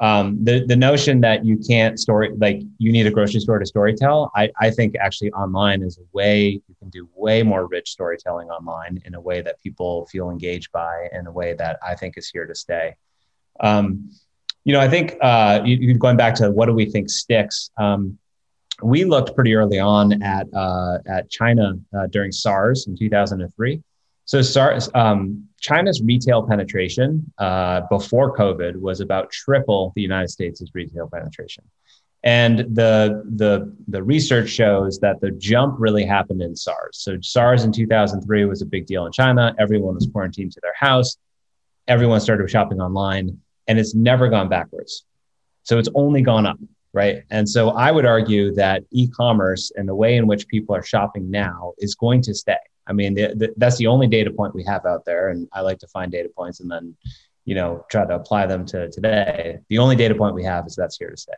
um, 0.00 0.42
the 0.42 0.64
the 0.66 0.76
notion 0.76 1.20
that 1.20 1.44
you 1.44 1.58
can't 1.58 2.00
story 2.00 2.30
like 2.38 2.62
you 2.78 2.90
need 2.90 3.06
a 3.06 3.10
grocery 3.10 3.40
store 3.40 3.58
to 3.58 3.70
storytell 3.70 4.30
I, 4.34 4.50
I 4.58 4.70
think 4.70 4.96
actually 4.98 5.30
online 5.32 5.82
is 5.82 5.98
a 5.98 6.06
way 6.12 6.48
you 6.48 6.74
can 6.78 6.88
do 6.88 7.08
way 7.14 7.42
more 7.42 7.66
rich 7.66 7.90
storytelling 7.90 8.48
online 8.48 9.00
in 9.04 9.14
a 9.14 9.20
way 9.20 9.42
that 9.42 9.60
people 9.62 10.06
feel 10.06 10.30
engaged 10.30 10.72
by 10.72 11.08
in 11.12 11.26
a 11.26 11.32
way 11.32 11.52
that 11.54 11.78
i 11.86 11.94
think 11.94 12.16
is 12.16 12.28
here 12.28 12.46
to 12.46 12.54
stay. 12.54 12.96
Um, 13.60 14.10
you 14.64 14.72
know 14.72 14.80
i 14.80 14.88
think 14.88 15.16
uh, 15.20 15.60
you, 15.64 15.94
going 15.98 16.16
back 16.16 16.34
to 16.36 16.50
what 16.50 16.66
do 16.66 16.72
we 16.72 16.86
think 16.86 17.10
sticks 17.10 17.70
um, 17.78 18.18
we 18.82 19.04
looked 19.04 19.34
pretty 19.34 19.54
early 19.54 19.78
on 19.78 20.22
at 20.22 20.46
uh, 20.54 20.98
at 21.06 21.30
china 21.30 21.74
uh, 21.96 22.06
during 22.06 22.32
sars 22.32 22.86
in 22.86 22.96
2003 22.96 23.82
so 24.30 24.78
um, 24.94 25.48
China's 25.60 26.00
retail 26.04 26.46
penetration 26.46 27.32
uh, 27.38 27.80
before 27.90 28.36
COVID 28.36 28.76
was 28.76 29.00
about 29.00 29.32
triple 29.32 29.92
the 29.96 30.02
United 30.02 30.28
States' 30.28 30.62
retail 30.72 31.08
penetration. 31.12 31.64
And 32.22 32.60
the, 32.76 33.24
the, 33.34 33.74
the 33.88 34.00
research 34.04 34.48
shows 34.48 35.00
that 35.00 35.20
the 35.20 35.32
jump 35.32 35.76
really 35.80 36.04
happened 36.04 36.42
in 36.42 36.54
SARS. 36.54 36.98
So 36.98 37.18
SARS 37.20 37.64
in 37.64 37.72
2003 37.72 38.44
was 38.44 38.62
a 38.62 38.66
big 38.66 38.86
deal 38.86 39.04
in 39.04 39.10
China. 39.10 39.52
Everyone 39.58 39.96
was 39.96 40.08
quarantined 40.12 40.52
to 40.52 40.60
their 40.62 40.74
house. 40.78 41.16
Everyone 41.88 42.20
started 42.20 42.48
shopping 42.48 42.80
online, 42.80 43.36
and 43.66 43.80
it's 43.80 43.96
never 43.96 44.28
gone 44.28 44.48
backwards. 44.48 45.04
So 45.64 45.78
it's 45.78 45.88
only 45.96 46.22
gone 46.22 46.46
up, 46.46 46.58
right? 46.92 47.24
And 47.30 47.48
so 47.48 47.70
I 47.70 47.90
would 47.90 48.06
argue 48.06 48.54
that 48.54 48.84
e-commerce 48.92 49.72
and 49.74 49.88
the 49.88 49.94
way 49.96 50.16
in 50.16 50.28
which 50.28 50.46
people 50.46 50.76
are 50.76 50.84
shopping 50.84 51.32
now 51.32 51.72
is 51.78 51.96
going 51.96 52.22
to 52.22 52.34
stay. 52.34 52.58
I 52.90 52.92
mean, 52.92 53.14
the, 53.14 53.32
the, 53.36 53.54
that's 53.56 53.78
the 53.78 53.86
only 53.86 54.08
data 54.08 54.32
point 54.32 54.52
we 54.54 54.64
have 54.64 54.84
out 54.84 55.04
there, 55.04 55.28
and 55.28 55.48
I 55.52 55.60
like 55.60 55.78
to 55.78 55.86
find 55.86 56.10
data 56.10 56.28
points 56.28 56.58
and 56.58 56.68
then, 56.68 56.96
you 57.44 57.54
know, 57.54 57.86
try 57.88 58.04
to 58.04 58.16
apply 58.16 58.46
them 58.46 58.66
to 58.66 58.90
today. 58.90 59.60
The 59.68 59.78
only 59.78 59.94
data 59.94 60.14
point 60.16 60.34
we 60.34 60.44
have 60.44 60.66
is 60.66 60.74
that's 60.74 60.98
here 60.98 61.10
to 61.10 61.16
stay. 61.16 61.32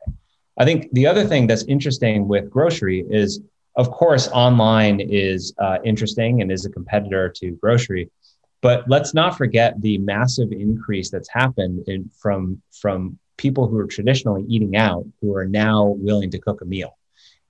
I 0.59 0.65
think 0.65 0.89
the 0.93 1.07
other 1.07 1.25
thing 1.27 1.47
that's 1.47 1.65
interesting 1.65 2.27
with 2.27 2.51
grocery 2.51 3.05
is, 3.09 3.41
of 3.77 3.91
course, 3.91 4.29
online 4.29 5.01
is 5.01 5.53
uh, 5.59 5.79
interesting 5.85 6.41
and 6.41 6.51
is 6.51 6.65
a 6.65 6.71
competitor 6.71 7.29
to 7.37 7.51
grocery, 7.63 8.11
but 8.63 8.89
let's 8.89 9.13
not 9.13 9.37
forget 9.37 9.81
the 9.83 9.99
massive 9.99 10.53
increase 10.53 11.11
that's 11.11 11.29
happened 11.29 11.85
in, 11.87 12.11
from 12.19 12.63
from 12.71 13.19
people 13.37 13.67
who 13.67 13.79
are 13.79 13.87
traditionally 13.87 14.45
eating 14.49 14.77
out 14.77 15.05
who 15.21 15.35
are 15.35 15.47
now 15.47 15.87
willing 15.99 16.31
to 16.31 16.39
cook 16.39 16.63
a 16.63 16.65
meal 16.65 16.97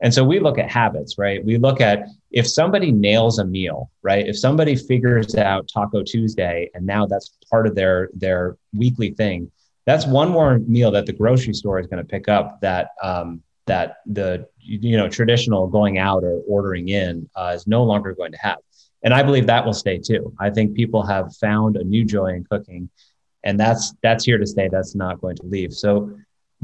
and 0.03 0.13
so 0.13 0.25
we 0.25 0.41
look 0.41 0.59
at 0.59 0.69
habits, 0.69 1.17
right? 1.17 1.45
We 1.45 1.59
look 1.59 1.81
at 1.81 2.09
if 2.33 2.49
somebody 2.49 2.91
nails 2.91 3.39
a 3.39 3.45
meal, 3.45 3.89
right? 4.03 4.27
If 4.27 4.37
somebody 4.37 4.75
figures 4.75 5.37
out 5.37 5.71
Taco 5.73 6.03
Tuesday 6.03 6.69
and 6.75 6.85
now 6.85 7.07
that's 7.07 7.39
part 7.49 7.69
of 7.69 7.77
their 7.77 8.11
their 8.13 8.57
weekly 8.75 9.13
thing, 9.13 9.51
that's 9.87 10.05
one 10.05 10.29
more 10.29 10.59
meal 10.59 10.91
that 10.91 11.07
the 11.07 11.13
grocery 11.13 11.55
store 11.55 11.79
is 11.79 11.87
going 11.87 12.03
to 12.03 12.09
pick 12.09 12.29
up 12.29 12.61
that 12.63 12.89
um, 13.01 13.43
that 13.67 13.99
the 14.07 14.49
you 14.59 14.97
know 14.97 15.09
traditional 15.09 15.69
going 15.69 15.99
out 15.99 16.25
or 16.25 16.43
ordering 16.49 16.89
in 16.89 17.29
uh, 17.37 17.53
is 17.55 17.69
no 17.69 17.85
longer 17.85 18.13
going 18.13 18.33
to 18.33 18.39
have. 18.39 18.59
And 19.05 19.15
I 19.15 19.23
believe 19.23 19.47
that 19.47 19.65
will 19.65 19.73
stay 19.73 19.99
too. 19.99 20.35
I 20.41 20.51
think 20.51 20.75
people 20.75 21.05
have 21.05 21.35
found 21.37 21.77
a 21.77 21.85
new 21.85 22.05
joy 22.05 22.35
in 22.35 22.45
cooking, 22.45 22.91
and 23.45 23.59
that's 23.59 23.95
that's 24.03 24.25
here 24.25 24.39
to 24.39 24.47
stay. 24.47 24.69
That's 24.69 24.97
not 24.97 25.21
going 25.21 25.37
to 25.37 25.47
leave. 25.47 25.73
So 25.73 26.17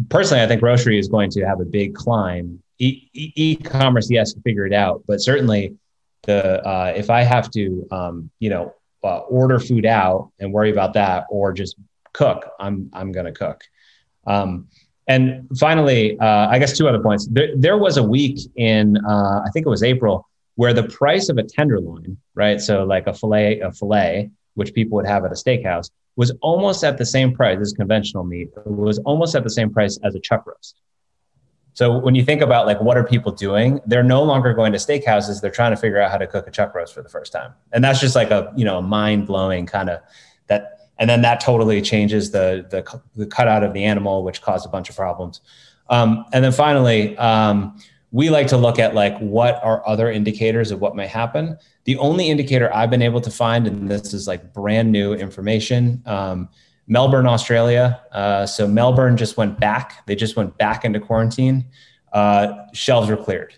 personally, 0.09 0.43
I 0.43 0.47
think 0.47 0.61
grocery 0.61 0.99
is 0.99 1.09
going 1.09 1.31
to 1.31 1.45
have 1.45 1.61
a 1.61 1.65
big 1.65 1.95
climb 1.95 2.63
e- 2.79 3.57
commerce 3.57 4.11
yes, 4.11 4.35
figure 4.45 4.67
it 4.67 4.73
out, 4.73 5.03
but 5.07 5.21
certainly 5.21 5.77
the 6.23 6.67
uh, 6.67 6.93
if 6.97 7.11
I 7.11 7.23
have 7.23 7.51
to 7.53 7.87
um, 7.91 8.31
you 8.39 8.51
know 8.51 8.75
uh, 9.05 9.19
order 9.21 9.59
food 9.59 9.87
out 9.87 10.31
and 10.39 10.53
worry 10.53 10.71
about 10.71 10.93
that, 10.95 11.27
or 11.31 11.53
just 11.53 11.77
cook, 12.13 12.51
I'm 12.59 12.91
I'm 12.93 13.13
going 13.13 13.27
to 13.27 13.33
cook. 13.33 13.63
Um, 14.27 14.69
and 15.07 15.49
finally, 15.59 16.19
uh, 16.19 16.49
I 16.49 16.59
guess 16.59 16.77
two 16.77 16.87
other 16.87 17.03
points. 17.03 17.27
There, 17.31 17.49
there 17.57 17.79
was 17.79 17.97
a 17.97 18.03
week 18.03 18.39
in 18.57 18.99
uh, 19.07 19.43
I 19.45 19.51
think 19.53 19.67
it 19.67 19.71
was 19.71 19.83
April 19.83 20.29
where 20.57 20.75
the 20.75 20.83
price 20.83 21.29
of 21.29 21.39
a 21.39 21.43
tenderloin, 21.45 22.19
right? 22.35 22.61
So 22.61 22.83
like 22.83 23.07
a 23.07 23.15
fillet, 23.15 23.61
a 23.61 23.71
fillet, 23.71 24.31
which 24.55 24.75
people 24.75 24.97
would 24.97 25.07
have 25.07 25.25
at 25.25 25.31
a 25.31 25.37
steakhouse, 25.37 25.91
was 26.19 26.33
almost 26.41 26.83
at 26.83 26.99
the 26.99 27.07
same 27.07 27.33
price 27.33 27.61
as 27.61 27.73
conventional 27.73 28.25
meat. 28.25 28.49
It 28.57 28.67
was 28.67 28.99
almost 29.11 29.37
at 29.37 29.45
the 29.45 29.51
same 29.51 29.71
price 29.71 30.01
as 30.03 30.17
a 30.17 30.19
chuck 30.19 30.45
roast. 30.45 30.81
So 31.75 31.97
when 31.97 32.17
you 32.17 32.25
think 32.25 32.43
about 32.43 32.67
like 32.67 32.81
what 32.81 32.97
are 32.97 33.05
people 33.05 33.31
doing, 33.31 33.79
they're 33.87 34.03
no 34.03 34.25
longer 34.25 34.53
going 34.53 34.73
to 34.73 34.79
steakhouses. 34.79 35.41
They're 35.41 35.53
trying 35.53 35.71
to 35.71 35.77
figure 35.77 36.01
out 36.01 36.11
how 36.11 36.19
to 36.19 36.27
cook 36.27 36.49
a 36.49 36.51
chuck 36.51 36.75
roast 36.75 36.93
for 36.93 37.03
the 37.03 37.09
first 37.09 37.31
time, 37.31 37.55
and 37.73 37.85
that's 37.85 38.01
just 38.01 38.17
like 38.17 38.33
a 38.33 38.53
you 38.57 38.65
know 38.65 38.83
mind 38.83 39.29
blowing 39.29 39.65
kind 39.65 39.89
of 39.89 40.01
that. 40.49 40.91
And 40.99 41.09
then 41.09 41.23
that 41.23 41.39
totally 41.39 41.81
changes 41.81 42.33
the 42.33 42.67
the 42.69 43.01
the 43.15 43.27
cutout 43.27 43.63
of 43.63 43.73
the 43.73 43.85
animal, 43.85 44.25
which 44.25 44.43
caused 44.43 44.67
a 44.67 44.69
bunch 44.69 44.91
of 44.91 44.97
problems. 44.97 45.41
Um, 45.89 46.25
and 46.33 46.43
then 46.45 46.51
finally, 46.51 47.17
um, 47.17 47.79
we 48.11 48.29
like 48.29 48.49
to 48.49 48.57
look 48.57 48.81
at 48.81 48.93
like 48.93 49.17
what 49.19 49.63
are 49.63 49.87
other 49.87 50.11
indicators 50.11 50.73
of 50.73 50.81
what 50.81 50.97
may 50.97 51.07
happen. 51.07 51.59
The 51.89 51.97
only 51.97 52.29
indicator 52.29 52.71
I've 52.75 52.91
been 52.91 53.01
able 53.01 53.23
to 53.23 53.31
find, 53.31 53.67
and 53.67 53.91
this 53.91 54.13
is 54.13 54.29
like 54.29 54.53
brand 54.53 54.93
new 54.93 55.15
information. 55.15 56.03
Um, 56.05 56.51
Melbourne, 56.87 57.27
Australia. 57.27 58.03
Uh, 58.13 58.45
so 58.45 58.69
Melbourne 58.69 59.17
just 59.17 59.39
went 59.39 59.59
back. 59.59 60.05
They 60.05 60.15
just 60.15 60.37
went 60.37 60.59
back 60.59 60.85
into 60.85 61.01
quarantine. 61.01 61.65
Uh, 62.13 62.67
shelves 62.75 63.09
were 63.09 63.17
cleared. 63.17 63.55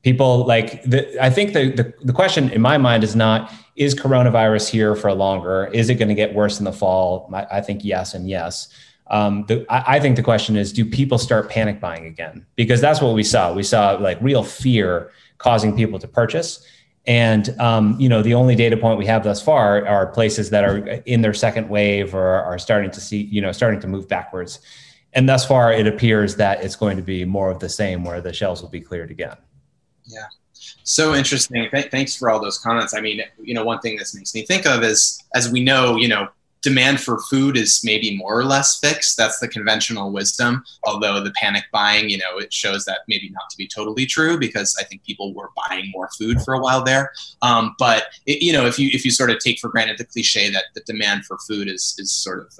People 0.00 0.46
like 0.46 0.82
the, 0.84 1.22
I 1.22 1.28
think 1.28 1.52
the, 1.52 1.70
the 1.70 1.92
the 2.00 2.14
question 2.14 2.48
in 2.48 2.62
my 2.62 2.78
mind 2.78 3.04
is 3.04 3.14
not 3.14 3.52
is 3.76 3.94
coronavirus 3.94 4.70
here 4.70 4.96
for 4.96 5.12
longer? 5.12 5.66
Is 5.74 5.90
it 5.90 5.96
going 5.96 6.08
to 6.08 6.14
get 6.14 6.32
worse 6.34 6.58
in 6.58 6.64
the 6.64 6.72
fall? 6.72 7.28
I, 7.34 7.58
I 7.58 7.60
think 7.60 7.84
yes 7.84 8.14
and 8.14 8.26
yes. 8.26 8.70
Um, 9.08 9.44
the, 9.48 9.66
I, 9.68 9.96
I 9.96 10.00
think 10.00 10.16
the 10.16 10.22
question 10.22 10.56
is, 10.56 10.72
do 10.72 10.82
people 10.82 11.18
start 11.18 11.50
panic 11.50 11.78
buying 11.78 12.06
again? 12.06 12.46
Because 12.56 12.80
that's 12.80 13.02
what 13.02 13.14
we 13.14 13.22
saw. 13.22 13.52
We 13.52 13.64
saw 13.64 13.98
like 14.00 14.16
real 14.22 14.42
fear 14.42 15.12
causing 15.36 15.76
people 15.76 15.98
to 15.98 16.08
purchase. 16.08 16.66
And 17.08 17.58
um, 17.58 17.98
you 17.98 18.08
know, 18.08 18.20
the 18.20 18.34
only 18.34 18.54
data 18.54 18.76
point 18.76 18.98
we 18.98 19.06
have 19.06 19.24
thus 19.24 19.40
far 19.40 19.84
are 19.86 20.06
places 20.08 20.50
that 20.50 20.62
are 20.62 20.76
in 21.06 21.22
their 21.22 21.32
second 21.32 21.70
wave 21.70 22.14
or 22.14 22.26
are 22.26 22.58
starting 22.58 22.90
to 22.90 23.00
see, 23.00 23.22
you 23.22 23.40
know, 23.40 23.50
starting 23.50 23.80
to 23.80 23.88
move 23.88 24.06
backwards. 24.06 24.60
And 25.14 25.26
thus 25.26 25.46
far, 25.46 25.72
it 25.72 25.86
appears 25.86 26.36
that 26.36 26.62
it's 26.62 26.76
going 26.76 26.98
to 26.98 27.02
be 27.02 27.24
more 27.24 27.50
of 27.50 27.60
the 27.60 27.68
same, 27.68 28.04
where 28.04 28.20
the 28.20 28.34
shells 28.34 28.60
will 28.60 28.68
be 28.68 28.82
cleared 28.82 29.10
again. 29.10 29.36
Yeah, 30.04 30.26
so 30.84 31.14
interesting. 31.14 31.66
Th- 31.70 31.90
thanks 31.90 32.14
for 32.14 32.28
all 32.28 32.40
those 32.40 32.58
comments. 32.58 32.92
I 32.92 33.00
mean, 33.00 33.22
you 33.40 33.54
know, 33.54 33.64
one 33.64 33.80
thing 33.80 33.96
this 33.96 34.14
makes 34.14 34.34
me 34.34 34.42
think 34.42 34.66
of 34.66 34.82
is, 34.82 35.18
as 35.34 35.50
we 35.50 35.64
know, 35.64 35.96
you 35.96 36.08
know, 36.08 36.28
demand 36.62 37.00
for 37.00 37.20
food 37.30 37.56
is 37.56 37.82
maybe 37.84 38.16
more 38.16 38.38
or 38.38 38.44
less 38.44 38.78
fixed. 38.78 39.16
That's 39.16 39.38
the 39.38 39.48
conventional 39.48 40.10
wisdom. 40.12 40.64
Although 40.84 41.22
the 41.22 41.32
panic 41.32 41.64
buying, 41.72 42.10
you 42.10 42.18
know, 42.18 42.38
it 42.38 42.52
shows 42.52 42.84
that 42.86 43.00
maybe 43.08 43.30
not 43.30 43.48
to 43.50 43.56
be 43.56 43.68
totally 43.68 44.06
true 44.06 44.38
because 44.38 44.76
I 44.80 44.84
think 44.84 45.04
people 45.04 45.34
were 45.34 45.50
buying 45.68 45.90
more 45.92 46.08
food 46.18 46.40
for 46.42 46.54
a 46.54 46.60
while 46.60 46.82
there. 46.82 47.12
Um, 47.42 47.74
but 47.78 48.06
it, 48.26 48.42
you 48.42 48.52
know, 48.52 48.66
if 48.66 48.78
you 48.78 48.90
if 48.92 49.04
you 49.04 49.10
sort 49.10 49.30
of 49.30 49.38
take 49.38 49.58
for 49.60 49.68
granted 49.68 49.98
the 49.98 50.04
cliche 50.04 50.50
that 50.50 50.64
the 50.74 50.80
demand 50.80 51.24
for 51.26 51.38
food 51.46 51.68
is 51.68 51.94
is 51.98 52.10
sort 52.12 52.40
of 52.40 52.52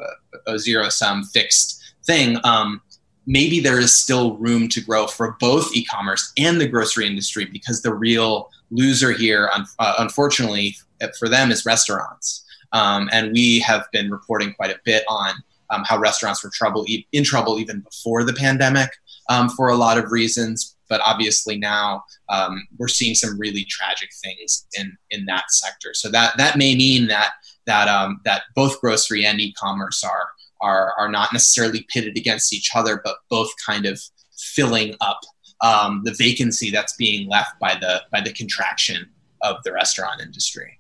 a, 0.47 0.53
a 0.53 0.59
zero 0.59 0.89
sum 0.89 1.25
fixed 1.25 1.83
thing. 2.05 2.39
Um, 2.45 2.81
maybe 3.27 3.61
there 3.61 3.79
is 3.79 3.97
still 3.97 4.37
room 4.39 4.69
to 4.69 4.81
grow 4.81 5.07
for 5.07 5.37
both 5.39 5.77
e-commerce 5.77 6.33
and 6.39 6.61
the 6.61 6.67
grocery 6.67 7.07
industry 7.07 7.45
because 7.45 7.83
the 7.83 7.93
real 7.93 8.51
loser 8.71 9.13
here, 9.13 9.51
uh, 9.79 9.95
unfortunately, 9.99 10.77
for 11.19 11.29
them 11.29 11.51
is 11.51 11.67
restaurants. 11.67 12.45
Um, 12.73 13.09
and 13.13 13.33
we 13.33 13.61
have 13.61 13.87
been 13.93 14.11
reporting 14.11 14.53
quite 14.53 14.71
a 14.71 14.81
bit 14.85 15.05
on 15.09 15.35
um, 15.71 15.85
how 15.85 15.99
restaurants 15.99 16.43
were 16.43 16.51
trouble 16.53 16.87
in 17.13 17.25
trouble 17.25 17.59
even 17.59 17.81
before 17.81 18.25
the 18.25 18.33
pandemic 18.33 18.91
um, 19.29 19.49
for 19.49 19.69
a 19.69 19.77
lot 19.77 19.99
of 19.99 20.11
reasons. 20.11 20.77
But 20.89 21.03
obviously 21.05 21.59
now 21.59 22.05
um, 22.29 22.67
we're 22.79 22.89
seeing 22.89 23.15
some 23.15 23.39
really 23.39 23.65
tragic 23.65 24.09
things 24.23 24.67
in 24.79 24.97
in 25.11 25.27
that 25.27 25.51
sector. 25.51 25.93
So 25.93 26.11
that 26.11 26.37
that 26.39 26.57
may 26.57 26.75
mean 26.75 27.09
that 27.09 27.33
that 27.67 27.89
um, 27.89 28.21
that 28.25 28.43
both 28.55 28.81
grocery 28.81 29.27
and 29.27 29.41
e-commerce 29.41 30.03
are 30.03 30.29
are 30.61 30.95
are 30.99 31.11
not 31.11 31.33
necessarily 31.33 31.87
pitted 31.93 32.17
against 32.17 32.53
each 32.53 32.71
other, 32.75 33.01
but 33.05 33.17
both 33.29 33.51
kind 33.65 33.85
of 33.85 34.01
filling 34.39 34.95
up 35.01 35.21
um, 35.61 36.03
the 36.05 36.15
vacancy 36.15 36.71
that's 36.71 36.95
being 36.97 37.29
left 37.29 37.59
by 37.61 37.75
the 37.75 38.03
by 38.11 38.21
the 38.21 38.33
contraction 38.33 39.11
of 39.43 39.57
the 39.65 39.73
restaurant 39.73 40.21
industry. 40.21 40.78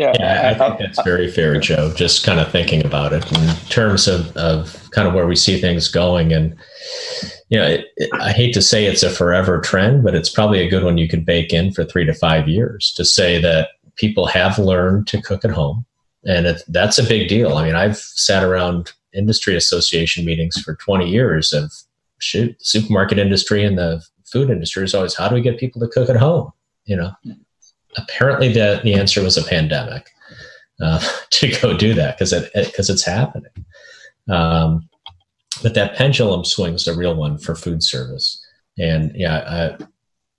Yeah, 0.00 0.14
yeah 0.18 0.50
I 0.50 0.54
think 0.54 0.78
that's 0.78 1.02
very 1.02 1.30
fair, 1.30 1.60
Joe. 1.60 1.92
Just 1.92 2.24
kind 2.24 2.40
of 2.40 2.50
thinking 2.50 2.86
about 2.86 3.12
it 3.12 3.30
in 3.36 3.54
terms 3.68 4.08
of, 4.08 4.34
of 4.34 4.88
kind 4.92 5.06
of 5.06 5.12
where 5.12 5.26
we 5.26 5.36
see 5.36 5.60
things 5.60 5.88
going. 5.88 6.32
And, 6.32 6.56
you 7.50 7.58
know, 7.58 7.66
it, 7.66 7.84
it, 7.98 8.08
I 8.14 8.32
hate 8.32 8.54
to 8.54 8.62
say 8.62 8.86
it's 8.86 9.02
a 9.02 9.10
forever 9.10 9.60
trend, 9.60 10.02
but 10.02 10.14
it's 10.14 10.30
probably 10.30 10.60
a 10.60 10.70
good 10.70 10.84
one 10.84 10.96
you 10.96 11.06
could 11.06 11.26
bake 11.26 11.52
in 11.52 11.70
for 11.70 11.84
three 11.84 12.06
to 12.06 12.14
five 12.14 12.48
years 12.48 12.94
to 12.96 13.04
say 13.04 13.42
that 13.42 13.72
people 13.96 14.26
have 14.26 14.58
learned 14.58 15.06
to 15.08 15.20
cook 15.20 15.44
at 15.44 15.50
home. 15.50 15.84
And 16.24 16.46
it, 16.46 16.62
that's 16.68 16.98
a 16.98 17.04
big 17.06 17.28
deal. 17.28 17.58
I 17.58 17.66
mean, 17.66 17.74
I've 17.74 17.98
sat 17.98 18.42
around 18.42 18.92
industry 19.12 19.54
association 19.54 20.24
meetings 20.24 20.58
for 20.62 20.76
20 20.76 21.10
years 21.10 21.52
of 21.52 21.70
shoot, 22.20 22.58
the 22.58 22.64
supermarket 22.64 23.18
industry 23.18 23.64
and 23.64 23.76
the 23.76 24.02
food 24.24 24.48
industry 24.48 24.82
is 24.82 24.94
always 24.94 25.14
how 25.14 25.28
do 25.28 25.34
we 25.34 25.42
get 25.42 25.58
people 25.58 25.78
to 25.82 25.88
cook 25.88 26.08
at 26.08 26.16
home? 26.16 26.52
You 26.86 26.96
know, 26.96 27.12
apparently 27.96 28.52
the, 28.52 28.80
the 28.82 28.94
answer 28.94 29.22
was 29.22 29.36
a 29.36 29.44
pandemic 29.44 30.10
uh, 30.80 31.00
to 31.30 31.50
go 31.60 31.76
do 31.76 31.94
that 31.94 32.16
because 32.16 32.32
it 32.32 32.50
because 32.54 32.90
it, 32.90 32.94
it's 32.94 33.04
happening. 33.04 33.50
Um, 34.28 34.88
but 35.62 35.74
that 35.74 35.96
pendulum 35.96 36.44
swing 36.44 36.74
is 36.74 36.88
a 36.88 36.96
real 36.96 37.14
one 37.14 37.36
for 37.36 37.54
food 37.54 37.82
service, 37.82 38.44
and 38.78 39.12
yeah, 39.14 39.76
I, 39.80 39.84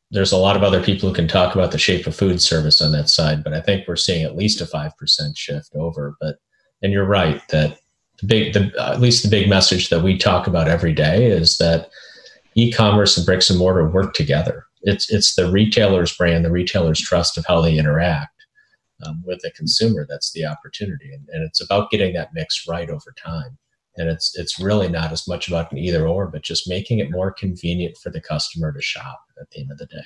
there's 0.10 0.32
a 0.32 0.38
lot 0.38 0.56
of 0.56 0.64
other 0.64 0.84
people 0.84 1.10
who 1.10 1.16
can 1.16 1.28
talk 1.28 1.56
about 1.56 1.72
the 1.72 1.78
shape 1.78 2.08
of 2.08 2.16
food 2.16 2.41
service 2.41 2.82
on 2.82 2.91
that 2.91 3.10
side, 3.10 3.43
but 3.43 3.54
I 3.54 3.62
think 3.62 3.88
we're 3.88 3.95
seeing 3.95 4.26
at 4.26 4.36
least 4.36 4.62
a 4.62 4.66
five 4.66 4.97
percent 4.97 5.38
shift 5.38 5.72
over. 5.76 6.16
But 6.20 6.38
and 6.82 6.91
you're 6.91 7.06
right 7.06 7.41
that 7.49 7.78
the 8.20 8.28
big, 8.28 8.54
the, 8.54 8.72
at 8.80 9.02
least 9.02 9.24
the 9.24 9.30
big 9.30 9.49
message 9.49 9.89
that 9.89 10.04
we 10.04 10.18
talk 10.18 10.47
about 10.47 10.68
every 10.68 10.93
day 10.93 11.26
is 11.26 11.58
that 11.58 11.89
e-commerce 12.56 13.18
and 13.18 13.26
bricks 13.26 13.49
and 13.49 13.60
mortar 13.60 13.88
work 13.89 14.14
together 14.14 14.66
it's 14.84 15.11
it's 15.11 15.36
the 15.36 15.51
retailer's 15.51 16.15
brand, 16.15 16.45
the 16.45 16.51
retailer's 16.51 16.99
trust 16.99 17.38
of 17.38 17.45
how 17.45 17.61
they 17.61 17.77
interact 17.77 18.45
um, 19.05 19.23
with 19.25 19.39
the 19.41 19.51
consumer. 19.51 20.05
That's 20.09 20.32
the 20.34 20.45
opportunity, 20.45 21.13
and, 21.13 21.27
and 21.29 21.43
it's 21.43 21.61
about 21.61 21.91
getting 21.91 22.13
that 22.13 22.34
mix 22.34 22.67
right 22.67 22.89
over 22.89 23.13
time. 23.23 23.57
And 23.97 24.09
it's 24.09 24.38
it's 24.38 24.59
really 24.59 24.88
not 24.88 25.11
as 25.11 25.27
much 25.27 25.47
about 25.47 25.71
an 25.71 25.77
either 25.77 26.07
or, 26.07 26.27
but 26.27 26.43
just 26.43 26.69
making 26.69 26.99
it 26.99 27.11
more 27.11 27.32
convenient 27.32 27.97
for 27.97 28.09
the 28.09 28.21
customer 28.21 28.71
to 28.71 28.82
shop 28.82 29.19
at 29.39 29.49
the 29.51 29.59
end 29.61 29.71
of 29.71 29.77
the 29.77 29.86
day. 29.86 30.03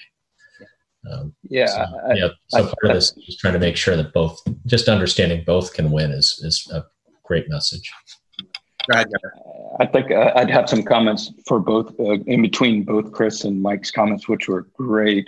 Um, 1.11 1.36
yeah, 1.43 1.67
so, 1.67 1.99
I, 2.09 2.13
yeah. 2.15 2.30
So 2.47 2.57
I, 2.57 2.61
part 2.61 2.76
I, 2.86 2.88
of 2.89 2.93
this 2.95 3.15
is 3.28 3.38
trying 3.38 3.53
to 3.53 3.59
make 3.59 3.78
sure 3.78 3.95
that 3.95 4.11
both, 4.11 4.41
just 4.65 4.88
understanding 4.88 5.43
both 5.45 5.73
can 5.73 5.91
win 5.91 6.11
is 6.11 6.41
is 6.43 6.67
a 6.73 6.84
great 7.23 7.49
message. 7.49 7.91
I 9.79 9.86
think 9.86 10.11
uh, 10.11 10.31
I'd 10.36 10.49
have 10.51 10.69
some 10.69 10.83
comments 10.83 11.31
for 11.47 11.59
both, 11.59 11.99
uh, 11.99 12.17
in 12.25 12.41
between 12.41 12.83
both 12.83 13.11
Chris 13.11 13.43
and 13.43 13.61
Mike's 13.61 13.91
comments, 13.91 14.27
which 14.27 14.47
were 14.47 14.67
great. 14.73 15.27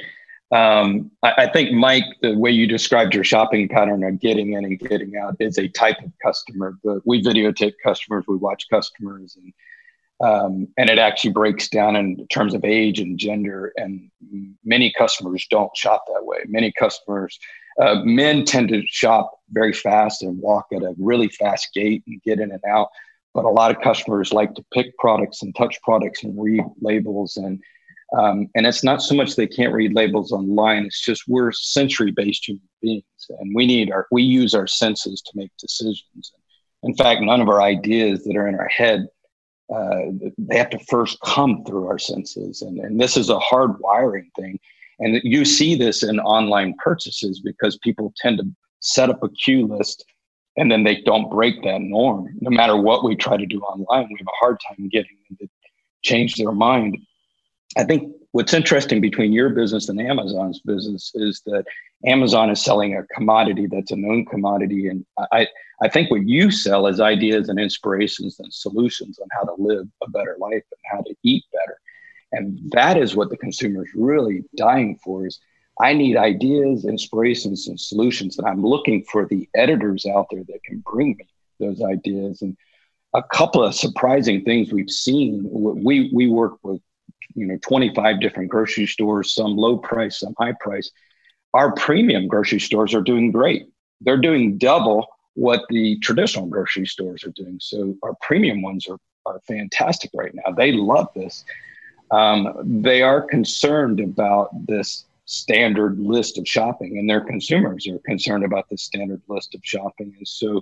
Um, 0.52 1.12
I, 1.24 1.34
I, 1.38 1.52
think 1.52 1.74
Mike, 1.74 2.06
the 2.22 2.38
way 2.38 2.52
you 2.52 2.68
described 2.68 3.14
your 3.14 3.26
shopping 3.26 3.68
pattern 3.68 4.04
of 4.04 4.20
getting 4.22 4.54
in 4.54 4.64
and 4.64 4.80
getting 4.80 5.18
out 5.18 5.36
is 5.42 5.58
a 5.58 5.68
type 5.68 5.98
of 6.02 6.12
customer. 6.24 6.78
But 6.84 7.06
we 7.06 7.22
videotape 7.22 7.74
customers, 7.84 8.24
we 8.28 8.38
watch 8.38 8.68
customers, 8.70 9.38
and 9.42 9.54
um, 10.20 10.68
and 10.78 10.90
it 10.90 10.98
actually 10.98 11.34
breaks 11.34 11.68
down 11.68 11.96
in 11.96 12.26
terms 12.28 12.54
of 12.54 12.64
age 12.64 13.00
and 13.00 13.20
gender. 13.20 13.74
And 13.76 14.10
many 14.64 14.92
customers 14.98 15.46
don't 15.50 15.76
shop 15.76 16.06
that 16.08 16.26
way. 16.26 16.40
Many 16.48 16.72
customers, 16.72 17.38
uh, 17.82 18.02
men 18.04 18.46
tend 18.46 18.70
to 18.70 18.82
shop 18.88 19.40
very 19.52 19.74
fast 19.74 20.24
and 20.24 20.40
walk 20.40 20.68
at 20.74 20.82
a 20.82 20.96
really 20.98 21.28
fast 21.28 21.70
gait 21.74 22.04
and 22.08 22.22
get 22.24 22.40
in 22.40 22.52
and 22.52 22.64
out 22.68 22.88
but 23.34 23.46
a 23.46 23.50
lot 23.50 23.72
of 23.72 23.82
customers 23.82 24.34
like 24.34 24.54
to 24.56 24.66
pick 24.74 24.98
products 24.98 25.44
and 25.44 25.56
touch 25.56 25.80
products 25.84 26.24
and 26.24 26.42
read 26.42 26.64
labels. 26.82 27.38
And 27.38 27.62
um, 28.18 28.48
and 28.56 28.66
it's 28.66 28.84
not 28.86 29.02
so 29.02 29.16
much 29.16 29.36
they 29.36 29.48
can't 29.48 29.74
read 29.74 29.94
labels 29.94 30.32
online 30.32 30.86
it's 30.86 31.04
just 31.04 31.24
we're 31.28 31.52
sensory 31.52 32.12
based 32.12 32.48
human 32.48 32.62
beings 32.82 33.04
and 33.28 33.54
we 33.54 33.68
need 33.68 33.92
our 33.92 34.08
we 34.12 34.24
use 34.24 34.56
our 34.56 34.68
senses 34.68 35.22
to 35.22 35.32
make 35.36 35.52
decisions. 35.60 36.32
In 36.84 36.96
fact 36.96 37.22
none 37.22 37.42
of 37.42 37.50
our 37.50 37.62
ideas 37.62 38.24
that 38.24 38.38
are 38.38 38.48
in 38.48 38.56
our 38.56 38.70
head 38.70 39.08
uh, 39.74 40.12
they 40.38 40.58
have 40.58 40.70
to 40.70 40.80
first 40.86 41.20
come 41.22 41.64
through 41.66 41.88
our 41.88 42.00
senses. 42.00 42.62
And, 42.62 42.80
and 42.80 43.00
this 43.00 43.18
is 43.18 43.30
a 43.30 43.40
hard 43.40 43.80
wiring 43.80 44.30
thing. 44.38 44.60
And 45.00 45.20
you 45.24 45.46
see 45.46 45.76
this 45.76 46.04
in 46.04 46.20
online 46.20 46.74
purchases 46.84 47.42
because 47.42 47.78
people 47.80 48.14
tend 48.18 48.40
to 48.40 48.46
set 48.80 49.10
up 49.10 49.22
a 49.24 49.30
queue 49.30 49.68
list 49.68 50.06
and 50.58 50.72
then 50.72 50.84
they 50.84 51.02
don't 51.02 51.30
break 51.30 51.64
that 51.64 51.82
norm. 51.82 52.28
No 52.42 52.50
matter 52.50 52.76
what 52.76 53.04
we 53.04 53.16
try 53.16 53.38
to 53.38 53.46
do 53.46 53.60
online, 53.60 54.08
we 54.10 54.18
have 54.18 54.28
a 54.28 54.40
hard 54.40 54.58
time 54.68 54.90
getting 54.90 55.18
them 55.30 55.38
to 55.40 55.48
change 56.04 56.36
their 56.36 56.52
mind. 56.52 56.98
I 57.78 57.84
think 57.84 58.12
what's 58.32 58.54
interesting 58.54 59.00
between 59.00 59.32
your 59.32 59.50
business 59.50 59.88
and 59.88 60.02
Amazon's 60.02 60.60
business 60.62 61.12
is 61.14 61.42
that 61.46 61.66
Amazon 62.06 62.50
is 62.50 62.62
selling 62.62 62.96
a 62.96 63.04
commodity 63.16 63.68
that's 63.70 63.92
a 63.92 63.96
known 63.96 64.26
commodity, 64.26 64.88
and 64.88 65.06
I 65.32 65.48
I 65.82 65.90
think 65.90 66.10
what 66.10 66.28
you 66.28 66.50
sell 66.50 66.88
is 66.88 67.00
ideas 67.00 67.50
and 67.50 67.60
inspirations 67.60 68.40
and 68.40 68.52
solutions 68.52 69.20
on 69.20 69.28
how 69.32 69.44
to 69.44 69.62
live 69.62 69.88
a 70.04 70.10
better 70.10 70.38
life 70.40 70.64
and 70.72 70.82
how 70.92 71.02
to 71.02 71.16
eat 71.24 71.44
better, 71.54 71.80
and 72.32 72.60
that 72.72 72.98
is 72.98 73.16
what 73.16 73.30
the 73.30 73.38
consumer 73.38 73.84
is 73.84 73.92
really 73.96 74.44
dying 74.56 74.98
for. 75.04 75.28
Is 75.28 75.40
I 75.82 75.94
need 75.94 76.18
ideas, 76.18 76.86
inspirations, 76.86 77.68
and 77.68 77.80
solutions. 77.80 78.38
And 78.38 78.48
I'm 78.48 78.64
looking 78.64 79.04
for 79.04 79.26
the 79.26 79.48
editors 79.56 80.06
out 80.06 80.28
there 80.32 80.44
that 80.44 80.64
can 80.64 80.84
bring 80.92 81.16
me 81.18 81.28
those 81.60 81.82
ideas. 81.82 82.42
And 82.42 82.58
a 83.14 83.24
couple 83.24 83.64
of 83.64 83.76
surprising 83.76 84.44
things 84.44 84.72
we've 84.72 84.90
seen. 84.90 85.48
We 85.52 86.10
we 86.14 86.28
work 86.28 86.58
with 86.64 86.82
you 87.36 87.46
know 87.46 87.58
25 87.62 88.20
different 88.20 88.50
grocery 88.50 88.86
stores, 88.86 89.34
some 89.34 89.56
low 89.56 89.78
price, 89.78 90.20
some 90.20 90.34
high 90.38 90.54
price. 90.60 90.92
Our 91.54 91.74
premium 91.74 92.28
grocery 92.28 92.60
stores 92.60 92.94
are 92.94 93.02
doing 93.02 93.32
great. 93.32 93.68
They're 94.02 94.22
doing 94.22 94.58
double 94.58 95.08
what 95.34 95.62
the 95.70 95.98
traditional 96.00 96.48
grocery 96.48 96.86
stores 96.86 97.24
are 97.24 97.32
doing. 97.32 97.58
So 97.62 97.96
our 98.04 98.16
premium 98.22 98.62
ones 98.62 98.88
are 98.88 99.00
are 99.26 99.42
fantastic 99.48 100.12
right 100.14 100.34
now. 100.34 100.54
They 100.54 100.72
love 100.72 101.08
this. 101.16 101.44
Um, 102.12 102.82
they 102.82 103.02
are 103.02 103.22
concerned 103.22 104.00
about 104.00 104.50
this 104.68 105.06
standard 105.28 106.00
list 106.00 106.38
of 106.38 106.48
shopping, 106.48 106.98
and 106.98 107.08
their 107.08 107.22
consumers 107.22 107.86
are 107.88 108.00
concerned 108.00 108.44
about 108.44 108.68
the 108.70 108.78
standard 108.78 109.22
list 109.28 109.54
of 109.54 109.62
shopping. 109.64 110.16
And 110.18 110.28
so 110.28 110.62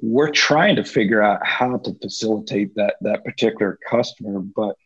we're 0.00 0.30
trying 0.30 0.76
to 0.76 0.84
figure 0.84 1.22
out 1.22 1.46
how 1.46 1.76
to 1.78 1.94
facilitate 2.02 2.74
that 2.74 2.96
that 3.02 3.24
particular 3.24 3.78
customer. 3.88 4.40
But 4.40 4.76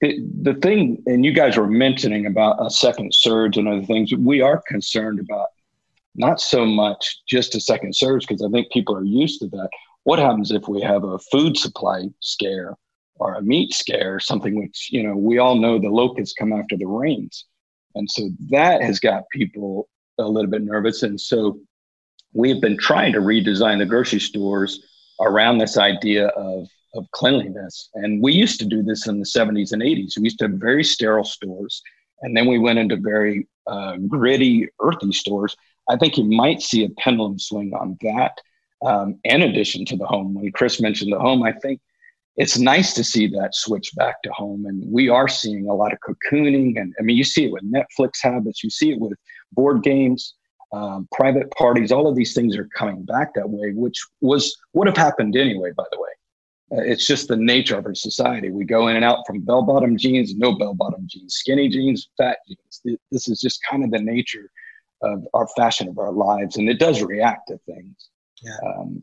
it, 0.00 0.44
the 0.44 0.54
thing, 0.54 1.02
and 1.06 1.24
you 1.24 1.32
guys 1.32 1.56
were 1.56 1.68
mentioning 1.68 2.26
about 2.26 2.64
a 2.64 2.70
second 2.70 3.14
surge 3.14 3.56
and 3.56 3.68
other 3.68 3.84
things, 3.84 4.12
we 4.12 4.42
are 4.42 4.60
concerned 4.66 5.20
about 5.20 5.48
not 6.16 6.40
so 6.40 6.66
much 6.66 7.20
just 7.26 7.54
a 7.54 7.60
second 7.60 7.94
surge 7.94 8.26
because 8.26 8.42
I 8.42 8.50
think 8.50 8.70
people 8.72 8.96
are 8.96 9.04
used 9.04 9.40
to 9.40 9.48
that. 9.48 9.70
What 10.02 10.18
happens 10.18 10.50
if 10.50 10.68
we 10.68 10.82
have 10.82 11.04
a 11.04 11.18
food 11.18 11.56
supply 11.56 12.08
scare 12.20 12.76
or 13.16 13.34
a 13.34 13.42
meat 13.42 13.72
scare, 13.72 14.18
something 14.18 14.58
which 14.58 14.88
you 14.90 15.04
know 15.04 15.16
we 15.16 15.38
all 15.38 15.54
know 15.54 15.78
the 15.78 15.88
locusts 15.88 16.34
come 16.34 16.52
after 16.52 16.76
the 16.76 16.86
rains 16.86 17.46
and 17.94 18.10
so 18.10 18.30
that 18.50 18.82
has 18.82 19.00
got 19.00 19.24
people 19.30 19.88
a 20.18 20.28
little 20.28 20.50
bit 20.50 20.62
nervous. 20.62 21.02
And 21.02 21.20
so 21.20 21.58
we've 22.32 22.60
been 22.60 22.76
trying 22.76 23.12
to 23.12 23.20
redesign 23.20 23.78
the 23.78 23.86
grocery 23.86 24.20
stores 24.20 24.84
around 25.20 25.58
this 25.58 25.76
idea 25.78 26.28
of, 26.28 26.68
of 26.94 27.10
cleanliness. 27.12 27.90
And 27.94 28.22
we 28.22 28.32
used 28.32 28.58
to 28.60 28.66
do 28.66 28.82
this 28.82 29.06
in 29.06 29.18
the 29.20 29.26
70s 29.26 29.72
and 29.72 29.82
80s. 29.82 30.16
We 30.16 30.24
used 30.24 30.38
to 30.40 30.48
have 30.48 30.58
very 30.58 30.84
sterile 30.84 31.24
stores. 31.24 31.82
And 32.22 32.36
then 32.36 32.46
we 32.46 32.58
went 32.58 32.78
into 32.78 32.96
very 32.96 33.46
uh, 33.66 33.96
gritty, 34.08 34.68
earthy 34.80 35.12
stores. 35.12 35.56
I 35.88 35.96
think 35.96 36.16
you 36.16 36.24
might 36.24 36.62
see 36.62 36.84
a 36.84 36.90
pendulum 36.90 37.38
swing 37.38 37.72
on 37.74 37.98
that. 38.02 38.38
Um, 38.84 39.18
in 39.24 39.42
addition 39.42 39.84
to 39.86 39.96
the 39.96 40.06
home, 40.06 40.34
when 40.34 40.50
Chris 40.52 40.80
mentioned 40.80 41.12
the 41.12 41.18
home, 41.18 41.42
I 41.42 41.52
think 41.52 41.80
it's 42.36 42.58
nice 42.58 42.94
to 42.94 43.04
see 43.04 43.26
that 43.28 43.54
switch 43.54 43.94
back 43.94 44.22
to 44.22 44.32
home. 44.32 44.66
And 44.66 44.84
we 44.90 45.08
are 45.08 45.28
seeing 45.28 45.68
a 45.68 45.74
lot 45.74 45.92
of 45.92 45.98
cocooning. 46.00 46.80
And 46.80 46.94
I 46.98 47.02
mean, 47.02 47.16
you 47.16 47.24
see 47.24 47.44
it 47.44 47.52
with 47.52 47.62
Netflix 47.70 48.22
habits, 48.22 48.64
you 48.64 48.70
see 48.70 48.90
it 48.92 49.00
with 49.00 49.12
board 49.52 49.82
games, 49.82 50.34
um, 50.72 51.08
private 51.12 51.50
parties, 51.52 51.92
all 51.92 52.08
of 52.08 52.16
these 52.16 52.34
things 52.34 52.56
are 52.56 52.68
coming 52.76 53.04
back 53.04 53.34
that 53.34 53.48
way, 53.48 53.72
which 53.72 54.04
was 54.20 54.56
would 54.72 54.88
have 54.88 54.96
happened 54.96 55.36
anyway, 55.36 55.70
by 55.76 55.84
the 55.92 56.00
way. 56.00 56.08
Uh, 56.72 56.82
it's 56.82 57.06
just 57.06 57.28
the 57.28 57.36
nature 57.36 57.78
of 57.78 57.86
our 57.86 57.94
society. 57.94 58.50
We 58.50 58.64
go 58.64 58.88
in 58.88 58.96
and 58.96 59.04
out 59.04 59.24
from 59.26 59.40
bell 59.40 59.62
bottom 59.62 59.96
jeans, 59.96 60.34
no 60.34 60.56
bell 60.56 60.74
bottom 60.74 61.06
jeans, 61.06 61.34
skinny 61.34 61.68
jeans, 61.68 62.08
fat 62.16 62.38
jeans. 62.48 62.98
This 63.12 63.28
is 63.28 63.40
just 63.40 63.60
kind 63.70 63.84
of 63.84 63.90
the 63.90 64.00
nature 64.00 64.50
of 65.02 65.24
our 65.34 65.46
fashion 65.56 65.86
of 65.86 65.98
our 65.98 66.10
lives. 66.10 66.56
And 66.56 66.68
it 66.68 66.78
does 66.80 67.02
react 67.02 67.48
to 67.48 67.58
things. 67.66 68.08
Yeah. 68.42 68.56
Um, 68.66 69.02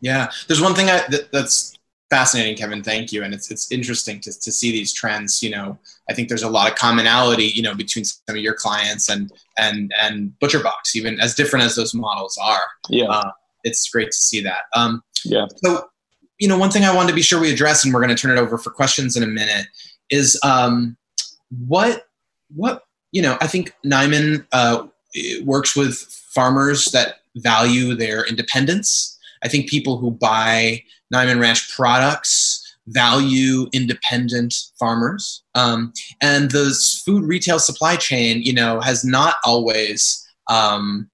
yeah. 0.00 0.30
There's 0.46 0.60
one 0.60 0.74
thing 0.74 0.90
I, 0.90 1.02
that, 1.08 1.32
that's 1.32 1.76
fascinating, 2.14 2.56
Kevin. 2.56 2.80
Thank 2.80 3.10
you. 3.12 3.24
And 3.24 3.34
it's 3.34 3.50
it's 3.50 3.72
interesting 3.72 4.20
to, 4.20 4.30
to 4.40 4.52
see 4.52 4.70
these 4.70 4.92
trends. 4.92 5.42
You 5.42 5.50
know, 5.50 5.78
I 6.08 6.14
think 6.14 6.28
there's 6.28 6.44
a 6.44 6.48
lot 6.48 6.70
of 6.70 6.78
commonality, 6.78 7.46
you 7.46 7.62
know, 7.62 7.74
between 7.74 8.04
some 8.04 8.36
of 8.36 8.36
your 8.36 8.54
clients 8.54 9.08
and 9.08 9.32
and 9.58 9.92
and 10.00 10.32
ButcherBox, 10.40 10.94
even 10.94 11.18
as 11.18 11.34
different 11.34 11.64
as 11.64 11.74
those 11.74 11.92
models 11.92 12.38
are. 12.40 12.62
Yeah, 12.88 13.06
uh, 13.06 13.32
it's 13.64 13.88
great 13.88 14.12
to 14.12 14.16
see 14.16 14.40
that. 14.42 14.62
Um, 14.76 15.02
yeah. 15.24 15.46
So 15.64 15.88
you 16.38 16.46
know, 16.46 16.56
one 16.56 16.70
thing 16.70 16.84
I 16.84 16.94
wanted 16.94 17.08
to 17.08 17.14
be 17.16 17.22
sure 17.22 17.40
we 17.40 17.52
address, 17.52 17.84
and 17.84 17.92
we're 17.92 18.00
going 18.00 18.14
to 18.14 18.20
turn 18.20 18.36
it 18.36 18.40
over 18.40 18.58
for 18.58 18.70
questions 18.70 19.16
in 19.16 19.24
a 19.24 19.26
minute, 19.26 19.66
is 20.08 20.38
um, 20.44 20.96
what 21.66 22.06
what 22.54 22.84
you 23.10 23.22
know. 23.22 23.36
I 23.40 23.48
think 23.48 23.74
Niman 23.84 24.46
uh, 24.52 24.86
works 25.42 25.74
with 25.74 25.96
farmers 26.32 26.86
that 26.92 27.16
value 27.34 27.96
their 27.96 28.24
independence. 28.24 29.13
I 29.44 29.48
think 29.48 29.68
people 29.68 29.98
who 29.98 30.10
buy 30.10 30.82
Niman 31.12 31.40
Ranch 31.40 31.70
products 31.74 32.64
value 32.86 33.66
independent 33.72 34.54
farmers. 34.78 35.42
Um, 35.54 35.92
and 36.20 36.50
the 36.50 36.74
food 37.04 37.24
retail 37.24 37.58
supply 37.58 37.96
chain, 37.96 38.42
you 38.42 38.52
know, 38.52 38.80
has 38.80 39.04
not 39.04 39.36
always, 39.44 40.26
um, 40.48 41.10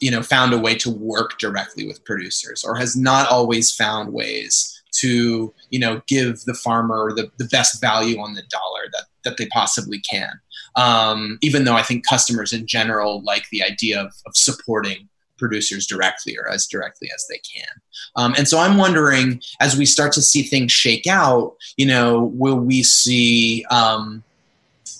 you 0.00 0.10
know, 0.10 0.22
found 0.22 0.52
a 0.52 0.58
way 0.58 0.74
to 0.76 0.90
work 0.90 1.38
directly 1.38 1.86
with 1.86 2.04
producers 2.04 2.64
or 2.64 2.74
has 2.74 2.96
not 2.96 3.30
always 3.30 3.72
found 3.72 4.12
ways 4.12 4.82
to, 4.94 5.54
you 5.70 5.78
know, 5.78 6.02
give 6.06 6.40
the 6.44 6.54
farmer 6.54 7.12
the, 7.14 7.30
the 7.38 7.46
best 7.46 7.80
value 7.80 8.18
on 8.20 8.34
the 8.34 8.42
dollar 8.50 8.82
that, 8.92 9.04
that 9.24 9.36
they 9.38 9.46
possibly 9.46 10.00
can. 10.00 10.32
Um, 10.74 11.38
even 11.40 11.64
though 11.64 11.74
I 11.74 11.82
think 11.82 12.06
customers 12.06 12.52
in 12.52 12.66
general 12.66 13.22
like 13.22 13.44
the 13.50 13.62
idea 13.62 14.00
of, 14.00 14.12
of 14.26 14.36
supporting 14.36 15.08
producers 15.42 15.88
directly 15.88 16.38
or 16.38 16.48
as 16.48 16.68
directly 16.68 17.08
as 17.12 17.26
they 17.28 17.38
can. 17.38 17.66
Um, 18.14 18.32
and 18.38 18.46
so 18.46 18.60
I'm 18.60 18.76
wondering, 18.76 19.42
as 19.60 19.76
we 19.76 19.84
start 19.84 20.12
to 20.12 20.22
see 20.22 20.42
things 20.42 20.70
shake 20.70 21.08
out, 21.08 21.56
you 21.76 21.84
know, 21.84 22.30
will 22.34 22.60
we 22.60 22.84
see, 22.84 23.64
um, 23.68 24.22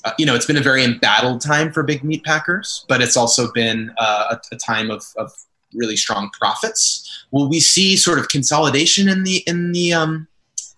uh, 0.04 0.10
you 0.18 0.26
know, 0.26 0.34
it's 0.34 0.46
been 0.46 0.56
a 0.56 0.62
very 0.62 0.82
embattled 0.82 1.40
time 1.40 1.72
for 1.72 1.84
big 1.84 2.02
meat 2.02 2.24
packers, 2.24 2.84
but 2.88 3.00
it's 3.00 3.16
also 3.16 3.52
been 3.52 3.92
uh, 3.98 4.34
a, 4.34 4.54
a, 4.54 4.56
time 4.56 4.90
of, 4.90 5.04
of 5.16 5.30
really 5.74 5.96
strong 5.96 6.28
profits. 6.30 7.24
Will 7.30 7.48
we 7.48 7.60
see 7.60 7.96
sort 7.96 8.18
of 8.18 8.28
consolidation 8.28 9.08
in 9.08 9.22
the 9.22 9.44
in 9.46 9.70
the 9.70 9.92
um, 9.92 10.26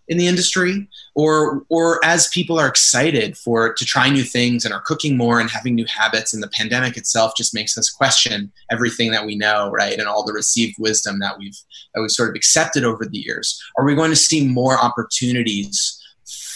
in 0.08 0.18
the 0.18 0.26
industry 0.26 0.86
or 1.14 1.64
or 1.70 2.04
as 2.04 2.28
people 2.28 2.58
are 2.58 2.68
excited 2.68 3.36
for 3.36 3.72
to 3.72 3.84
try 3.84 4.08
new 4.10 4.22
things 4.22 4.64
and 4.64 4.74
are 4.74 4.82
cooking 4.82 5.16
more 5.16 5.40
and 5.40 5.50
having 5.50 5.74
new 5.74 5.86
habits 5.86 6.34
and 6.34 6.42
the 6.42 6.48
pandemic 6.48 6.96
itself 6.96 7.32
just 7.36 7.54
makes 7.54 7.78
us 7.78 7.88
question 7.88 8.52
everything 8.70 9.10
that 9.10 9.24
we 9.24 9.34
know 9.34 9.70
right 9.70 9.98
and 9.98 10.08
all 10.08 10.24
the 10.24 10.32
received 10.32 10.76
wisdom 10.78 11.18
that 11.20 11.38
we've 11.38 11.56
that 11.94 12.00
we've 12.00 12.10
sort 12.10 12.28
of 12.28 12.34
accepted 12.34 12.84
over 12.84 13.04
the 13.06 13.18
years. 13.18 13.60
Are 13.78 13.84
we 13.84 13.94
going 13.94 14.10
to 14.10 14.16
see 14.16 14.46
more 14.46 14.78
opportunities 14.78 16.00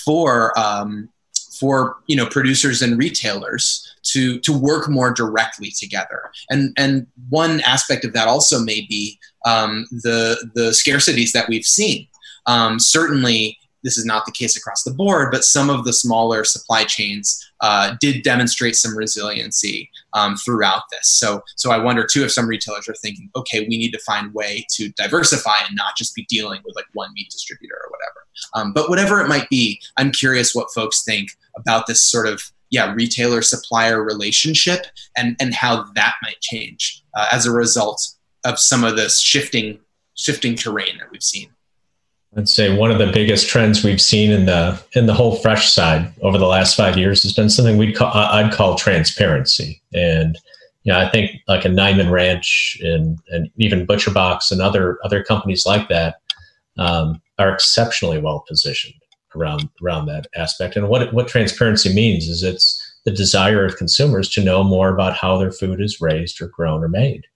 for 0.04 0.58
um, 0.58 1.08
for 1.58 1.96
you 2.06 2.16
know 2.16 2.26
producers 2.26 2.82
and 2.82 2.98
retailers 2.98 3.84
to 4.02 4.38
to 4.40 4.52
work 4.52 4.88
more 4.88 5.12
directly 5.12 5.70
together? 5.70 6.30
And 6.50 6.72
and 6.76 7.06
one 7.28 7.60
aspect 7.60 8.04
of 8.04 8.12
that 8.14 8.28
also 8.28 8.60
may 8.60 8.86
be 8.88 9.18
um, 9.44 9.86
the 9.90 10.48
the 10.54 10.70
scarcities 10.70 11.32
that 11.32 11.48
we've 11.48 11.64
seen 11.64 12.07
um, 12.48 12.80
certainly, 12.80 13.58
this 13.84 13.96
is 13.96 14.04
not 14.04 14.26
the 14.26 14.32
case 14.32 14.56
across 14.56 14.82
the 14.82 14.90
board, 14.90 15.30
but 15.30 15.44
some 15.44 15.70
of 15.70 15.84
the 15.84 15.92
smaller 15.92 16.42
supply 16.42 16.82
chains 16.82 17.48
uh, 17.60 17.94
did 18.00 18.22
demonstrate 18.24 18.74
some 18.74 18.96
resiliency 18.96 19.88
um, 20.14 20.36
throughout 20.36 20.82
this. 20.90 21.08
So, 21.08 21.42
so 21.56 21.70
I 21.70 21.78
wonder 21.78 22.04
too 22.04 22.24
if 22.24 22.32
some 22.32 22.48
retailers 22.48 22.88
are 22.88 22.94
thinking, 22.94 23.30
okay, 23.36 23.60
we 23.60 23.78
need 23.78 23.92
to 23.92 24.00
find 24.00 24.28
a 24.28 24.32
way 24.32 24.66
to 24.74 24.88
diversify 24.90 25.56
and 25.66 25.76
not 25.76 25.96
just 25.96 26.14
be 26.14 26.26
dealing 26.28 26.60
with 26.64 26.74
like 26.74 26.86
one 26.94 27.12
meat 27.14 27.30
distributor 27.30 27.76
or 27.76 27.90
whatever. 27.90 28.26
Um, 28.54 28.72
but 28.72 28.88
whatever 28.88 29.20
it 29.20 29.28
might 29.28 29.48
be, 29.48 29.80
I'm 29.96 30.10
curious 30.10 30.54
what 30.54 30.72
folks 30.74 31.04
think 31.04 31.30
about 31.56 31.86
this 31.86 32.02
sort 32.02 32.26
of 32.26 32.42
yeah 32.70 32.92
retailer 32.92 33.40
supplier 33.40 34.02
relationship 34.02 34.86
and 35.16 35.36
and 35.40 35.54
how 35.54 35.84
that 35.94 36.14
might 36.22 36.40
change 36.40 37.02
uh, 37.16 37.26
as 37.32 37.46
a 37.46 37.52
result 37.52 38.06
of 38.44 38.58
some 38.58 38.84
of 38.84 38.96
this 38.96 39.20
shifting 39.20 39.78
shifting 40.14 40.56
terrain 40.56 40.98
that 40.98 41.10
we've 41.10 41.22
seen. 41.22 41.48
I'd 42.36 42.48
say 42.48 42.76
one 42.76 42.90
of 42.90 42.98
the 42.98 43.10
biggest 43.10 43.48
trends 43.48 43.82
we've 43.82 44.00
seen 44.00 44.30
in 44.30 44.46
the 44.46 44.80
in 44.92 45.06
the 45.06 45.14
whole 45.14 45.36
fresh 45.36 45.72
side 45.72 46.12
over 46.20 46.36
the 46.36 46.46
last 46.46 46.76
five 46.76 46.96
years 46.98 47.22
has 47.22 47.32
been 47.32 47.48
something 47.48 47.78
we'd 47.78 47.96
call 47.96 48.12
I'd 48.12 48.52
call 48.52 48.76
transparency. 48.76 49.80
And 49.94 50.36
you 50.84 50.92
know, 50.92 50.98
I 50.98 51.08
think 51.08 51.32
like 51.48 51.64
a 51.64 51.68
Niman 51.68 52.10
Ranch 52.10 52.78
and 52.82 53.18
and 53.28 53.50
even 53.56 53.86
Butcher 53.86 54.10
Box 54.10 54.50
and 54.50 54.60
other 54.60 54.98
other 55.04 55.24
companies 55.24 55.64
like 55.66 55.88
that 55.88 56.16
um, 56.76 57.20
are 57.38 57.52
exceptionally 57.52 58.18
well 58.18 58.44
positioned 58.46 58.94
around 59.34 59.68
around 59.82 60.06
that 60.06 60.26
aspect. 60.36 60.76
And 60.76 60.88
what 60.88 61.12
what 61.14 61.28
transparency 61.28 61.94
means 61.94 62.28
is 62.28 62.42
it's 62.42 62.84
the 63.04 63.10
desire 63.10 63.64
of 63.64 63.76
consumers 63.76 64.28
to 64.30 64.44
know 64.44 64.62
more 64.62 64.90
about 64.90 65.16
how 65.16 65.38
their 65.38 65.52
food 65.52 65.80
is 65.80 66.00
raised 66.00 66.42
or 66.42 66.48
grown 66.48 66.84
or 66.84 66.88
made. 66.88 67.26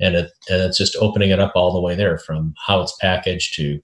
And 0.00 0.14
it 0.14 0.30
and 0.48 0.62
it's 0.62 0.78
just 0.78 0.96
opening 1.00 1.30
it 1.30 1.40
up 1.40 1.52
all 1.56 1.72
the 1.72 1.80
way 1.80 1.96
there 1.96 2.18
from 2.18 2.54
how 2.64 2.80
it's 2.80 2.96
packaged 3.00 3.54
to 3.56 3.80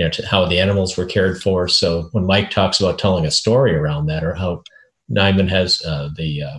you 0.00 0.06
know, 0.06 0.26
how 0.30 0.46
the 0.46 0.58
animals 0.58 0.96
were 0.96 1.04
cared 1.04 1.42
for. 1.42 1.68
So 1.68 2.08
when 2.12 2.24
Mike 2.24 2.50
talks 2.50 2.80
about 2.80 2.98
telling 2.98 3.26
a 3.26 3.30
story 3.30 3.74
around 3.74 4.06
that, 4.06 4.24
or 4.24 4.32
how 4.34 4.62
Niman 5.10 5.50
has 5.50 5.82
uh, 5.84 6.08
the, 6.16 6.42
uh, 6.42 6.58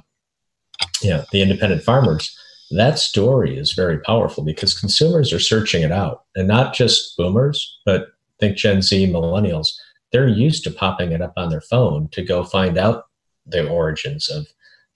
you 1.02 1.10
know, 1.10 1.26
the 1.32 1.42
independent 1.42 1.82
farmers, 1.82 2.38
that 2.70 3.00
story 3.00 3.58
is 3.58 3.74
very 3.74 3.98
powerful 4.02 4.44
because 4.44 4.80
consumers 4.80 5.34
are 5.34 5.39
searching 5.39 5.82
it 5.82 5.92
out, 5.92 6.26
and 6.36 6.48
not 6.48 6.76
just 6.76 7.18
boomers, 7.18 7.80
but 7.84 8.10
think 8.39 8.58
Gen 8.58 8.84
Z, 8.84 9.08
millennials. 9.08 9.70
They're 10.12 10.28
used 10.28 10.64
to 10.66 10.72
popping 10.72 11.12
it 11.12 11.22
up 11.24 11.34
on 11.36 11.50
their 11.50 11.62
phone 11.62 12.10
to 12.10 12.22
go 12.22 12.44
find 12.44 12.78
out 12.78 13.06
the 13.48 13.68
origins 13.68 14.30
of 14.30 14.46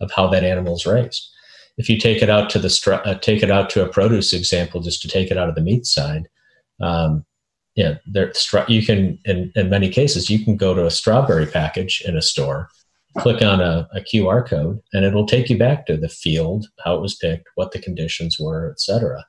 of 0.01 0.11
how 0.11 0.27
that 0.27 0.43
animal's 0.43 0.85
raised. 0.85 1.31
If 1.77 1.89
you 1.89 1.97
take 1.97 2.21
it 2.21 2.29
out 2.29 2.51
to 2.51 2.59
the 2.59 3.01
uh, 3.05 3.15
take 3.15 3.41
it 3.41 3.49
out 3.49 3.71
to 3.71 3.83
a 3.83 3.89
produce 3.89 4.33
example, 4.33 4.81
just 4.81 5.01
to 5.01 5.07
take 5.07 5.31
it 5.31 5.37
out 5.37 5.49
of 5.49 5.55
the 5.55 5.61
meat 5.61 5.87
side, 5.87 6.27
um, 6.79 7.25
yeah, 7.75 7.95
there 8.05 8.31
you 8.67 8.85
can 8.85 9.19
in, 9.25 9.51
in 9.55 9.69
many 9.69 9.89
cases 9.89 10.29
you 10.29 10.43
can 10.43 10.55
go 10.55 10.73
to 10.73 10.85
a 10.85 10.91
strawberry 10.91 11.45
package 11.45 12.01
in 12.05 12.15
a 12.15 12.21
store, 12.21 12.69
click 13.17 13.41
on 13.41 13.59
a, 13.59 13.87
a 13.93 13.99
QR 13.99 14.47
code, 14.47 14.79
and 14.93 15.03
it'll 15.03 15.25
take 15.25 15.49
you 15.49 15.57
back 15.57 15.85
to 15.85 15.97
the 15.97 16.09
field, 16.09 16.67
how 16.83 16.95
it 16.95 17.01
was 17.01 17.15
picked, 17.15 17.47
what 17.55 17.71
the 17.71 17.79
conditions 17.79 18.39
were, 18.39 18.71
etc. 18.71 19.25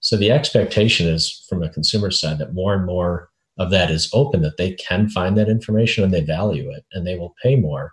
So 0.00 0.16
the 0.16 0.30
expectation 0.30 1.08
is 1.08 1.44
from 1.48 1.62
a 1.62 1.70
consumer 1.70 2.10
side 2.10 2.38
that 2.38 2.54
more 2.54 2.74
and 2.74 2.84
more 2.84 3.30
of 3.58 3.70
that 3.70 3.90
is 3.90 4.10
open, 4.12 4.42
that 4.42 4.58
they 4.58 4.74
can 4.74 5.08
find 5.08 5.36
that 5.38 5.48
information 5.48 6.04
and 6.04 6.12
they 6.12 6.20
value 6.20 6.70
it, 6.70 6.84
and 6.92 7.06
they 7.06 7.16
will 7.16 7.34
pay 7.42 7.56
more 7.56 7.92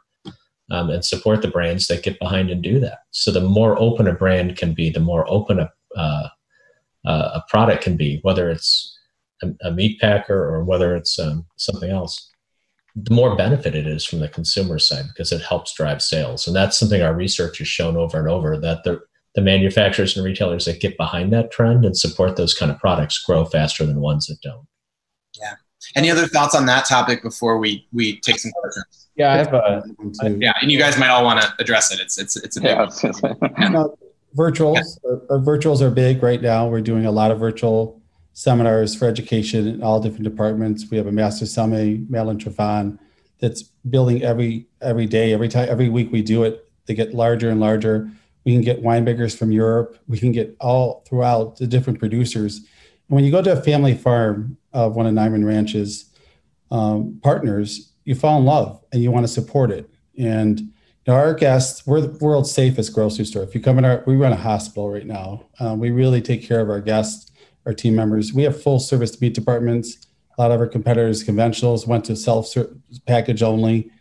um, 0.69 0.89
and 0.89 1.05
support 1.05 1.41
the 1.41 1.47
brands 1.47 1.87
that 1.87 2.03
get 2.03 2.19
behind 2.19 2.49
and 2.49 2.61
do 2.61 2.79
that. 2.81 2.99
So 3.11 3.31
the 3.31 3.41
more 3.41 3.79
open 3.79 4.07
a 4.07 4.13
brand 4.13 4.57
can 4.57 4.73
be, 4.73 4.89
the 4.89 4.99
more 4.99 5.25
open 5.29 5.59
a 5.59 5.71
uh, 5.95 6.27
uh, 7.05 7.31
a 7.35 7.43
product 7.49 7.83
can 7.83 7.97
be, 7.97 8.19
whether 8.23 8.49
it's 8.49 8.97
a, 9.43 9.67
a 9.67 9.71
meat 9.71 9.99
packer 9.99 10.37
or 10.37 10.63
whether 10.63 10.95
it's 10.95 11.19
um, 11.19 11.45
something 11.57 11.91
else, 11.91 12.31
the 12.95 13.13
more 13.13 13.35
benefit 13.35 13.75
it 13.75 13.87
is 13.87 14.05
from 14.05 14.19
the 14.19 14.27
consumer 14.27 14.79
side 14.79 15.05
because 15.07 15.31
it 15.31 15.41
helps 15.41 15.73
drive 15.73 16.01
sales. 16.01 16.47
And 16.47 16.55
that's 16.55 16.77
something 16.77 17.01
our 17.01 17.13
research 17.13 17.57
has 17.57 17.67
shown 17.67 17.97
over 17.97 18.19
and 18.19 18.29
over 18.29 18.57
that 18.59 18.83
the, 18.83 19.01
the 19.35 19.41
manufacturers 19.41 20.15
and 20.15 20.25
retailers 20.25 20.65
that 20.65 20.79
get 20.79 20.95
behind 20.97 21.33
that 21.33 21.51
trend 21.51 21.85
and 21.85 21.97
support 21.97 22.35
those 22.35 22.53
kind 22.53 22.71
of 22.71 22.79
products 22.79 23.23
grow 23.23 23.45
faster 23.45 23.85
than 23.85 23.99
ones 23.99 24.27
that 24.27 24.37
don't. 24.41 24.67
Yeah. 25.39 25.55
Any 25.95 26.11
other 26.11 26.27
thoughts 26.27 26.55
on 26.55 26.65
that 26.67 26.85
topic 26.85 27.23
before 27.23 27.57
we, 27.57 27.87
we 27.91 28.19
take 28.21 28.39
some 28.39 28.51
questions? 28.51 29.03
Yeah, 29.15 29.33
I 29.33 29.37
have 29.37 29.53
a. 29.53 29.83
Yeah, 30.39 30.53
and 30.61 30.71
you 30.71 30.79
guys 30.79 30.97
might 30.97 31.09
all 31.09 31.23
want 31.23 31.39
to 31.41 31.53
address 31.59 31.93
it. 31.93 31.99
It's 31.99 32.17
it's 32.17 32.35
it's 32.35 32.57
a 32.57 32.61
big. 32.61 32.71
Yeah. 32.71 33.69
no, 33.69 33.95
virtuals, 34.35 34.99
yeah. 35.03 35.11
uh, 35.29 35.39
virtuals 35.39 35.81
are 35.81 35.91
big 35.91 36.23
right 36.23 36.41
now. 36.41 36.67
We're 36.67 36.81
doing 36.81 37.05
a 37.05 37.11
lot 37.11 37.29
of 37.29 37.39
virtual 37.39 38.01
seminars 38.33 38.95
for 38.95 39.07
education 39.07 39.67
in 39.67 39.83
all 39.83 39.99
different 39.99 40.23
departments. 40.23 40.89
We 40.89 40.97
have 40.97 41.07
a 41.07 41.11
master 41.11 41.45
summit, 41.45 42.09
Madeline 42.09 42.39
Trefan, 42.39 42.97
that's 43.39 43.63
building 43.89 44.23
every 44.23 44.67
every 44.81 45.05
day, 45.05 45.33
every 45.33 45.47
time, 45.47 45.69
every 45.69 45.89
week 45.89 46.11
we 46.11 46.21
do 46.21 46.43
it. 46.43 46.69
They 46.85 46.95
get 46.95 47.13
larger 47.13 47.49
and 47.49 47.59
larger. 47.59 48.09
We 48.43 48.53
can 48.53 48.61
get 48.61 48.83
winemakers 48.83 49.37
from 49.37 49.51
Europe. 49.51 49.97
We 50.07 50.17
can 50.17 50.31
get 50.31 50.55
all 50.59 51.03
throughout 51.07 51.57
the 51.57 51.67
different 51.67 51.99
producers. 51.99 52.57
And 52.57 53.15
when 53.15 53.23
you 53.23 53.31
go 53.31 53.41
to 53.41 53.53
a 53.53 53.61
family 53.61 53.95
farm 53.95 54.57
of 54.73 54.95
one 54.95 55.05
of 55.05 55.13
Niman 55.13 55.45
Ranch's 55.45 56.09
um, 56.71 57.19
partners, 57.23 57.93
you 58.03 58.15
fall 58.15 58.39
in 58.39 58.45
love 58.45 58.83
and 58.91 59.01
you 59.01 59.11
want 59.11 59.25
to 59.25 59.31
support 59.31 59.71
it. 59.71 59.89
And 60.17 60.59
you 60.59 60.71
know, 61.07 61.15
our 61.15 61.33
guests, 61.33 61.85
we're 61.85 62.01
the 62.01 62.17
world's 62.19 62.51
safest 62.51 62.93
grocery 62.93 63.25
store. 63.25 63.43
If 63.43 63.53
you 63.53 63.61
come 63.61 63.77
in 63.77 63.85
our, 63.85 64.03
we 64.07 64.15
run 64.15 64.33
a 64.33 64.37
hospital 64.37 64.89
right 64.89 65.05
now. 65.05 65.45
Um, 65.59 65.79
we 65.79 65.91
really 65.91 66.21
take 66.21 66.43
care 66.43 66.61
of 66.61 66.69
our 66.69 66.81
guests 66.81 67.32
our 67.65 67.73
team 67.73 67.95
members. 67.95 68.33
We 68.33 68.43
have 68.43 68.61
full 68.61 68.79
service 68.79 69.19
meat 69.21 69.33
departments. 69.33 70.07
A 70.37 70.41
lot 70.41 70.51
of 70.51 70.59
our 70.59 70.67
competitors, 70.67 71.23
conventionals, 71.23 71.87
went 71.87 72.05
to 72.05 72.15
self 72.15 72.53
package 73.05 73.43
only. 73.43 73.91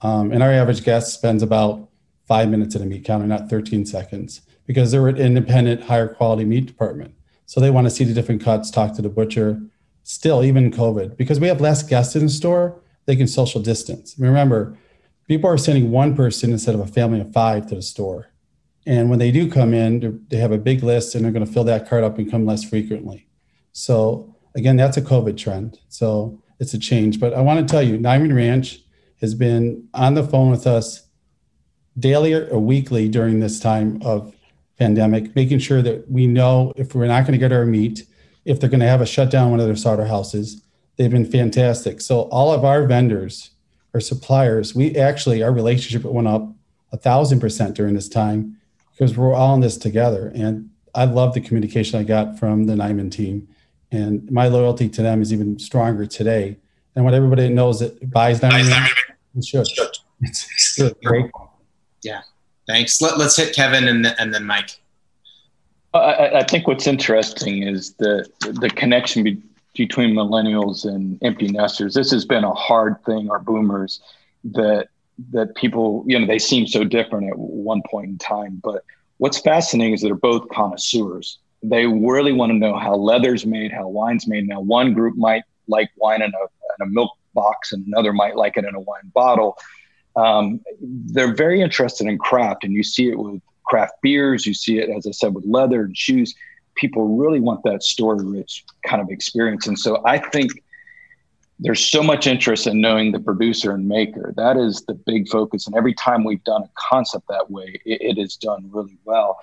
Um, 0.00 0.32
and 0.32 0.42
our 0.42 0.50
average 0.50 0.84
guest 0.84 1.14
spends 1.14 1.42
about 1.42 1.88
five 2.26 2.48
minutes 2.48 2.74
at 2.74 2.82
a 2.82 2.84
meat 2.84 3.04
counter, 3.04 3.26
not 3.26 3.48
13 3.48 3.86
seconds, 3.86 4.40
because 4.66 4.90
they're 4.90 5.08
an 5.08 5.16
independent, 5.16 5.84
higher 5.84 6.08
quality 6.08 6.44
meat 6.44 6.66
department. 6.66 7.14
So 7.46 7.60
they 7.60 7.70
want 7.70 7.86
to 7.86 7.90
see 7.90 8.04
the 8.04 8.14
different 8.14 8.42
cuts, 8.42 8.70
talk 8.70 8.94
to 8.96 9.02
the 9.02 9.08
butcher. 9.08 9.60
Still, 10.02 10.42
even 10.42 10.72
COVID, 10.72 11.16
because 11.16 11.38
we 11.38 11.46
have 11.46 11.60
less 11.60 11.82
guests 11.82 12.16
in 12.16 12.24
the 12.24 12.30
store, 12.30 12.80
they 13.06 13.14
can 13.14 13.28
social 13.28 13.60
distance. 13.60 14.16
Remember, 14.18 14.76
people 15.28 15.48
are 15.48 15.58
sending 15.58 15.90
one 15.90 16.16
person 16.16 16.50
instead 16.50 16.74
of 16.74 16.80
a 16.80 16.86
family 16.86 17.20
of 17.20 17.32
five 17.32 17.66
to 17.68 17.76
the 17.76 17.82
store. 17.82 18.31
And 18.86 19.10
when 19.10 19.18
they 19.18 19.30
do 19.30 19.50
come 19.50 19.74
in, 19.74 20.24
they 20.28 20.38
have 20.38 20.52
a 20.52 20.58
big 20.58 20.82
list 20.82 21.14
and 21.14 21.24
they're 21.24 21.32
going 21.32 21.46
to 21.46 21.52
fill 21.52 21.64
that 21.64 21.88
cart 21.88 22.04
up 22.04 22.18
and 22.18 22.30
come 22.30 22.44
less 22.44 22.64
frequently. 22.64 23.26
So 23.72 24.34
again, 24.54 24.76
that's 24.76 24.96
a 24.96 25.02
COVID 25.02 25.36
trend. 25.36 25.78
So 25.88 26.42
it's 26.58 26.74
a 26.74 26.78
change. 26.78 27.20
But 27.20 27.34
I 27.34 27.40
want 27.40 27.66
to 27.66 27.70
tell 27.70 27.82
you, 27.82 27.98
Niman 27.98 28.34
Ranch 28.34 28.80
has 29.20 29.34
been 29.34 29.88
on 29.94 30.14
the 30.14 30.24
phone 30.24 30.50
with 30.50 30.66
us 30.66 31.06
daily 31.98 32.34
or 32.34 32.58
weekly 32.58 33.08
during 33.08 33.40
this 33.40 33.60
time 33.60 34.00
of 34.02 34.34
pandemic, 34.78 35.36
making 35.36 35.60
sure 35.60 35.82
that 35.82 36.10
we 36.10 36.26
know 36.26 36.72
if 36.76 36.94
we're 36.94 37.06
not 37.06 37.22
going 37.22 37.32
to 37.32 37.38
get 37.38 37.52
our 37.52 37.66
meat, 37.66 38.06
if 38.44 38.58
they're 38.58 38.70
going 38.70 38.80
to 38.80 38.88
have 38.88 39.00
a 39.00 39.06
shutdown 39.06 39.50
one 39.50 39.60
of 39.60 39.66
their 39.66 39.76
slaughterhouses. 39.76 40.62
They've 40.96 41.10
been 41.10 41.30
fantastic. 41.30 42.00
So 42.00 42.22
all 42.22 42.52
of 42.52 42.64
our 42.64 42.86
vendors 42.86 43.50
or 43.94 44.00
suppliers, 44.00 44.74
we 44.74 44.96
actually 44.96 45.42
our 45.42 45.52
relationship 45.52 46.04
went 46.10 46.28
up 46.28 46.52
a 46.92 46.96
thousand 46.96 47.40
percent 47.40 47.76
during 47.76 47.94
this 47.94 48.08
time 48.08 48.58
because 49.02 49.16
we're 49.16 49.34
all 49.34 49.56
in 49.56 49.60
this 49.60 49.76
together. 49.76 50.30
And 50.32 50.70
I 50.94 51.06
love 51.06 51.34
the 51.34 51.40
communication 51.40 51.98
I 51.98 52.04
got 52.04 52.38
from 52.38 52.66
the 52.66 52.74
Niman 52.74 53.10
team. 53.10 53.48
And 53.90 54.30
my 54.30 54.46
loyalty 54.46 54.88
to 54.90 55.02
them 55.02 55.20
is 55.20 55.32
even 55.32 55.58
stronger 55.58 56.06
today. 56.06 56.56
And 56.94 57.04
what 57.04 57.12
everybody 57.12 57.48
knows 57.48 57.80
that 57.80 58.12
buys 58.12 58.38
Niman, 58.38 58.88
we 59.34 59.42
should. 59.42 59.66
It's, 60.20 60.78
it's 60.78 60.94
great. 61.04 61.26
Yeah. 62.04 62.20
Thanks. 62.68 63.02
Let, 63.02 63.14
us 63.14 63.36
hit 63.36 63.56
Kevin 63.56 63.88
and, 63.88 64.06
and 64.20 64.32
then 64.32 64.46
Mike. 64.46 64.78
I, 65.94 66.30
I, 66.36 66.44
think 66.44 66.68
what's 66.68 66.86
interesting 66.86 67.64
is 67.64 67.94
the 67.94 68.26
the 68.40 68.70
connection 68.70 69.24
be, 69.24 69.42
between 69.74 70.14
millennials 70.14 70.86
and 70.86 71.18
empty 71.22 71.48
nesters. 71.48 71.92
This 71.92 72.12
has 72.12 72.24
been 72.24 72.44
a 72.44 72.54
hard 72.54 73.04
thing. 73.04 73.30
Our 73.30 73.40
boomers 73.40 74.00
that 74.44 74.88
that 75.30 75.54
people, 75.56 76.04
you 76.06 76.18
know, 76.18 76.26
they 76.26 76.38
seem 76.38 76.66
so 76.66 76.84
different 76.84 77.28
at 77.28 77.38
one 77.38 77.82
point 77.90 78.08
in 78.08 78.18
time. 78.18 78.60
But 78.62 78.84
what's 79.18 79.38
fascinating 79.38 79.94
is 79.94 80.02
they're 80.02 80.14
both 80.14 80.48
connoisseurs. 80.48 81.38
They 81.62 81.86
really 81.86 82.32
want 82.32 82.50
to 82.50 82.58
know 82.58 82.76
how 82.76 82.96
leather's 82.96 83.46
made, 83.46 83.72
how 83.72 83.88
wine's 83.88 84.26
made. 84.26 84.48
Now, 84.48 84.60
one 84.60 84.94
group 84.94 85.16
might 85.16 85.44
like 85.68 85.90
wine 85.96 86.22
in 86.22 86.32
a, 86.34 86.42
in 86.84 86.88
a 86.88 86.90
milk 86.90 87.12
box, 87.34 87.72
and 87.72 87.86
another 87.86 88.12
might 88.12 88.36
like 88.36 88.56
it 88.56 88.64
in 88.64 88.74
a 88.74 88.80
wine 88.80 89.10
bottle. 89.14 89.56
Um, 90.16 90.60
they're 90.80 91.34
very 91.34 91.60
interested 91.60 92.06
in 92.06 92.18
craft, 92.18 92.64
and 92.64 92.72
you 92.72 92.82
see 92.82 93.08
it 93.10 93.18
with 93.18 93.40
craft 93.64 93.94
beers. 94.02 94.44
You 94.44 94.54
see 94.54 94.78
it, 94.78 94.90
as 94.90 95.06
I 95.06 95.12
said, 95.12 95.34
with 95.34 95.44
leather 95.46 95.82
and 95.82 95.96
shoes. 95.96 96.34
People 96.74 97.16
really 97.16 97.40
want 97.40 97.62
that 97.64 97.82
story-rich 97.82 98.64
kind 98.84 99.00
of 99.00 99.08
experience, 99.10 99.66
and 99.66 99.78
so 99.78 100.02
I 100.04 100.18
think 100.18 100.50
there's 101.62 101.84
so 101.84 102.02
much 102.02 102.26
interest 102.26 102.66
in 102.66 102.80
knowing 102.80 103.12
the 103.12 103.20
producer 103.20 103.72
and 103.72 103.86
maker. 103.86 104.34
That 104.36 104.56
is 104.56 104.82
the 104.86 104.94
big 104.94 105.28
focus. 105.28 105.66
And 105.66 105.76
every 105.76 105.94
time 105.94 106.24
we've 106.24 106.42
done 106.42 106.62
a 106.62 106.70
concept 106.74 107.28
that 107.28 107.50
way, 107.50 107.80
it, 107.84 108.16
it 108.16 108.20
is 108.20 108.36
done 108.36 108.68
really 108.72 108.98
well. 109.04 109.38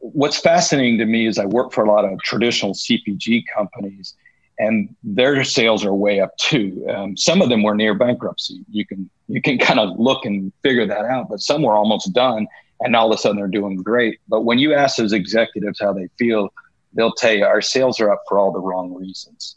What's 0.00 0.38
fascinating 0.38 0.98
to 0.98 1.06
me 1.06 1.26
is 1.26 1.38
I 1.38 1.44
work 1.44 1.72
for 1.72 1.84
a 1.84 1.88
lot 1.88 2.04
of 2.04 2.18
traditional 2.22 2.74
CPG 2.74 3.44
companies, 3.54 4.14
and 4.58 4.94
their 5.04 5.44
sales 5.44 5.84
are 5.84 5.94
way 5.94 6.18
up 6.18 6.36
too. 6.38 6.84
Um, 6.90 7.16
some 7.16 7.40
of 7.40 7.48
them 7.48 7.62
were 7.62 7.76
near 7.76 7.94
bankruptcy. 7.94 8.64
You 8.68 8.84
can 8.84 9.08
you 9.28 9.40
can 9.40 9.58
kind 9.68 9.78
of 9.78 9.96
look 10.00 10.24
and 10.24 10.52
figure 10.64 10.86
that 10.86 11.04
out, 11.04 11.28
but 11.28 11.40
some 11.40 11.62
were 11.62 11.74
almost 11.74 12.12
done, 12.12 12.48
and 12.80 12.96
all 12.96 13.12
of 13.12 13.16
a 13.16 13.22
sudden 13.22 13.36
they're 13.36 13.46
doing 13.46 13.76
great. 13.76 14.18
But 14.26 14.40
when 14.40 14.58
you 14.58 14.74
ask 14.74 14.96
those 14.96 15.12
executives 15.12 15.78
how 15.80 15.92
they 15.92 16.08
feel, 16.18 16.52
they'll 16.94 17.12
tell 17.12 17.32
you 17.32 17.44
our 17.44 17.62
sales 17.62 18.00
are 18.00 18.10
up 18.10 18.22
for 18.28 18.40
all 18.40 18.50
the 18.50 18.58
wrong 18.58 18.92
reasons 18.92 19.54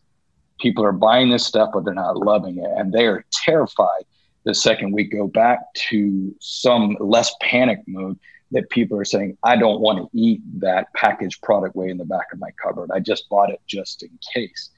people 0.59 0.85
are 0.85 0.91
buying 0.91 1.29
this 1.29 1.45
stuff, 1.45 1.69
but 1.73 1.85
they're 1.85 1.93
not 1.93 2.17
loving 2.17 2.57
it. 2.57 2.69
And 2.77 2.93
they 2.93 3.07
are 3.07 3.25
terrified 3.31 4.05
the 4.45 4.53
second 4.53 4.91
we 4.91 5.03
go 5.03 5.27
back 5.27 5.59
to 5.89 6.33
some 6.39 6.97
less 6.99 7.33
panic 7.41 7.79
mode 7.87 8.17
that 8.51 8.69
people 8.69 8.97
are 8.97 9.05
saying, 9.05 9.37
I 9.43 9.55
don't 9.57 9.79
want 9.79 9.99
to 9.99 10.17
eat 10.17 10.41
that 10.59 10.91
packaged 10.93 11.41
product 11.43 11.75
way 11.75 11.89
in 11.89 11.97
the 11.97 12.05
back 12.05 12.27
of 12.33 12.39
my 12.39 12.49
cupboard. 12.61 12.89
I 12.91 12.99
just 12.99 13.29
bought 13.29 13.51
it 13.51 13.61
just 13.67 14.01
in 14.01 14.09
case. 14.33 14.71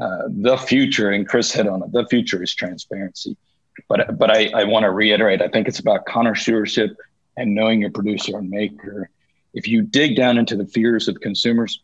Uh, 0.00 0.22
the 0.28 0.56
future, 0.56 1.10
and 1.10 1.28
Chris 1.28 1.52
hit 1.52 1.68
on 1.68 1.82
it, 1.82 1.92
the 1.92 2.06
future 2.08 2.42
is 2.42 2.54
transparency. 2.54 3.36
But, 3.88 4.18
but 4.18 4.30
I, 4.30 4.50
I 4.54 4.64
want 4.64 4.84
to 4.84 4.90
reiterate, 4.90 5.40
I 5.40 5.48
think 5.48 5.68
it's 5.68 5.78
about 5.78 6.06
connoisseurship 6.06 6.96
and 7.36 7.54
knowing 7.54 7.80
your 7.80 7.90
producer 7.90 8.38
and 8.38 8.50
maker. 8.50 9.08
If 9.54 9.68
you 9.68 9.82
dig 9.82 10.16
down 10.16 10.38
into 10.38 10.56
the 10.56 10.66
fears 10.66 11.08
of 11.08 11.20
consumers, 11.20 11.80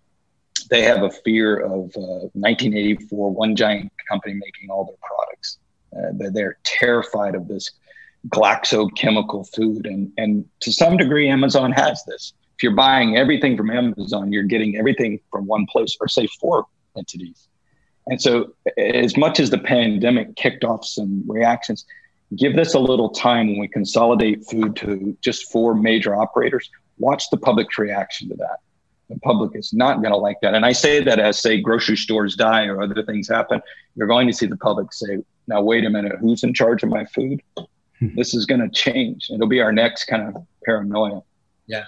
they 0.71 0.83
have 0.83 1.03
a 1.03 1.11
fear 1.11 1.59
of 1.59 1.97
uh, 1.97 2.29
1984, 2.35 3.33
one 3.33 3.57
giant 3.57 3.93
company 4.09 4.35
making 4.35 4.71
all 4.71 4.85
their 4.85 4.97
products. 5.03 5.59
Uh, 5.97 6.31
they're 6.31 6.59
terrified 6.65 7.35
of 7.35 7.49
this 7.49 7.71
glaxo 8.29 8.89
chemical 8.97 9.45
food. 9.45 9.87
And, 9.87 10.13
and 10.19 10.45
to 10.61 10.73
some 10.73 10.97
degree, 10.97 11.29
Amazon 11.29 11.73
has 11.73 12.03
this. 12.05 12.33
If 12.57 12.63
you're 12.63 12.75
buying 12.75 13.17
everything 13.17 13.57
from 13.57 13.71
Amazon, 13.71 14.33
you're 14.33 14.43
getting 14.43 14.77
everything 14.77 15.21
from 15.31 15.47
one 15.47 15.67
place 15.67 15.97
or 16.01 16.09
say 16.09 16.27
four 16.41 16.67
entities. 16.97 17.49
And 18.09 18.21
so, 18.21 18.55
as 18.77 19.17
much 19.17 19.39
as 19.39 19.51
the 19.51 19.59
pandemic 19.59 20.35
kicked 20.35 20.65
off 20.65 20.85
some 20.85 21.23
reactions, 21.27 21.85
give 22.37 22.57
this 22.57 22.75
a 22.75 22.79
little 22.79 23.11
time 23.11 23.49
when 23.49 23.59
we 23.59 23.69
consolidate 23.69 24.45
food 24.47 24.77
to 24.77 25.17
just 25.21 25.53
four 25.53 25.75
major 25.75 26.17
operators. 26.17 26.71
Watch 26.99 27.29
the 27.31 27.37
public's 27.37 27.79
reaction 27.79 28.31
to 28.31 28.35
that 28.37 28.59
the 29.09 29.19
public 29.21 29.53
is 29.55 29.73
not 29.73 30.03
going 30.03 30.13
to 30.13 30.17
like 30.17 30.37
that. 30.43 30.55
And 30.55 30.65
I 30.65 30.73
say 30.73 31.03
that 31.03 31.19
as, 31.19 31.41
say, 31.41 31.61
grocery 31.61 31.97
stores 31.97 32.37
die 32.37 32.67
or 32.67 32.83
other 32.83 33.03
things 33.03 33.29
happen, 33.29 33.61
you're 33.95 34.07
going 34.07 34.27
to 34.27 34.33
see 34.33 34.47
the 34.47 34.57
public 34.57 34.93
say, 34.93 35.19
now, 35.47 35.63
wait 35.63 35.85
a 35.85 35.91
minute, 35.91 36.13
who's 36.21 36.45
in 36.45 36.53
charge 36.53 36.83
of 36.83 36.91
my 36.91 37.05
food? 37.07 37.43
Hmm. 37.99 38.15
this 38.15 38.33
is 38.33 38.47
going 38.47 38.61
to 38.61 38.69
change. 38.69 39.29
It'll 39.33 39.49
be 39.49 39.61
our 39.61 39.73
next 39.73 40.05
kind 40.05 40.37
of 40.37 40.47
paranoia. 40.65 41.23
Yeah. 41.67 41.85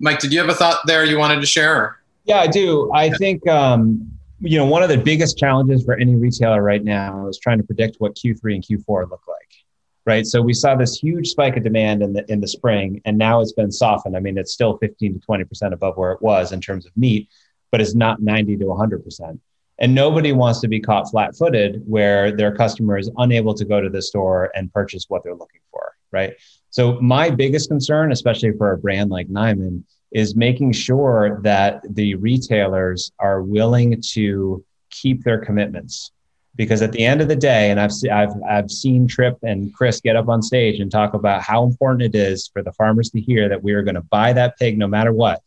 Mike, 0.00 0.18
did 0.18 0.32
you 0.32 0.40
have 0.40 0.48
a 0.48 0.54
thought 0.54 0.80
there 0.86 1.04
you 1.04 1.18
wanted 1.18 1.40
to 1.40 1.46
share? 1.46 2.00
Yeah, 2.24 2.38
I 2.38 2.46
do. 2.46 2.90
I 2.92 3.10
think, 3.10 3.46
um, 3.46 4.10
you 4.40 4.58
know, 4.58 4.66
one 4.66 4.82
of 4.82 4.88
the 4.88 4.98
biggest 4.98 5.38
challenges 5.38 5.84
for 5.84 5.94
any 5.94 6.16
retailer 6.16 6.62
right 6.62 6.82
now 6.82 7.28
is 7.28 7.38
trying 7.38 7.58
to 7.58 7.64
predict 7.64 7.96
what 7.98 8.16
Q3 8.16 8.54
and 8.54 8.64
Q4 8.64 9.10
look 9.10 9.22
like 9.28 9.63
right? 10.06 10.26
So 10.26 10.42
we 10.42 10.52
saw 10.52 10.74
this 10.74 10.96
huge 10.96 11.28
spike 11.28 11.56
of 11.56 11.64
demand 11.64 12.02
in 12.02 12.12
the 12.12 12.30
in 12.30 12.40
the 12.40 12.48
spring, 12.48 13.00
and 13.04 13.16
now 13.16 13.40
it's 13.40 13.52
been 13.52 13.72
softened. 13.72 14.16
I 14.16 14.20
mean, 14.20 14.38
it's 14.38 14.52
still 14.52 14.78
15 14.78 15.14
to 15.14 15.20
20 15.20 15.44
percent 15.44 15.74
above 15.74 15.96
where 15.96 16.12
it 16.12 16.22
was 16.22 16.52
in 16.52 16.60
terms 16.60 16.86
of 16.86 16.96
meat, 16.96 17.28
but 17.70 17.80
it's 17.80 17.94
not 17.94 18.22
90 18.22 18.58
to 18.58 18.66
100 18.66 19.04
percent. 19.04 19.40
And 19.78 19.94
nobody 19.94 20.32
wants 20.32 20.60
to 20.60 20.68
be 20.68 20.78
caught 20.78 21.10
flat-footed 21.10 21.82
where 21.84 22.30
their 22.30 22.54
customer 22.54 22.96
is 22.96 23.10
unable 23.16 23.54
to 23.54 23.64
go 23.64 23.80
to 23.80 23.90
the 23.90 24.00
store 24.00 24.52
and 24.54 24.72
purchase 24.72 25.06
what 25.08 25.24
they're 25.24 25.34
looking 25.34 25.62
for, 25.72 25.94
right? 26.12 26.34
So 26.70 27.00
my 27.00 27.28
biggest 27.28 27.68
concern, 27.68 28.12
especially 28.12 28.52
for 28.52 28.70
a 28.70 28.78
brand 28.78 29.10
like 29.10 29.26
Niman, 29.26 29.82
is 30.12 30.36
making 30.36 30.72
sure 30.72 31.40
that 31.42 31.82
the 31.96 32.14
retailers 32.14 33.10
are 33.18 33.42
willing 33.42 34.00
to 34.12 34.64
keep 34.90 35.24
their 35.24 35.38
commitments 35.38 36.12
because 36.56 36.82
at 36.82 36.92
the 36.92 37.04
end 37.04 37.20
of 37.20 37.28
the 37.28 37.36
day, 37.36 37.70
and 37.70 37.80
I've 37.80 37.92
I've 38.12 38.42
I've 38.48 38.70
seen 38.70 39.08
Trip 39.08 39.38
and 39.42 39.74
Chris 39.74 40.00
get 40.00 40.16
up 40.16 40.28
on 40.28 40.42
stage 40.42 40.80
and 40.80 40.90
talk 40.90 41.14
about 41.14 41.42
how 41.42 41.64
important 41.64 42.02
it 42.02 42.14
is 42.14 42.48
for 42.52 42.62
the 42.62 42.72
farmers 42.72 43.10
to 43.10 43.20
hear 43.20 43.48
that 43.48 43.62
we 43.62 43.72
are 43.72 43.82
going 43.82 43.96
to 43.96 44.02
buy 44.02 44.32
that 44.32 44.58
pig 44.58 44.78
no 44.78 44.86
matter 44.86 45.12
what. 45.12 45.42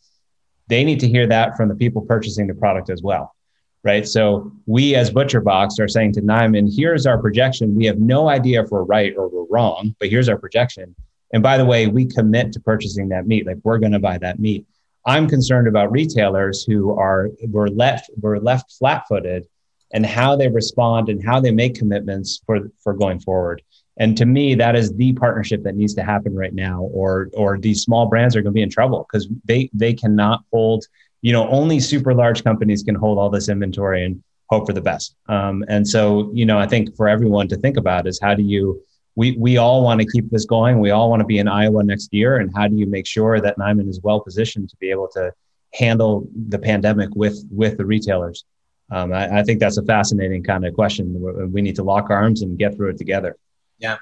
They 0.68 0.84
need 0.84 0.99
to 0.99 1.08
hear 1.08 1.26
that 1.28 1.55
from 1.55 1.70
the 1.70 1.76
people 1.76 2.01
purchasing 2.01 2.47
the 2.47 2.53
product 2.53 2.89
as 2.89 3.01
well, 3.01 3.34
right? 3.84 4.05
So 4.05 4.51
we 4.66 4.95
as 4.95 5.10
Butcher 5.10 5.39
Box 5.39 5.80
are 5.80 5.88
saying 5.88 6.14
to 6.14 6.22
Niman, 6.22 6.70
here's 6.76 7.05
our 7.05 7.18
projection. 7.18 7.76
We 7.76 7.86
have 7.86 7.99
no 7.99 8.28
idea 8.28 8.62
if 8.64 8.70
we're 8.70 8.84
right 8.84 9.14
or 9.18 9.30
we're 9.30 9.47
wrong, 9.49 9.95
but 9.99 10.10
here's 10.10 10.28
our 10.28 10.38
projection. 10.38 10.93
And 11.34 11.41
by 11.41 11.58
the 11.58 11.66
way, 11.66 11.88
we 11.88 12.05
commit 12.05 12.51
to 12.53 12.60
purchasing 12.60 13.10
that 13.10 13.28
meat. 13.28 13.45
Like 13.45 13.58
we're 13.64 13.80
going 13.80 13.91
to 13.93 13.99
buy 13.99 14.18
that 14.18 14.39
meat. 14.39 14.66
I'm 15.05 15.28
concerned 15.28 15.70
about 15.70 15.91
retailers 15.91 16.66
who 16.66 16.97
are 16.97 17.30
were 17.49 17.70
left 17.70 18.10
were 18.20 18.41
left 18.41 18.74
flat-footed 18.74 19.47
and 19.94 20.06
how 20.06 20.36
they 20.36 20.48
respond 20.48 21.10
and 21.10 21.24
how 21.26 21.40
they 21.40 21.52
make 21.52 21.76
commitments 21.76 22.42
for 22.46 22.72
for 22.84 22.94
going 22.94 23.20
forward. 23.20 23.62
And 24.00 24.16
to 24.18 24.26
me, 24.26 24.54
that 24.56 24.76
is 24.76 24.96
the 24.96 25.14
partnership 25.14 25.64
that 25.64 25.76
needs 25.76 25.96
to 25.96 26.04
happen 26.04 26.36
right 26.36 26.54
now, 26.54 26.84
or 26.94 27.30
or 27.34 27.58
these 27.58 27.82
small 27.82 28.06
brands 28.08 28.36
are 28.36 28.42
going 28.42 28.54
to 28.54 28.58
be 28.58 28.62
in 28.62 28.70
trouble 28.70 29.08
because 29.12 29.28
they 29.46 29.70
they 29.74 29.94
cannot 29.94 30.44
hold. 30.52 30.86
You 31.22 31.34
know, 31.34 31.50
only 31.50 31.80
super 31.80 32.14
large 32.14 32.44
companies 32.44 32.84
can 32.84 32.94
hold 32.94 33.18
all 33.18 33.32
this 33.32 33.50
inventory 33.50 34.06
and 34.06 34.24
hope 34.50 34.68
for 34.68 34.74
the 34.74 34.82
best. 34.82 35.16
Um, 35.28 35.66
and 35.68 35.86
so, 35.88 36.32
you 36.34 36.46
know, 36.46 36.60
I 36.60 36.68
think 36.68 36.96
for 36.96 37.08
everyone 37.08 37.48
to 37.50 37.58
think 37.58 37.76
about 37.76 38.08
is 38.08 38.20
how 38.22 38.36
do 38.36 38.44
you 38.44 38.82
we 39.16 39.36
we 39.38 39.58
all 39.58 39.84
want 39.84 40.00
to 40.00 40.08
keep 40.08 40.30
this 40.30 40.46
going. 40.46 40.80
We 40.80 40.92
all 40.92 41.10
want 41.10 41.22
to 41.22 41.26
be 41.26 41.40
in 41.40 41.48
Iowa 41.48 41.84
next 41.84 42.14
year, 42.14 42.38
and 42.38 42.52
how 42.56 42.68
do 42.68 42.76
you 42.76 42.86
make 42.86 43.08
sure 43.08 43.42
that 43.42 43.58
Niman 43.58 43.90
is 43.90 44.00
well 44.02 44.22
positioned 44.22 44.70
to 44.70 44.78
be 44.78 44.92
able 44.92 45.08
to 45.14 45.34
handle 45.74 46.30
the 46.50 46.60
pandemic 46.60 47.10
with 47.16 47.44
with 47.50 47.78
the 47.78 47.86
retailers? 47.86 48.46
Um, 48.90 49.14
I, 49.14 49.40
I, 49.40 49.44
think 49.44 49.60
that's 49.60 49.78
a 49.78 49.84
fascinating 49.84 50.44
kind 50.44 50.66
of 50.66 50.74
question. 50.74 51.52
We 51.52 51.62
need 51.62 51.76
to 51.76 51.84
lock 51.84 52.10
arms 52.10 52.42
and 52.42 52.58
get 52.58 52.76
through 52.76 52.92
it 52.92 52.98
together. 52.98 53.36
Yeah. 53.80 53.98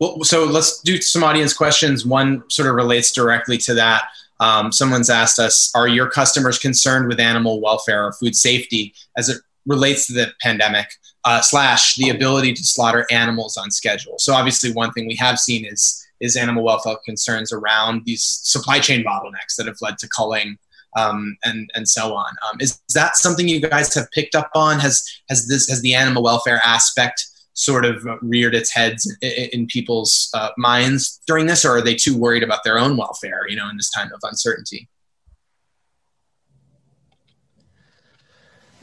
Well, 0.00 0.24
so 0.24 0.44
let's 0.44 0.80
do 0.80 1.00
some 1.00 1.22
audience 1.22 1.52
questions. 1.52 2.04
One 2.04 2.48
sort 2.50 2.68
of 2.68 2.74
relates 2.74 3.12
directly 3.12 3.58
to 3.58 3.74
that. 3.74 4.04
Um, 4.40 4.72
someone's 4.72 5.10
asked 5.10 5.38
us 5.38 5.70
Are 5.74 5.88
your 5.88 6.10
customers 6.10 6.58
concerned 6.58 7.08
with 7.08 7.20
animal 7.20 7.60
welfare 7.60 8.04
or 8.04 8.12
food 8.12 8.34
safety 8.34 8.94
as 9.16 9.28
it 9.28 9.38
relates 9.64 10.06
to 10.06 10.12
the 10.12 10.32
pandemic, 10.40 10.88
uh, 11.24 11.40
slash 11.40 11.96
the 11.96 12.10
ability 12.10 12.52
to 12.54 12.64
slaughter 12.64 13.06
animals 13.10 13.56
on 13.56 13.70
schedule? 13.70 14.16
So, 14.18 14.34
obviously, 14.34 14.72
one 14.72 14.92
thing 14.92 15.06
we 15.06 15.16
have 15.16 15.38
seen 15.38 15.64
is 15.64 16.02
is 16.20 16.36
animal 16.36 16.64
welfare 16.64 16.96
concerns 17.04 17.52
around 17.52 18.02
these 18.06 18.24
supply 18.24 18.80
chain 18.80 19.04
bottlenecks 19.04 19.56
that 19.58 19.66
have 19.66 19.76
led 19.82 19.98
to 19.98 20.08
culling 20.08 20.56
um, 20.96 21.36
and 21.44 21.70
and 21.74 21.88
so 21.88 22.14
on. 22.14 22.34
Um, 22.48 22.60
is, 22.60 22.80
that 22.94 23.16
something 23.16 23.46
you 23.48 23.60
guys 23.60 23.94
have 23.94 24.10
picked 24.12 24.34
up 24.34 24.50
on? 24.54 24.80
Has 24.80 25.04
has 25.28 25.46
this 25.48 25.68
has 25.68 25.82
the 25.82 25.94
animal 25.94 26.22
welfare 26.22 26.60
aspect 26.64 27.24
sort 27.52 27.84
of 27.84 28.06
reared 28.20 28.54
its 28.54 28.70
heads 28.70 29.14
in, 29.22 29.48
in 29.52 29.66
people's 29.66 30.30
uh, 30.34 30.50
minds 30.56 31.20
during 31.26 31.46
this, 31.46 31.64
or 31.64 31.76
are 31.76 31.82
they 31.82 31.94
too 31.94 32.16
worried 32.16 32.42
about 32.42 32.64
their 32.64 32.78
own 32.78 32.96
welfare? 32.96 33.42
You 33.48 33.56
know, 33.56 33.68
in 33.68 33.76
this 33.76 33.90
time 33.90 34.10
of 34.12 34.20
uncertainty. 34.22 34.88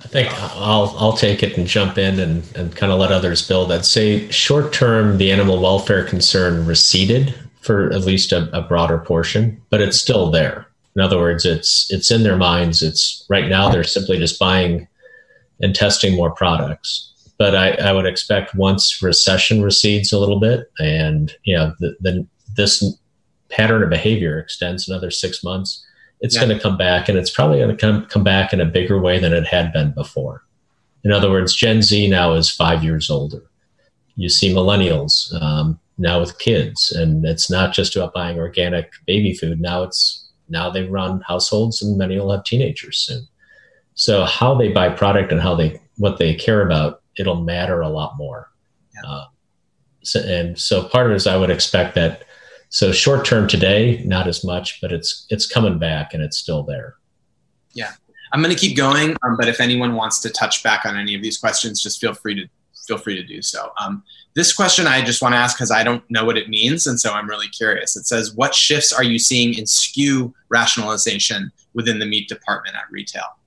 I 0.03 0.07
think 0.07 0.33
I'll 0.33 0.93
I'll 0.97 1.17
take 1.17 1.43
it 1.43 1.57
and 1.57 1.65
jump 1.65 1.97
in 1.97 2.19
and, 2.19 2.43
and 2.55 2.75
kind 2.75 2.91
of 2.91 2.99
let 2.99 3.11
others 3.11 3.47
build. 3.47 3.71
I'd 3.71 3.85
say 3.85 4.29
short 4.29 4.73
term, 4.73 5.17
the 5.17 5.31
animal 5.31 5.61
welfare 5.61 6.03
concern 6.03 6.65
receded 6.65 7.33
for 7.61 7.91
at 7.93 8.01
least 8.01 8.33
a, 8.33 8.49
a, 8.55 8.61
broader 8.61 8.97
portion, 8.97 9.61
but 9.69 9.79
it's 9.79 9.97
still 9.97 10.29
there. 10.29 10.67
In 10.95 11.01
other 11.01 11.17
words, 11.17 11.45
it's 11.45 11.91
it's 11.91 12.11
in 12.11 12.23
their 12.23 12.37
minds. 12.37 12.81
It's 12.81 13.25
right 13.29 13.49
now 13.49 13.69
they're 13.69 13.83
simply 13.83 14.17
just 14.17 14.39
buying 14.39 14.87
and 15.61 15.73
testing 15.73 16.15
more 16.15 16.31
products. 16.31 17.09
But 17.37 17.55
I, 17.55 17.71
I 17.71 17.91
would 17.93 18.05
expect 18.05 18.55
once 18.55 19.01
recession 19.01 19.63
recedes 19.63 20.13
a 20.13 20.19
little 20.19 20.39
bit, 20.39 20.71
and 20.79 21.33
you 21.43 21.55
know, 21.55 21.73
the, 21.79 21.95
the 21.99 22.27
this 22.55 22.83
pattern 23.49 23.83
of 23.83 23.89
behavior 23.89 24.39
extends 24.39 24.87
another 24.87 25.11
six 25.11 25.43
months, 25.43 25.83
it's 26.21 26.35
yeah. 26.35 26.45
going 26.45 26.55
to 26.55 26.61
come 26.61 26.77
back, 26.77 27.09
and 27.09 27.17
it's 27.17 27.31
probably 27.31 27.57
going 27.57 27.75
to 27.75 27.77
come 27.77 28.05
come 28.05 28.23
back 28.23 28.53
in 28.53 28.61
a 28.61 28.65
bigger 28.65 28.99
way 28.99 29.19
than 29.19 29.33
it 29.33 29.47
had 29.47 29.73
been 29.73 29.91
before. 29.91 30.43
In 31.03 31.11
other 31.11 31.29
words, 31.29 31.55
Gen 31.55 31.81
Z 31.81 32.07
now 32.07 32.33
is 32.33 32.49
five 32.49 32.83
years 32.83 33.09
older. 33.09 33.43
You 34.15 34.29
see 34.29 34.53
millennials 34.53 35.33
um, 35.41 35.79
now 35.97 36.19
with 36.19 36.37
kids, 36.39 36.91
and 36.91 37.25
it's 37.25 37.49
not 37.49 37.73
just 37.73 37.95
about 37.95 38.13
buying 38.13 38.37
organic 38.37 38.91
baby 39.07 39.33
food. 39.33 39.59
Now 39.59 39.83
it's 39.83 40.22
now 40.53 40.69
they 40.69 40.87
run 40.87 41.19
households, 41.27 41.81
and 41.81 41.97
many 41.97 42.17
will 42.17 42.31
have 42.31 42.45
teenagers 42.45 42.99
soon. 42.99 43.27
So 43.95 44.23
how 44.23 44.55
they 44.55 44.69
buy 44.69 44.89
product 44.89 45.31
and 45.31 45.41
how 45.41 45.55
they 45.55 45.81
what 45.97 46.17
they 46.17 46.33
care 46.33 46.61
about, 46.65 47.01
it'll 47.17 47.43
matter 47.43 47.81
a 47.81 47.89
lot 47.89 48.17
more. 48.17 48.49
Yeah. 48.95 49.09
Uh, 49.09 49.25
so, 50.03 50.19
and 50.21 50.57
so 50.57 50.83
part 50.87 51.07
of 51.07 51.11
it 51.11 51.15
is 51.15 51.27
I 51.27 51.37
would 51.37 51.49
expect 51.49 51.95
that. 51.95 52.23
So 52.69 52.91
short 52.91 53.23
term 53.23 53.47
today, 53.47 54.01
not 54.03 54.27
as 54.27 54.43
much, 54.43 54.81
but 54.81 54.91
it's 54.91 55.27
it's 55.29 55.45
coming 55.45 55.77
back 55.77 56.13
and 56.13 56.23
it's 56.23 56.37
still 56.37 56.63
there. 56.63 56.95
Yeah, 57.73 57.91
I'm 58.31 58.41
going 58.41 58.55
to 58.55 58.59
keep 58.59 58.75
going, 58.75 59.15
um, 59.23 59.37
but 59.37 59.47
if 59.47 59.59
anyone 59.59 59.93
wants 59.93 60.19
to 60.21 60.29
touch 60.29 60.63
back 60.63 60.85
on 60.85 60.97
any 60.97 61.13
of 61.13 61.21
these 61.21 61.37
questions, 61.37 61.83
just 61.83 62.01
feel 62.01 62.15
free 62.15 62.33
to 62.35 62.47
feel 62.87 62.97
free 62.97 63.15
to 63.15 63.23
do 63.23 63.41
so. 63.41 63.71
Um, 63.79 64.03
this 64.35 64.53
question 64.53 64.87
I 64.87 65.03
just 65.03 65.21
want 65.21 65.33
to 65.33 65.37
ask 65.37 65.57
because 65.57 65.71
I 65.71 65.83
don't 65.83 66.03
know 66.09 66.25
what 66.25 66.37
it 66.37 66.49
means, 66.49 66.87
and 66.87 66.99
so 66.99 67.13
I'm 67.13 67.29
really 67.29 67.47
curious. 67.49 67.95
It 67.95 68.07
says, 68.07 68.33
"What 68.33 68.55
shifts 68.55 68.91
are 68.91 69.03
you 69.03 69.19
seeing 69.19 69.53
in 69.53 69.65
SKU 69.65 70.33
rationalization 70.49 71.51
within 71.73 71.99
the 71.99 72.05
meat 72.05 72.27
department 72.27 72.75
at 72.75 72.83
retail?" 72.91 73.37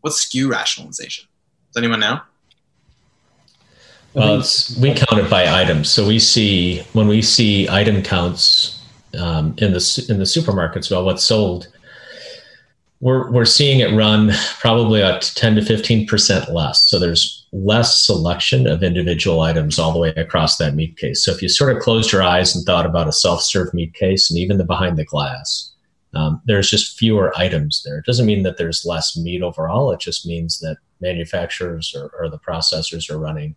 What's 0.00 0.26
SKU 0.26 0.50
rationalization? 0.50 1.26
Does 1.72 1.80
anyone 1.80 2.00
know? 2.00 2.20
Well, 4.14 4.42
we 4.78 4.92
count 4.92 5.24
it 5.24 5.30
by 5.30 5.60
items. 5.60 5.90
So 5.90 6.06
we 6.06 6.18
see 6.18 6.82
when 6.92 7.08
we 7.08 7.22
see 7.22 7.68
item 7.68 8.02
counts 8.02 8.82
um, 9.18 9.54
in 9.58 9.72
the 9.72 10.06
in 10.08 10.18
the 10.18 10.24
supermarkets 10.24 10.90
about 10.90 11.04
what's 11.04 11.24
sold, 11.24 11.68
we're 13.00 13.30
we're 13.30 13.44
seeing 13.44 13.80
it 13.80 13.94
run 13.94 14.32
probably 14.58 15.02
at 15.02 15.22
10 15.22 15.54
to 15.56 15.64
15 15.64 16.06
percent 16.06 16.52
less. 16.52 16.88
So 16.88 16.98
there's 16.98 17.41
less 17.52 18.02
selection 18.02 18.66
of 18.66 18.82
individual 18.82 19.42
items 19.42 19.78
all 19.78 19.92
the 19.92 19.98
way 19.98 20.08
across 20.10 20.56
that 20.56 20.74
meat 20.74 20.96
case. 20.96 21.24
So 21.24 21.32
if 21.32 21.42
you 21.42 21.48
sort 21.48 21.76
of 21.76 21.82
closed 21.82 22.10
your 22.10 22.22
eyes 22.22 22.56
and 22.56 22.64
thought 22.64 22.86
about 22.86 23.08
a 23.08 23.12
self-serve 23.12 23.74
meat 23.74 23.92
case 23.92 24.30
and 24.30 24.38
even 24.38 24.56
the 24.56 24.64
behind 24.64 24.96
the 24.96 25.04
glass, 25.04 25.70
um, 26.14 26.40
there's 26.46 26.70
just 26.70 26.98
fewer 26.98 27.32
items 27.36 27.82
there. 27.84 27.98
It 27.98 28.06
doesn't 28.06 28.26
mean 28.26 28.42
that 28.42 28.56
there's 28.56 28.84
less 28.84 29.16
meat 29.16 29.42
overall. 29.42 29.92
It 29.92 30.00
just 30.00 30.26
means 30.26 30.60
that 30.60 30.78
manufacturers 31.00 31.94
or, 31.94 32.10
or 32.18 32.28
the 32.28 32.38
processors 32.38 33.10
are 33.10 33.18
running 33.18 33.54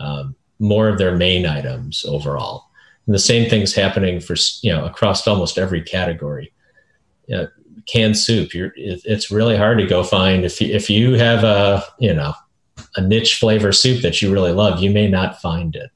um, 0.00 0.34
more 0.58 0.88
of 0.88 0.98
their 0.98 1.16
main 1.16 1.46
items 1.46 2.04
overall. 2.06 2.70
And 3.06 3.14
the 3.14 3.20
same 3.20 3.48
thing's 3.48 3.74
happening 3.74 4.20
for 4.20 4.34
you 4.62 4.72
know 4.72 4.84
across 4.84 5.26
almost 5.26 5.58
every 5.58 5.82
category. 5.82 6.52
You 7.28 7.36
know, 7.36 7.48
canned 7.86 8.18
soup, 8.18 8.54
it, 8.54 8.72
it's 8.76 9.30
really 9.30 9.56
hard 9.56 9.78
to 9.78 9.86
go 9.86 10.02
find 10.02 10.44
if 10.44 10.60
you, 10.60 10.74
if 10.74 10.90
you 10.90 11.14
have 11.14 11.44
a 11.44 11.84
you 11.98 12.12
know 12.12 12.34
a 12.96 13.00
niche 13.00 13.38
flavor 13.38 13.72
soup 13.72 14.02
that 14.02 14.20
you 14.20 14.32
really 14.32 14.52
love, 14.52 14.82
you 14.82 14.90
may 14.90 15.08
not 15.08 15.40
find 15.40 15.76
it 15.76 15.90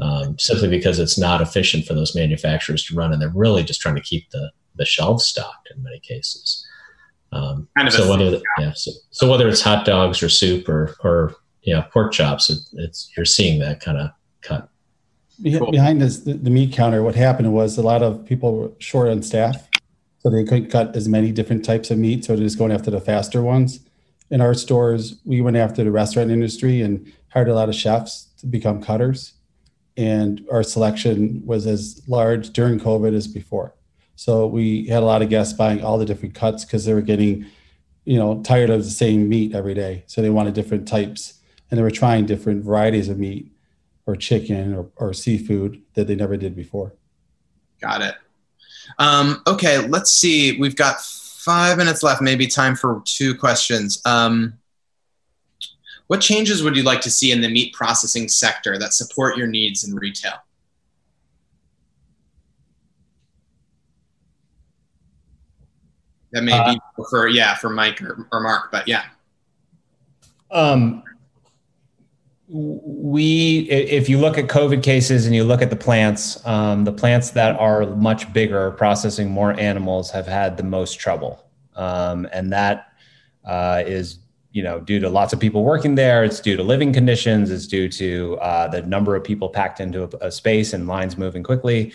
um, 0.00 0.38
simply 0.38 0.68
because 0.68 0.98
it's 0.98 1.18
not 1.18 1.40
efficient 1.40 1.86
for 1.86 1.94
those 1.94 2.14
manufacturers 2.14 2.84
to 2.86 2.94
run, 2.94 3.12
and 3.12 3.22
they're 3.22 3.28
really 3.30 3.62
just 3.62 3.80
trying 3.80 3.94
to 3.94 4.00
keep 4.00 4.30
the 4.30 4.50
the 4.76 4.84
shelves 4.84 5.24
stocked 5.24 5.70
in 5.74 5.82
many 5.82 6.00
cases. 6.00 6.66
Um, 7.30 7.68
kind 7.76 7.88
of 7.88 7.94
so 7.94 8.10
whether 8.10 8.40
yeah, 8.58 8.72
so, 8.74 8.90
so, 9.10 9.30
whether 9.30 9.48
it's 9.48 9.60
hot 9.60 9.84
dogs 9.84 10.22
or 10.22 10.28
soup 10.28 10.68
or 10.68 10.96
or 11.04 11.36
you 11.62 11.74
know 11.74 11.84
pork 11.92 12.12
chops, 12.12 12.50
it, 12.50 12.58
it's 12.74 13.10
you're 13.16 13.24
seeing 13.24 13.60
that 13.60 13.80
kind 13.80 13.98
of 13.98 14.10
cut. 14.42 14.68
Behind 15.42 16.00
this, 16.00 16.20
the, 16.20 16.34
the 16.34 16.50
meat 16.50 16.72
counter, 16.72 17.02
what 17.02 17.16
happened 17.16 17.52
was 17.52 17.76
a 17.76 17.82
lot 17.82 18.02
of 18.02 18.24
people 18.24 18.56
were 18.56 18.70
short 18.78 19.08
on 19.08 19.20
staff, 19.20 19.68
so 20.20 20.30
they 20.30 20.44
couldn't 20.44 20.70
cut 20.70 20.94
as 20.94 21.08
many 21.08 21.32
different 21.32 21.64
types 21.64 21.90
of 21.90 21.98
meat. 21.98 22.24
So 22.24 22.34
they're 22.34 22.44
just 22.44 22.58
going 22.58 22.70
after 22.70 22.90
the 22.90 23.00
faster 23.00 23.42
ones 23.42 23.80
in 24.30 24.40
our 24.40 24.54
stores, 24.54 25.20
we 25.24 25.40
went 25.40 25.56
after 25.56 25.84
the 25.84 25.90
restaurant 25.90 26.30
industry 26.30 26.80
and 26.80 27.12
hired 27.28 27.48
a 27.48 27.54
lot 27.54 27.68
of 27.68 27.74
chefs 27.74 28.28
to 28.38 28.46
become 28.46 28.82
cutters. 28.82 29.34
And 29.96 30.44
our 30.50 30.62
selection 30.62 31.42
was 31.44 31.66
as 31.66 32.02
large 32.08 32.50
during 32.50 32.80
COVID 32.80 33.14
as 33.14 33.28
before. 33.28 33.74
So 34.16 34.46
we 34.46 34.86
had 34.86 35.02
a 35.02 35.06
lot 35.06 35.22
of 35.22 35.28
guests 35.28 35.52
buying 35.52 35.84
all 35.84 35.98
the 35.98 36.04
different 36.04 36.34
cuts 36.34 36.64
because 36.64 36.84
they 36.84 36.94
were 36.94 37.02
getting, 37.02 37.46
you 38.04 38.18
know, 38.18 38.42
tired 38.42 38.70
of 38.70 38.84
the 38.84 38.90
same 38.90 39.28
meat 39.28 39.54
every 39.54 39.74
day. 39.74 40.04
So 40.06 40.22
they 40.22 40.30
wanted 40.30 40.54
different 40.54 40.88
types 40.88 41.40
and 41.70 41.78
they 41.78 41.82
were 41.82 41.90
trying 41.90 42.26
different 42.26 42.64
varieties 42.64 43.08
of 43.08 43.18
meat 43.18 43.50
or 44.06 44.16
chicken 44.16 44.74
or, 44.74 44.88
or 44.96 45.12
seafood 45.12 45.82
that 45.94 46.06
they 46.06 46.14
never 46.14 46.36
did 46.36 46.54
before. 46.54 46.92
Got 47.80 48.02
it. 48.02 48.14
Um, 48.98 49.42
okay, 49.46 49.78
let's 49.86 50.12
see. 50.12 50.58
We've 50.58 50.76
got 50.76 51.00
five 51.44 51.76
minutes 51.76 52.02
left, 52.02 52.22
maybe 52.22 52.46
time 52.46 52.74
for 52.74 53.02
two 53.04 53.36
questions. 53.36 54.00
Um, 54.06 54.54
what 56.06 56.20
changes 56.20 56.62
would 56.62 56.76
you 56.76 56.82
like 56.82 57.00
to 57.02 57.10
see 57.10 57.32
in 57.32 57.40
the 57.40 57.48
meat 57.48 57.72
processing 57.74 58.28
sector 58.28 58.78
that 58.78 58.94
support 58.94 59.36
your 59.36 59.46
needs 59.46 59.84
in 59.84 59.94
retail? 59.94 60.34
That 66.32 66.42
may 66.42 66.52
be 66.52 66.80
uh, 66.98 67.04
for 67.10 67.28
yeah 67.28 67.54
for 67.54 67.70
Mike 67.70 68.02
or, 68.02 68.26
or 68.32 68.40
Mark, 68.40 68.72
but 68.72 68.88
yeah. 68.88 69.04
Um, 70.50 71.04
we 72.56 73.68
if 73.68 74.08
you 74.08 74.16
look 74.16 74.38
at 74.38 74.46
covid 74.46 74.80
cases 74.80 75.26
and 75.26 75.34
you 75.34 75.42
look 75.42 75.60
at 75.60 75.70
the 75.70 75.76
plants 75.76 76.44
um, 76.46 76.84
the 76.84 76.92
plants 76.92 77.30
that 77.30 77.58
are 77.58 77.84
much 77.96 78.32
bigger 78.32 78.70
processing 78.72 79.28
more 79.28 79.58
animals 79.58 80.10
have 80.10 80.26
had 80.26 80.56
the 80.56 80.62
most 80.62 80.94
trouble. 81.00 81.44
Um, 81.76 82.28
and 82.32 82.52
that 82.52 82.92
uh, 83.44 83.82
is 83.84 84.18
you 84.52 84.62
know 84.62 84.78
due 84.80 85.00
to 85.00 85.08
lots 85.08 85.32
of 85.32 85.40
people 85.40 85.64
working 85.64 85.96
there. 85.96 86.24
It's 86.24 86.40
due 86.40 86.56
to 86.56 86.62
living 86.62 86.92
conditions. 86.92 87.50
It's 87.50 87.66
due 87.66 87.88
to 87.90 88.38
uh, 88.40 88.68
the 88.68 88.82
number 88.82 89.16
of 89.16 89.24
people 89.24 89.48
packed 89.48 89.80
into 89.80 90.04
a, 90.04 90.28
a 90.28 90.30
space 90.30 90.72
and 90.72 90.86
lines 90.86 91.18
moving 91.18 91.42
quickly. 91.42 91.92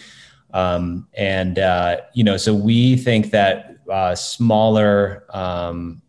Um, 0.54 1.08
and 1.14 1.58
uh, 1.58 2.02
you 2.14 2.24
know 2.24 2.38
so 2.38 2.54
we 2.54 2.98
think 2.98 3.32
that 3.32 3.78
uh, 3.90 4.16
smaller 4.16 5.26
um, 5.30 6.02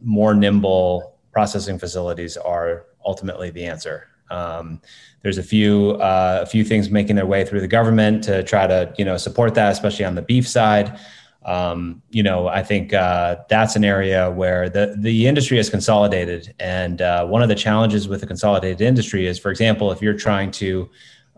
more 0.00 0.34
nimble 0.34 1.18
processing 1.32 1.78
facilities 1.78 2.36
are 2.36 2.86
ultimately 3.08 3.48
the 3.50 3.64
answer. 3.64 4.06
Um, 4.30 4.80
there's 5.22 5.38
a 5.38 5.42
few 5.42 5.92
uh, 5.92 6.40
a 6.42 6.46
few 6.46 6.62
things 6.62 6.90
making 6.90 7.16
their 7.16 7.26
way 7.26 7.44
through 7.44 7.62
the 7.62 7.68
government 7.78 8.22
to 8.24 8.42
try 8.42 8.66
to 8.66 8.92
you 8.98 9.04
know 9.04 9.16
support 9.16 9.54
that, 9.54 9.72
especially 9.72 10.04
on 10.04 10.14
the 10.14 10.22
beef 10.22 10.46
side. 10.46 10.98
Um, 11.44 12.02
you 12.10 12.22
know, 12.22 12.48
I 12.48 12.62
think 12.62 12.92
uh, 12.92 13.36
that's 13.48 13.74
an 13.74 13.84
area 13.84 14.30
where 14.30 14.68
the 14.68 14.94
the 14.98 15.26
industry 15.26 15.56
has 15.56 15.70
consolidated, 15.70 16.54
and 16.60 17.00
uh, 17.00 17.26
one 17.26 17.42
of 17.42 17.48
the 17.48 17.54
challenges 17.54 18.06
with 18.06 18.20
the 18.20 18.26
consolidated 18.26 18.82
industry 18.82 19.26
is, 19.26 19.38
for 19.38 19.50
example, 19.50 19.90
if 19.90 20.02
you're 20.02 20.18
trying 20.28 20.50
to 20.52 20.90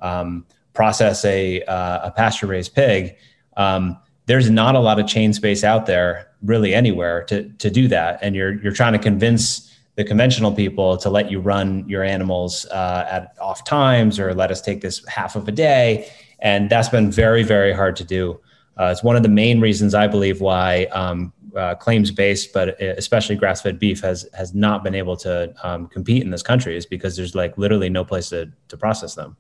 um, 0.02 0.44
process 0.72 1.24
a 1.24 1.62
uh, 1.62 2.08
a 2.08 2.10
pasture 2.10 2.48
raised 2.48 2.74
pig, 2.74 3.16
um, 3.56 3.96
there's 4.26 4.50
not 4.50 4.74
a 4.74 4.80
lot 4.80 4.98
of 4.98 5.06
chain 5.06 5.32
space 5.32 5.62
out 5.62 5.86
there 5.86 6.28
really 6.42 6.74
anywhere 6.74 7.22
to 7.24 7.48
to 7.58 7.70
do 7.70 7.86
that, 7.88 8.18
and 8.20 8.34
you're 8.34 8.60
you're 8.62 8.72
trying 8.72 8.94
to 8.94 8.98
convince 8.98 9.69
the 10.01 10.05
conventional 10.09 10.51
people 10.51 10.96
to 10.96 11.11
let 11.11 11.30
you 11.30 11.40
run 11.40 11.86
your 11.86 12.03
animals 12.03 12.64
uh, 12.70 13.07
at 13.11 13.36
off 13.38 13.64
times 13.64 14.18
or 14.18 14.32
let 14.32 14.51
us 14.51 14.62
take 14.62 14.80
this 14.80 15.07
half 15.07 15.36
of 15.36 15.46
a 15.46 15.53
day. 15.53 16.11
And 16.38 16.70
that's 16.70 16.88
been 16.88 17.11
very, 17.11 17.42
very 17.42 17.70
hard 17.70 17.96
to 17.96 18.05
do. 18.05 18.40
Uh, 18.78 18.86
it's 18.86 19.03
one 19.03 19.14
of 19.14 19.22
the 19.22 19.28
main 19.28 19.61
reasons 19.61 19.94
I 19.94 20.07
believe 20.07 20.40
why 20.40 20.84
um, 20.86 21.34
uh, 21.55 21.74
claims 21.74 22.11
based, 22.11 22.55
but 22.55 22.80
especially 22.80 23.36
grass 23.36 23.61
fed 23.61 23.78
beef 23.78 24.01
has 24.01 24.26
has 24.32 24.55
not 24.55 24.82
been 24.82 24.94
able 24.94 25.18
to 25.18 25.53
um, 25.62 25.86
compete 25.86 26.22
in 26.22 26.30
this 26.30 26.42
country 26.42 26.78
is 26.78 26.86
because 26.86 27.14
there's 27.14 27.34
like 27.34 27.59
literally 27.59 27.90
no 27.90 28.03
place 28.03 28.30
to, 28.30 28.51
to 28.68 28.76
process 28.78 29.14
them. 29.14 29.36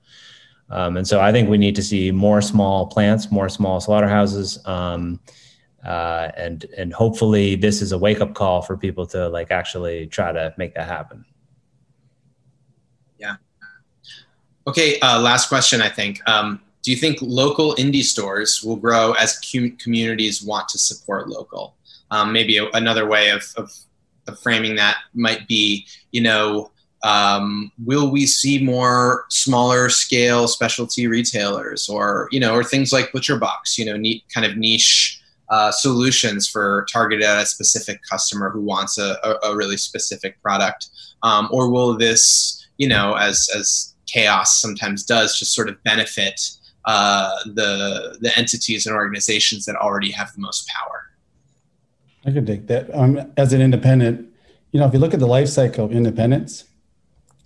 Um, 0.68 0.98
and 0.98 1.08
so 1.08 1.22
I 1.22 1.32
think 1.32 1.48
we 1.48 1.56
need 1.56 1.76
to 1.76 1.82
see 1.82 2.10
more 2.10 2.42
small 2.42 2.86
plants, 2.86 3.30
more 3.30 3.48
small 3.48 3.80
slaughterhouses. 3.80 4.58
Um, 4.66 5.20
uh, 5.84 6.30
and 6.36 6.66
and 6.76 6.92
hopefully 6.92 7.54
this 7.56 7.80
is 7.80 7.92
a 7.92 7.98
wake 7.98 8.20
up 8.20 8.34
call 8.34 8.62
for 8.62 8.76
people 8.76 9.06
to 9.06 9.28
like 9.28 9.50
actually 9.50 10.06
try 10.06 10.32
to 10.32 10.54
make 10.56 10.74
that 10.74 10.86
happen. 10.86 11.24
Yeah. 13.18 13.36
Okay. 14.66 15.00
Uh, 15.00 15.20
last 15.20 15.48
question. 15.48 15.80
I 15.80 15.88
think. 15.88 16.20
Um, 16.28 16.60
do 16.82 16.90
you 16.90 16.96
think 16.96 17.18
local 17.20 17.74
indie 17.74 18.02
stores 18.02 18.62
will 18.62 18.76
grow 18.76 19.12
as 19.12 19.38
com- 19.40 19.76
communities 19.76 20.42
want 20.42 20.68
to 20.70 20.78
support 20.78 21.28
local? 21.28 21.74
Um, 22.10 22.32
maybe 22.32 22.56
a, 22.56 22.68
another 22.70 23.06
way 23.06 23.30
of, 23.30 23.44
of, 23.56 23.70
of, 24.26 24.38
framing 24.40 24.74
that 24.76 24.96
might 25.14 25.46
be, 25.46 25.86
you 26.10 26.20
know, 26.22 26.70
um, 27.04 27.70
will 27.84 28.10
we 28.10 28.26
see 28.26 28.62
more 28.62 29.26
smaller 29.28 29.88
scale 29.88 30.48
specialty 30.48 31.06
retailers 31.06 31.88
or, 31.88 32.28
you 32.32 32.40
know, 32.40 32.54
or 32.54 32.64
things 32.64 32.92
like 32.92 33.12
Butcher 33.12 33.38
Box, 33.38 33.78
you 33.78 33.84
know, 33.84 33.96
neat 33.96 34.24
kind 34.34 34.44
of 34.44 34.56
niche 34.56 35.19
uh, 35.50 35.70
solutions 35.70 36.48
for 36.48 36.86
targeted 36.90 37.24
at 37.24 37.42
a 37.42 37.46
specific 37.46 38.00
customer 38.08 38.50
who 38.50 38.60
wants 38.60 38.98
a, 38.98 39.18
a, 39.22 39.50
a 39.50 39.56
really 39.56 39.76
specific 39.76 40.40
product? 40.42 40.88
Um, 41.22 41.48
or 41.52 41.70
will 41.70 41.98
this, 41.98 42.66
you 42.78 42.88
know, 42.88 43.14
as, 43.14 43.48
as 43.54 43.94
chaos 44.06 44.60
sometimes 44.60 45.04
does, 45.04 45.38
just 45.38 45.54
sort 45.54 45.68
of 45.68 45.82
benefit 45.82 46.40
uh, 46.86 47.30
the, 47.46 48.16
the 48.20 48.36
entities 48.38 48.86
and 48.86 48.96
organizations 48.96 49.64
that 49.66 49.76
already 49.76 50.10
have 50.10 50.32
the 50.32 50.40
most 50.40 50.68
power? 50.68 51.10
I 52.24 52.32
can 52.32 52.46
take 52.46 52.66
that. 52.68 52.94
Um, 52.94 53.32
as 53.36 53.52
an 53.52 53.60
independent, 53.60 54.28
you 54.72 54.80
know, 54.80 54.86
if 54.86 54.92
you 54.92 54.98
look 54.98 55.14
at 55.14 55.20
the 55.20 55.26
life 55.26 55.48
cycle 55.48 55.84
of 55.86 55.92
independence, 55.92 56.64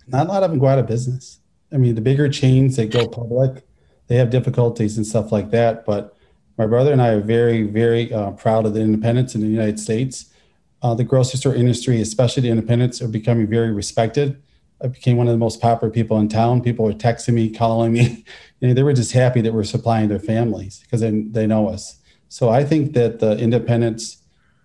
not 0.07 0.27
a 0.27 0.29
lot 0.29 0.43
of 0.43 0.51
them 0.51 0.59
go 0.59 0.67
out 0.67 0.79
of 0.79 0.85
business. 0.85 1.39
I 1.73 1.77
mean, 1.77 1.95
the 1.95 2.01
bigger 2.01 2.29
chains 2.29 2.75
that 2.75 2.91
go 2.91 3.07
public, 3.07 3.65
they 4.07 4.15
have 4.17 4.29
difficulties 4.29 4.97
and 4.97 5.05
stuff 5.05 5.31
like 5.31 5.49
that. 5.51 5.85
But 5.85 6.14
my 6.57 6.65
brother 6.65 6.91
and 6.91 7.01
I 7.01 7.09
are 7.09 7.21
very, 7.21 7.63
very 7.63 8.13
uh, 8.13 8.31
proud 8.31 8.65
of 8.65 8.73
the 8.73 8.81
independents 8.81 9.35
in 9.35 9.41
the 9.41 9.47
United 9.47 9.79
States. 9.79 10.33
Uh, 10.81 10.93
the 10.93 11.03
grocery 11.03 11.37
store 11.37 11.55
industry, 11.55 11.99
especially 11.99 12.43
the 12.43 12.49
independents, 12.49 13.01
are 13.01 13.07
becoming 13.07 13.47
very 13.47 13.71
respected. 13.71 14.41
I 14.81 14.87
became 14.87 15.17
one 15.17 15.27
of 15.27 15.33
the 15.33 15.37
most 15.37 15.61
popular 15.61 15.91
people 15.91 16.19
in 16.19 16.29
town. 16.29 16.61
People 16.61 16.85
were 16.85 16.93
texting 16.93 17.33
me, 17.33 17.49
calling 17.49 17.93
me. 17.93 18.25
you 18.59 18.67
know, 18.67 18.73
they 18.73 18.83
were 18.83 18.93
just 18.93 19.11
happy 19.11 19.41
that 19.41 19.53
we're 19.53 19.63
supplying 19.63 20.09
their 20.09 20.19
families 20.19 20.79
because 20.79 21.01
they, 21.01 21.11
they 21.11 21.47
know 21.47 21.67
us. 21.67 21.97
So 22.29 22.49
I 22.49 22.63
think 22.63 22.93
that 22.93 23.19
the 23.19 23.37
independents 23.37 24.17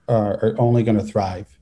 are, 0.08 0.34
are 0.44 0.54
only 0.58 0.82
going 0.82 0.98
to 0.98 1.04
thrive 1.04 1.58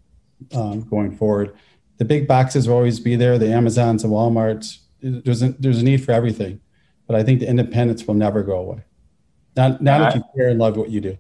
um, 0.55 0.83
going 0.89 1.15
forward. 1.17 1.55
The 1.99 2.05
big 2.05 2.27
boxes 2.27 2.69
will 2.69 2.77
always 2.77 3.01
be 3.01 3.17
there. 3.17 3.39
The 3.39 3.53
Amazons 3.53 4.05
and 4.05 4.13
WalMarts. 4.13 4.79
There's 5.03 5.43
a, 5.43 5.51
there's 5.51 5.81
a 5.81 5.85
need 5.85 6.05
for 6.05 6.13
everything, 6.13 6.61
but 7.07 7.15
I 7.15 7.23
think 7.23 7.41
the 7.41 7.49
independents 7.49 8.07
will 8.07 8.15
never 8.15 8.43
go 8.43 8.59
away. 8.59 8.83
Not 9.59 9.83
not 9.83 10.09
if 10.09 10.15
you 10.15 10.25
care 10.37 10.49
and 10.51 10.59
love 10.61 10.77
what 10.77 10.89
you 10.89 11.01
do. 11.01 11.19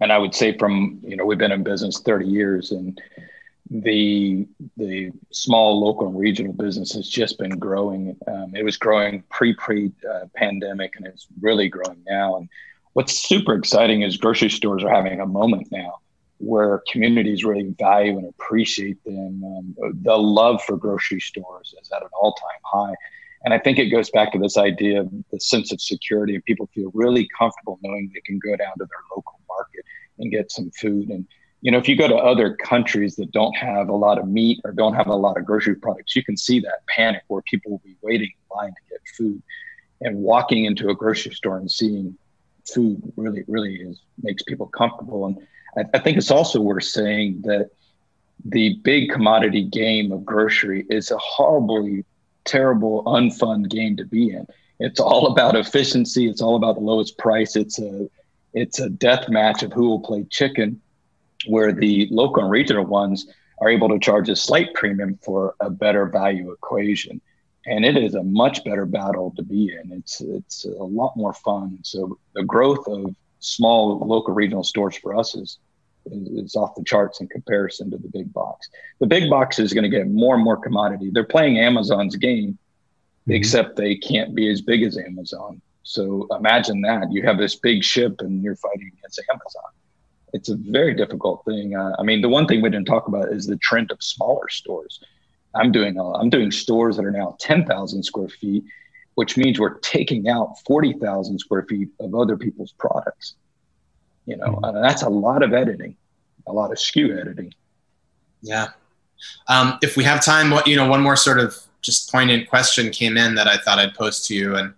And 0.00 0.10
I 0.10 0.16
would 0.16 0.34
say 0.34 0.56
from 0.56 1.00
you 1.02 1.16
know 1.16 1.26
we've 1.26 1.36
been 1.36 1.52
in 1.52 1.62
business 1.62 2.00
30 2.00 2.26
years 2.26 2.72
and 2.72 2.98
the 3.70 4.48
the 4.78 5.10
small 5.30 5.78
local 5.78 6.08
and 6.08 6.18
regional 6.18 6.54
business 6.54 6.92
has 6.94 7.06
just 7.06 7.38
been 7.38 7.58
growing. 7.58 8.16
Um, 8.26 8.56
it 8.56 8.64
was 8.64 8.78
growing 8.78 9.22
pre 9.28 9.54
pre 9.54 9.92
uh, 10.10 10.26
pandemic 10.34 10.96
and 10.96 11.06
it's 11.06 11.26
really 11.42 11.68
growing 11.68 12.02
now. 12.08 12.36
And 12.36 12.48
what's 12.94 13.18
super 13.18 13.54
exciting 13.54 14.00
is 14.00 14.16
grocery 14.16 14.48
stores 14.48 14.82
are 14.82 14.94
having 14.94 15.20
a 15.20 15.26
moment 15.26 15.68
now 15.70 15.98
where 16.38 16.82
communities 16.90 17.44
really 17.44 17.74
value 17.78 18.16
and 18.16 18.26
appreciate 18.30 19.04
them. 19.04 19.44
Um, 19.44 19.74
the 20.02 20.16
love 20.16 20.62
for 20.62 20.78
grocery 20.78 21.20
stores 21.20 21.74
is 21.82 21.92
at 21.92 22.00
an 22.00 22.08
all 22.18 22.32
time 22.32 22.62
high. 22.64 22.94
And 23.44 23.54
I 23.54 23.58
think 23.58 23.78
it 23.78 23.86
goes 23.86 24.10
back 24.10 24.32
to 24.32 24.38
this 24.38 24.58
idea 24.58 25.00
of 25.00 25.10
the 25.32 25.40
sense 25.40 25.72
of 25.72 25.80
security 25.80 26.34
and 26.34 26.44
people 26.44 26.68
feel 26.74 26.90
really 26.92 27.26
comfortable 27.38 27.78
knowing 27.82 28.10
they 28.12 28.20
can 28.20 28.38
go 28.38 28.54
down 28.56 28.72
to 28.78 28.84
their 28.84 29.16
local 29.16 29.40
market 29.48 29.84
and 30.18 30.30
get 30.30 30.52
some 30.52 30.70
food. 30.72 31.08
And, 31.08 31.26
you 31.62 31.72
know, 31.72 31.78
if 31.78 31.88
you 31.88 31.96
go 31.96 32.06
to 32.06 32.16
other 32.16 32.54
countries 32.54 33.16
that 33.16 33.32
don't 33.32 33.56
have 33.56 33.88
a 33.88 33.96
lot 33.96 34.18
of 34.18 34.28
meat 34.28 34.60
or 34.64 34.72
don't 34.72 34.94
have 34.94 35.06
a 35.06 35.14
lot 35.14 35.38
of 35.38 35.46
grocery 35.46 35.74
products, 35.74 36.14
you 36.14 36.22
can 36.22 36.36
see 36.36 36.60
that 36.60 36.80
panic 36.94 37.22
where 37.28 37.42
people 37.42 37.70
will 37.70 37.82
be 37.84 37.96
waiting 38.02 38.30
in 38.30 38.56
line 38.56 38.70
to 38.70 38.90
get 38.90 39.00
food 39.16 39.42
and 40.02 40.16
walking 40.16 40.66
into 40.66 40.90
a 40.90 40.94
grocery 40.94 41.32
store 41.32 41.56
and 41.56 41.70
seeing 41.70 42.16
food 42.72 43.00
really, 43.16 43.44
really 43.48 43.76
is 43.76 44.02
makes 44.22 44.42
people 44.42 44.66
comfortable. 44.66 45.26
And 45.26 45.38
I, 45.76 45.96
I 45.96 46.00
think 46.00 46.18
it's 46.18 46.30
also 46.30 46.60
worth 46.60 46.84
saying 46.84 47.42
that 47.44 47.70
the 48.44 48.78
big 48.82 49.10
commodity 49.10 49.64
game 49.64 50.12
of 50.12 50.24
grocery 50.24 50.86
is 50.88 51.10
a 51.10 51.18
horribly 51.18 52.04
terrible, 52.44 53.04
unfun 53.04 53.68
game 53.68 53.96
to 53.96 54.04
be 54.04 54.30
in. 54.30 54.46
It's 54.78 55.00
all 55.00 55.26
about 55.26 55.56
efficiency. 55.56 56.28
It's 56.28 56.40
all 56.40 56.56
about 56.56 56.76
the 56.76 56.80
lowest 56.80 57.18
price. 57.18 57.56
It's 57.56 57.78
a 57.78 58.08
it's 58.52 58.80
a 58.80 58.88
death 58.88 59.28
match 59.28 59.62
of 59.62 59.72
who 59.72 59.88
will 59.88 60.00
play 60.00 60.24
chicken, 60.24 60.80
where 61.46 61.72
the 61.72 62.08
local 62.10 62.42
and 62.42 62.50
regional 62.50 62.84
ones 62.84 63.26
are 63.60 63.68
able 63.68 63.88
to 63.90 63.98
charge 63.98 64.28
a 64.28 64.36
slight 64.36 64.74
premium 64.74 65.18
for 65.22 65.54
a 65.60 65.70
better 65.70 66.06
value 66.06 66.50
equation. 66.50 67.20
And 67.66 67.84
it 67.84 67.96
is 67.96 68.14
a 68.14 68.22
much 68.22 68.64
better 68.64 68.86
battle 68.86 69.32
to 69.36 69.42
be 69.42 69.70
in. 69.70 69.92
It's 69.92 70.20
it's 70.22 70.64
a 70.64 70.82
lot 70.82 71.16
more 71.16 71.34
fun. 71.34 71.78
So 71.82 72.18
the 72.34 72.42
growth 72.42 72.88
of 72.88 73.14
small 73.40 73.98
local 73.98 74.34
regional 74.34 74.64
stores 74.64 74.96
for 74.96 75.14
us 75.14 75.34
is 75.34 75.58
is 76.12 76.56
off 76.56 76.74
the 76.74 76.84
charts 76.84 77.20
in 77.20 77.28
comparison 77.28 77.90
to 77.90 77.98
the 77.98 78.08
big 78.08 78.32
box. 78.32 78.68
The 78.98 79.06
big 79.06 79.30
box 79.30 79.58
is 79.58 79.72
going 79.72 79.90
to 79.90 79.96
get 79.96 80.08
more 80.08 80.34
and 80.34 80.44
more 80.44 80.56
commodity. 80.56 81.10
They're 81.12 81.24
playing 81.24 81.58
Amazon's 81.58 82.16
game, 82.16 82.52
mm-hmm. 82.52 83.32
except 83.32 83.76
they 83.76 83.96
can't 83.96 84.34
be 84.34 84.50
as 84.50 84.60
big 84.60 84.82
as 84.82 84.98
Amazon. 84.98 85.60
So 85.82 86.28
imagine 86.36 86.80
that 86.82 87.10
you 87.10 87.22
have 87.22 87.38
this 87.38 87.56
big 87.56 87.82
ship 87.82 88.20
and 88.20 88.42
you're 88.42 88.56
fighting 88.56 88.90
against 88.98 89.20
Amazon. 89.32 89.70
It's 90.32 90.48
a 90.48 90.56
very 90.56 90.94
difficult 90.94 91.44
thing. 91.44 91.74
Uh, 91.74 91.96
I 91.98 92.02
mean, 92.02 92.20
the 92.20 92.28
one 92.28 92.46
thing 92.46 92.62
we 92.62 92.70
didn't 92.70 92.86
talk 92.86 93.08
about 93.08 93.32
is 93.32 93.46
the 93.46 93.56
trend 93.56 93.90
of 93.90 94.02
smaller 94.02 94.48
stores. 94.48 95.00
I'm 95.54 95.72
doing 95.72 95.98
uh, 95.98 96.12
I'm 96.12 96.30
doing 96.30 96.52
stores 96.52 96.96
that 96.96 97.04
are 97.04 97.10
now 97.10 97.36
10,000 97.40 98.02
square 98.04 98.28
feet, 98.28 98.62
which 99.16 99.36
means 99.36 99.58
we're 99.58 99.78
taking 99.80 100.28
out 100.28 100.54
40,000 100.66 101.38
square 101.40 101.64
feet 101.68 101.88
of 101.98 102.14
other 102.14 102.36
people's 102.36 102.72
products 102.72 103.34
you 104.26 104.36
know 104.36 104.46
mm-hmm. 104.46 104.76
and 104.76 104.84
that's 104.84 105.02
a 105.02 105.08
lot 105.08 105.42
of 105.42 105.52
editing 105.52 105.96
a 106.50 106.52
lot 106.52 106.70
of 106.70 106.78
SKU 106.78 107.18
editing. 107.18 107.54
Yeah. 108.42 108.68
Um, 109.48 109.78
if 109.82 109.96
we 109.96 110.04
have 110.04 110.24
time 110.24 110.50
what 110.50 110.66
you 110.66 110.76
know 110.76 110.88
one 110.88 111.02
more 111.02 111.16
sort 111.16 111.38
of 111.38 111.54
just 111.82 112.10
poignant 112.10 112.48
question 112.48 112.90
came 112.90 113.16
in 113.16 113.34
that 113.34 113.46
i 113.46 113.56
thought 113.56 113.78
i'd 113.78 113.94
post 113.94 114.26
to 114.26 114.34
you 114.34 114.56
and 114.56 114.72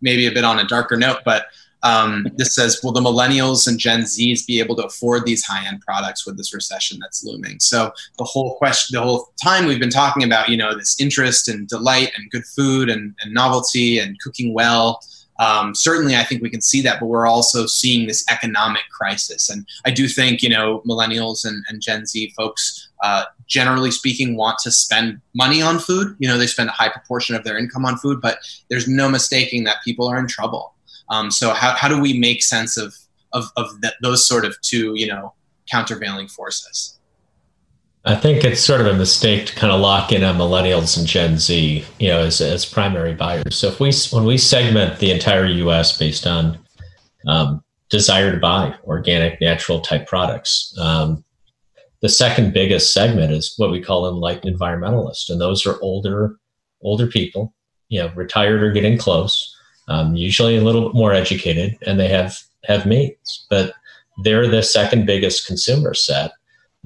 maybe 0.00 0.26
a 0.26 0.32
bit 0.32 0.44
on 0.44 0.58
a 0.58 0.64
darker 0.64 0.96
note 0.96 1.20
but 1.24 1.46
um, 1.84 2.26
this 2.34 2.56
says 2.56 2.80
will 2.82 2.90
the 2.90 3.00
millennials 3.00 3.68
and 3.68 3.78
gen 3.78 4.04
z's 4.04 4.44
be 4.44 4.58
able 4.58 4.74
to 4.76 4.84
afford 4.84 5.24
these 5.24 5.44
high-end 5.44 5.80
products 5.80 6.26
with 6.26 6.36
this 6.36 6.52
recession 6.52 6.98
that's 7.00 7.22
looming? 7.22 7.60
So 7.60 7.92
the 8.16 8.24
whole 8.24 8.56
question 8.56 8.98
the 8.98 9.04
whole 9.04 9.32
time 9.42 9.66
we've 9.66 9.78
been 9.78 9.88
talking 9.88 10.24
about 10.24 10.48
you 10.48 10.56
know 10.56 10.76
this 10.76 11.00
interest 11.00 11.48
and 11.48 11.68
delight 11.68 12.10
and 12.16 12.28
good 12.32 12.44
food 12.44 12.88
and, 12.88 13.14
and 13.22 13.32
novelty 13.32 14.00
and 14.00 14.18
cooking 14.20 14.54
well 14.54 15.00
um, 15.38 15.74
certainly 15.74 16.16
I 16.16 16.24
think 16.24 16.42
we 16.42 16.50
can 16.50 16.60
see 16.60 16.80
that, 16.82 17.00
but 17.00 17.06
we're 17.06 17.26
also 17.26 17.66
seeing 17.66 18.06
this 18.06 18.24
economic 18.30 18.82
crisis. 18.90 19.48
And 19.48 19.66
I 19.84 19.90
do 19.90 20.08
think, 20.08 20.42
you 20.42 20.48
know, 20.48 20.82
millennials 20.86 21.44
and, 21.44 21.64
and 21.68 21.80
Gen 21.80 22.06
Z 22.06 22.34
folks, 22.36 22.88
uh, 23.02 23.24
generally 23.46 23.90
speaking, 23.90 24.36
want 24.36 24.58
to 24.60 24.70
spend 24.70 25.20
money 25.34 25.62
on 25.62 25.78
food. 25.78 26.16
You 26.18 26.28
know, 26.28 26.38
they 26.38 26.46
spend 26.46 26.68
a 26.68 26.72
high 26.72 26.88
proportion 26.88 27.36
of 27.36 27.44
their 27.44 27.56
income 27.56 27.84
on 27.84 27.96
food, 27.98 28.20
but 28.20 28.38
there's 28.68 28.88
no 28.88 29.08
mistaking 29.08 29.64
that 29.64 29.76
people 29.84 30.08
are 30.08 30.18
in 30.18 30.26
trouble. 30.26 30.74
Um, 31.08 31.30
so 31.30 31.50
how, 31.50 31.74
how 31.74 31.88
do 31.88 32.00
we 32.00 32.18
make 32.18 32.42
sense 32.42 32.76
of, 32.76 32.94
of, 33.32 33.44
of 33.56 33.70
those 34.02 34.26
sort 34.26 34.44
of 34.44 34.60
two, 34.60 34.92
you 34.96 35.06
know, 35.06 35.32
countervailing 35.70 36.28
forces? 36.28 36.97
I 38.04 38.14
think 38.14 38.44
it's 38.44 38.60
sort 38.60 38.80
of 38.80 38.86
a 38.86 38.94
mistake 38.94 39.46
to 39.46 39.54
kind 39.54 39.72
of 39.72 39.80
lock 39.80 40.12
in 40.12 40.22
on 40.24 40.36
millennials 40.36 40.96
and 40.96 41.06
Gen 41.06 41.38
Z, 41.38 41.84
you 41.98 42.08
know, 42.08 42.20
as, 42.20 42.40
as 42.40 42.64
primary 42.64 43.12
buyers. 43.12 43.56
So 43.56 43.68
if 43.68 43.80
we 43.80 43.92
when 44.10 44.24
we 44.24 44.38
segment 44.38 44.98
the 44.98 45.10
entire 45.10 45.46
U.S. 45.46 45.98
based 45.98 46.26
on 46.26 46.58
um, 47.26 47.62
desire 47.90 48.32
to 48.32 48.38
buy 48.38 48.74
organic, 48.84 49.40
natural 49.40 49.80
type 49.80 50.06
products, 50.06 50.74
um, 50.80 51.24
the 52.00 52.08
second 52.08 52.52
biggest 52.52 52.92
segment 52.92 53.32
is 53.32 53.54
what 53.56 53.72
we 53.72 53.82
call 53.82 54.08
enlightened 54.08 54.56
environmentalists, 54.56 55.28
and 55.28 55.40
those 55.40 55.66
are 55.66 55.80
older 55.82 56.36
older 56.80 57.08
people, 57.08 57.52
you 57.88 58.00
know, 58.00 58.12
retired 58.14 58.62
or 58.62 58.70
getting 58.70 58.96
close, 58.96 59.54
um, 59.88 60.14
usually 60.14 60.56
a 60.56 60.62
little 60.62 60.88
bit 60.88 60.94
more 60.94 61.12
educated, 61.12 61.76
and 61.82 61.98
they 61.98 62.08
have 62.08 62.38
have 62.64 62.86
means, 62.86 63.46
but 63.50 63.74
they're 64.22 64.48
the 64.48 64.62
second 64.62 65.06
biggest 65.06 65.46
consumer 65.46 65.94
set 65.94 66.30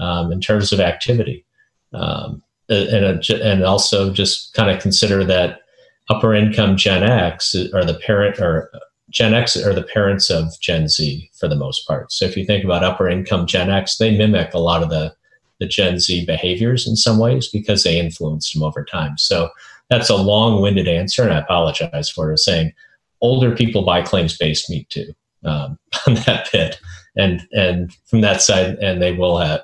um, 0.01 0.33
in 0.33 0.41
terms 0.41 0.73
of 0.73 0.81
activity. 0.81 1.45
Um, 1.93 2.43
and, 2.69 3.29
and 3.31 3.65
also 3.65 4.13
just 4.13 4.55
kind 4.55 4.71
of 4.71 4.81
consider 4.81 5.25
that 5.25 5.61
upper 6.09 6.35
income 6.35 6.77
Gen 6.77 7.03
X 7.03 7.55
are 7.75 7.85
the 7.85 8.01
parent 8.05 8.39
or 8.39 8.71
Gen 9.11 9.35
X 9.35 9.57
are 9.57 9.75
the 9.75 9.83
parents 9.83 10.31
of 10.31 10.59
Gen 10.61 10.89
Z 10.89 11.31
for 11.39 11.49
the 11.49 11.57
most 11.57 11.87
part. 11.87 12.11
So 12.13 12.25
if 12.25 12.37
you 12.37 12.47
think 12.47 12.65
about 12.65 12.85
upper 12.85 13.09
income 13.09 13.47
Gen 13.47 13.71
X, 13.71 13.99
they 13.99 14.17
mimic 14.17 14.55
a 14.55 14.59
lot 14.59 14.83
of 14.83 14.91
the 14.91 15.15
the 15.61 15.69
Gen 15.69 16.01
Z 16.01 16.25
behaviors 16.27 16.89
in 16.89 16.97
some 16.97 17.19
ways 17.19 17.47
because 17.47 17.85
they 17.85 18.01
influenced 18.01 18.53
them 18.53 18.65
over 18.65 18.85
time. 18.85 19.17
So 19.17 19.49
that's 19.91 20.11
a 20.11 20.17
long-winded 20.17 20.89
answer, 20.89 21.23
and 21.23 21.33
I 21.33 21.39
apologize 21.39 22.11
for 22.11 22.37
saying 22.37 22.73
older 23.21 23.55
people 23.55 23.83
buy 23.85 24.03
claims-based 24.03 24.69
meat 24.69 24.89
too. 24.91 25.13
um, 25.45 25.79
on 26.07 26.15
that 26.27 26.49
bid, 26.53 26.77
and 27.17 27.47
and 27.53 27.95
from 28.07 28.23
that 28.23 28.43
side, 28.43 28.77
and 28.77 29.01
they 29.01 29.13
will 29.13 29.39
have, 29.39 29.61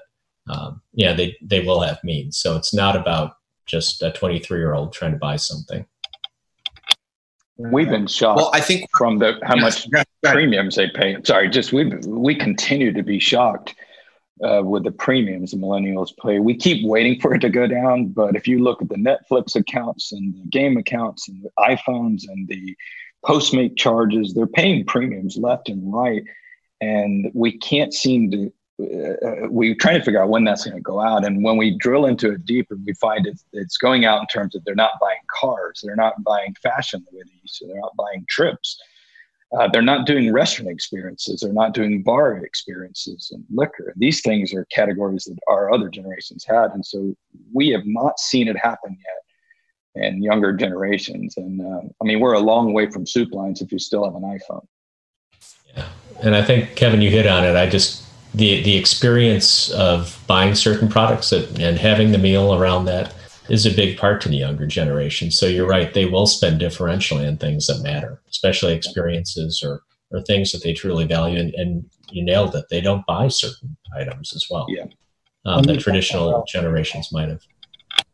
um, 0.51 0.83
yeah, 0.93 1.13
they 1.13 1.37
they 1.43 1.61
will 1.61 1.81
have 1.81 2.03
means. 2.03 2.39
So 2.39 2.57
it's 2.57 2.75
not 2.75 2.97
about 2.97 3.33
just 3.67 4.03
a 4.03 4.11
23 4.11 4.59
year 4.59 4.75
old 4.75 4.93
trying 4.93 5.13
to 5.13 5.19
buy 5.19 5.37
something. 5.37 5.87
We've 7.59 7.89
been 7.89 8.07
shocked. 8.07 8.37
Well, 8.37 8.51
I 8.55 8.61
think 8.61 8.89
from 8.97 9.19
the 9.19 9.41
how 9.43 9.57
much 9.57 9.89
premiums 10.23 10.77
they 10.77 10.89
pay. 10.89 11.17
Sorry, 11.25 11.49
just 11.49 11.73
we 11.73 11.87
we 12.07 12.37
continue 12.37 12.93
to 12.93 13.03
be 13.03 13.19
shocked 13.19 13.75
uh, 14.45 14.63
with 14.65 14.85
the 14.85 14.93
premiums 14.93 15.51
the 15.51 15.57
millennials 15.57 16.13
pay. 16.25 16.39
We 16.39 16.57
keep 16.57 16.87
waiting 16.87 17.21
for 17.21 17.35
it 17.35 17.41
to 17.41 17.49
go 17.49 17.67
down, 17.67 18.07
but 18.09 18.37
if 18.37 18.47
you 18.47 18.63
look 18.63 18.81
at 18.81 18.89
the 18.89 18.95
Netflix 18.95 19.57
accounts 19.57 20.13
and 20.13 20.35
the 20.35 20.47
game 20.51 20.77
accounts 20.77 21.29
and 21.29 21.43
the 21.43 21.51
iPhones 21.59 22.23
and 22.29 22.47
the 22.47 22.77
Postmate 23.25 23.77
charges, 23.77 24.33
they're 24.33 24.47
paying 24.47 24.85
premiums 24.85 25.37
left 25.37 25.69
and 25.69 25.93
right, 25.93 26.23
and 26.81 27.31
we 27.35 27.59
can't 27.59 27.93
seem 27.93 28.31
to. 28.31 28.53
Uh, 28.81 29.49
we're 29.49 29.75
trying 29.75 29.99
to 29.99 30.05
figure 30.05 30.23
out 30.23 30.29
when 30.29 30.45
that's 30.45 30.65
going 30.65 30.77
to 30.77 30.83
go 30.83 31.01
out, 31.01 31.25
and 31.25 31.43
when 31.43 31.57
we 31.57 31.77
drill 31.79 32.07
into 32.07 32.33
it 32.33 32.45
deeper, 32.45 32.77
we 32.87 32.95
find 32.95 33.27
it's, 33.27 33.45
it's 33.53 33.77
going 33.77 34.05
out 34.05 34.21
in 34.21 34.27
terms 34.29 34.55
of 34.55 34.65
they're 34.65 34.75
not 34.75 34.93
buying 35.01 35.19
cars, 35.41 35.81
they're 35.83 35.97
not 35.97 36.23
buying 36.23 36.55
fashion 36.63 37.05
the 37.11 37.17
way 37.17 37.25
they 37.27 37.41
used 37.43 37.57
to, 37.57 37.67
they're 37.67 37.81
not 37.81 37.97
buying 37.97 38.25
trips 38.29 38.79
uh, 39.57 39.69
they're 39.73 39.83
not 39.83 40.07
doing 40.07 40.31
restaurant 40.33 40.71
experiences. 40.71 41.41
They're 41.41 41.53
not 41.53 41.73
doing 41.73 42.03
bar 42.03 42.37
experiences 42.39 43.31
and 43.33 43.45
liquor. 43.51 43.95
These 43.97 44.21
things 44.21 44.53
are 44.53 44.67
categories 44.67 45.25
that 45.25 45.39
our 45.49 45.73
other 45.73 45.89
generations 45.89 46.45
had. 46.45 46.73
And 46.73 46.85
so 46.85 47.15
we 47.53 47.71
have 47.71 47.87
not 47.87 48.19
seen 48.19 48.47
it 48.49 48.59
happen 48.59 48.97
yet 49.97 50.05
in 50.05 50.23
younger 50.23 50.53
generations. 50.53 51.39
And 51.39 51.63
uh, 51.63 51.89
I 52.01 52.05
mean, 52.05 52.21
we're 52.21 52.35
a 52.35 52.41
long 52.41 52.75
way 52.75 52.91
from 52.91 53.07
soup 53.07 53.33
lines 53.33 53.63
if 53.63 53.73
you 53.73 53.79
still 53.79 54.05
have 54.05 54.15
an 54.15 54.23
iPhone. 54.23 54.67
Yeah. 55.75 55.89
And 56.23 56.37
I 56.37 56.43
think, 56.43 56.77
Kevin, 56.77 57.01
you 57.01 57.09
hit 57.09 57.27
on 57.27 57.45
it. 57.45 57.57
I 57.57 57.67
just, 57.67 58.05
the, 58.35 58.63
the 58.63 58.77
experience 58.77 59.71
of 59.71 60.23
buying 60.27 60.55
certain 60.55 60.89
products 60.89 61.33
and 61.33 61.79
having 61.79 62.13
the 62.13 62.19
meal 62.19 62.55
around 62.55 62.85
that 62.87 63.15
is 63.49 63.65
a 63.65 63.75
big 63.75 63.97
part 63.97 64.21
to 64.23 64.29
the 64.29 64.37
younger 64.37 64.67
generation. 64.67 65.31
So 65.31 65.47
you're 65.47 65.67
right; 65.67 65.93
they 65.93 66.05
will 66.05 66.27
spend 66.27 66.61
differentially 66.61 67.27
on 67.27 67.39
things 67.39 67.67
that 67.67 67.83
matter, 67.83 68.21
especially 68.29 68.75
experiences 68.75 69.63
or 69.65 69.83
or 70.11 70.23
things 70.23 70.53
that 70.53 70.63
they 70.63 70.73
truly 70.73 71.05
value. 71.05 71.39
And, 71.39 71.55
and 71.55 71.85
you 72.11 72.25
nailed 72.25 72.55
it; 72.55 72.67
they 72.71 72.81
don't 72.81 73.07
buy 73.07 73.29
certain 73.29 73.77
items 73.97 74.35
as 74.35 74.47
well. 74.51 74.67
Yeah, 74.69 74.85
um, 75.45 75.63
that 75.65 75.81
traditional 75.81 76.45
generations 76.47 77.11
might 77.13 77.29
have. 77.29 77.43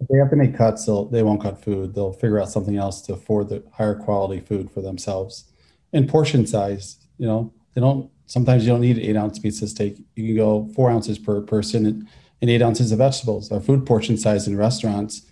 If 0.01 0.09
they 0.09 0.19
have 0.19 0.31
to 0.31 0.37
make 0.37 0.57
cuts, 0.57 0.87
they'll 0.87 1.07
they 1.07 1.23
won't 1.23 1.43
cut 1.43 1.63
food. 1.63 1.95
They'll 1.95 2.13
figure 2.13 2.41
out 2.41 2.49
something 2.49 2.77
else 2.77 3.01
to 3.03 3.15
afford 3.15 3.49
the 3.49 3.65
higher 3.73 3.95
quality 3.95 4.41
food 4.41 4.71
for 4.71 4.81
themselves. 4.81 5.51
And 5.93 6.09
portion 6.09 6.47
size, 6.47 6.97
you 7.19 7.27
know, 7.27 7.53
they 7.75 7.81
don't. 7.81 8.11
Sometimes 8.27 8.65
you 8.65 8.73
don't 8.73 8.81
need 8.81 8.99
eight 8.99 9.17
ounce 9.17 9.39
pizza 9.39 9.69
steak. 9.69 9.99
You 10.15 10.27
can 10.27 10.37
go 10.37 10.69
four 10.75 10.91
ounces 10.91 11.19
per 11.19 11.41
person. 11.41 11.87
And, 11.87 12.09
and 12.45 12.51
eight 12.51 12.61
ounces 12.61 12.93
of 12.93 12.99
vegetables. 12.99 13.51
Our 13.51 13.59
food 13.59 13.87
portion 13.87 14.19
size 14.19 14.47
in 14.47 14.55
restaurants, 14.59 15.23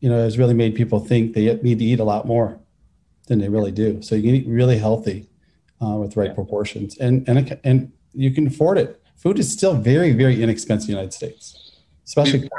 you 0.00 0.10
know, 0.10 0.18
has 0.18 0.36
really 0.36 0.52
made 0.52 0.74
people 0.74 1.00
think 1.00 1.32
they 1.32 1.54
need 1.62 1.78
to 1.78 1.84
eat 1.86 2.00
a 2.00 2.04
lot 2.04 2.26
more 2.26 2.60
than 3.28 3.38
they 3.38 3.48
really 3.48 3.72
do. 3.72 4.02
So 4.02 4.14
you 4.14 4.22
can 4.22 4.34
eat 4.34 4.46
really 4.46 4.76
healthy 4.76 5.26
uh, 5.80 5.96
with 5.96 6.12
the 6.12 6.20
right 6.20 6.28
yeah. 6.28 6.34
proportions, 6.34 6.98
and 6.98 7.26
and 7.26 7.58
and 7.64 7.92
you 8.12 8.30
can 8.30 8.46
afford 8.46 8.76
it. 8.76 9.02
Food 9.16 9.38
is 9.38 9.50
still 9.50 9.74
very 9.74 10.12
very 10.12 10.42
inexpensive 10.42 10.90
in 10.90 10.94
the 10.94 11.00
United 11.00 11.14
States, 11.14 11.78
especially. 12.04 12.50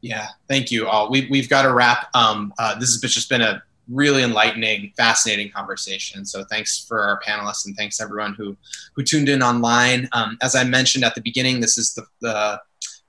yeah, 0.00 0.26
thank 0.48 0.72
you 0.72 0.88
all. 0.88 1.08
We 1.08 1.28
we've 1.30 1.48
got 1.48 1.62
to 1.62 1.72
wrap. 1.72 2.08
Um, 2.14 2.52
uh, 2.58 2.74
this 2.80 3.00
has 3.00 3.14
just 3.14 3.28
been 3.28 3.42
a 3.42 3.62
really 3.90 4.22
enlightening, 4.22 4.92
fascinating 4.96 5.50
conversation. 5.50 6.24
So 6.24 6.44
thanks 6.44 6.84
for 6.86 7.00
our 7.00 7.20
panelists 7.26 7.66
and 7.66 7.76
thanks 7.76 8.00
everyone 8.00 8.34
who 8.34 8.56
who 8.94 9.02
tuned 9.02 9.28
in 9.28 9.42
online. 9.42 10.08
Um, 10.12 10.38
as 10.42 10.54
I 10.54 10.64
mentioned 10.64 11.04
at 11.04 11.14
the 11.14 11.22
beginning, 11.22 11.60
this 11.60 11.76
is 11.76 11.94
the, 11.94 12.04
the 12.20 12.60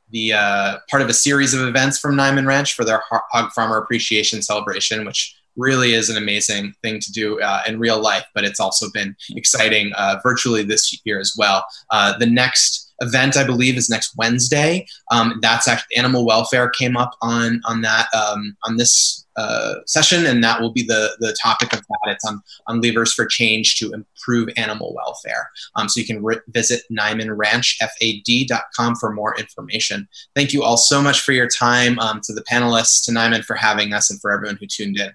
the 0.10 0.34
uh, 0.34 0.78
part 0.90 1.02
of 1.02 1.10
a 1.10 1.14
series 1.14 1.54
of 1.54 1.62
events 1.62 1.98
from 1.98 2.16
Niman 2.16 2.46
Ranch 2.46 2.74
for 2.74 2.84
their 2.84 3.02
hog 3.10 3.52
farmer 3.54 3.78
appreciation 3.78 4.42
celebration, 4.42 5.06
which 5.06 5.36
really 5.58 5.94
is 5.94 6.10
an 6.10 6.18
amazing 6.18 6.74
thing 6.82 7.00
to 7.00 7.12
do 7.12 7.40
uh, 7.42 7.62
in 7.68 7.80
real 7.80 8.00
life, 8.00 8.26
but 8.34 8.44
it's 8.44 8.60
also 8.60 8.88
been 8.94 9.16
exciting 9.32 9.92
uh, 9.98 10.18
virtually 10.24 10.64
this 10.64 11.00
year 11.06 11.20
as 11.20 11.36
well. 11.38 11.66
Uh, 11.90 12.18
the 12.18 12.26
next 12.26 12.91
event, 13.02 13.36
I 13.36 13.44
believe, 13.44 13.78
is 13.78 13.90
next 13.90 14.16
Wednesday. 14.16 14.86
Um, 15.12 15.40
that's 15.42 15.68
actually 15.68 15.98
animal 15.98 16.26
welfare 16.26 16.70
came 16.70 16.96
up 16.96 17.12
on 17.22 17.62
on 17.66 17.82
that 17.82 18.08
um, 18.14 18.56
on 18.64 18.78
this 18.78 19.26
uh, 19.36 19.76
session, 19.86 20.26
and 20.26 20.42
that 20.44 20.60
will 20.62 20.72
be 20.72 20.84
the 20.84 21.16
the 21.20 21.36
topic 21.42 21.74
of 21.74 21.80
that. 21.80 22.00
It's 22.08 22.26
on 22.26 22.42
on 22.68 22.82
levers 22.82 23.14
for 23.14 23.26
change 23.26 23.76
to 23.76 23.92
improve 23.92 24.50
animal 24.58 24.94
welfare. 24.96 25.50
Um, 25.76 25.90
so 25.90 26.00
you 26.00 26.06
can 26.06 26.24
re- 26.24 26.40
visit 26.48 26.84
NimanRanchFAD.com 26.92 28.96
for 28.96 29.14
more 29.14 29.38
information. 29.38 30.08
Thank 30.36 30.54
you 30.54 30.64
all 30.64 30.78
so 30.78 31.02
much 31.02 31.22
for 31.22 31.34
your 31.34 31.48
time. 31.48 32.00
Um, 32.00 32.22
to 32.24 32.34
the 32.34 32.44
panelists, 32.44 33.04
to 33.06 33.12
Niman 33.12 33.44
for 33.44 33.56
having 33.56 33.94
us, 33.94 34.10
and 34.10 34.20
for 34.22 34.32
everyone 34.32 34.58
who 34.60 34.68
tuned 34.68 35.00
in. 35.00 35.12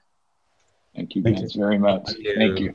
Thank 0.95 1.15
you 1.15 1.23
guys 1.23 1.35
Thank 1.35 1.55
you. 1.55 1.61
very 1.61 1.79
much. 1.79 2.07
Thank 2.07 2.19
you. 2.19 2.35
Thank 2.37 2.61
you. 2.61 2.75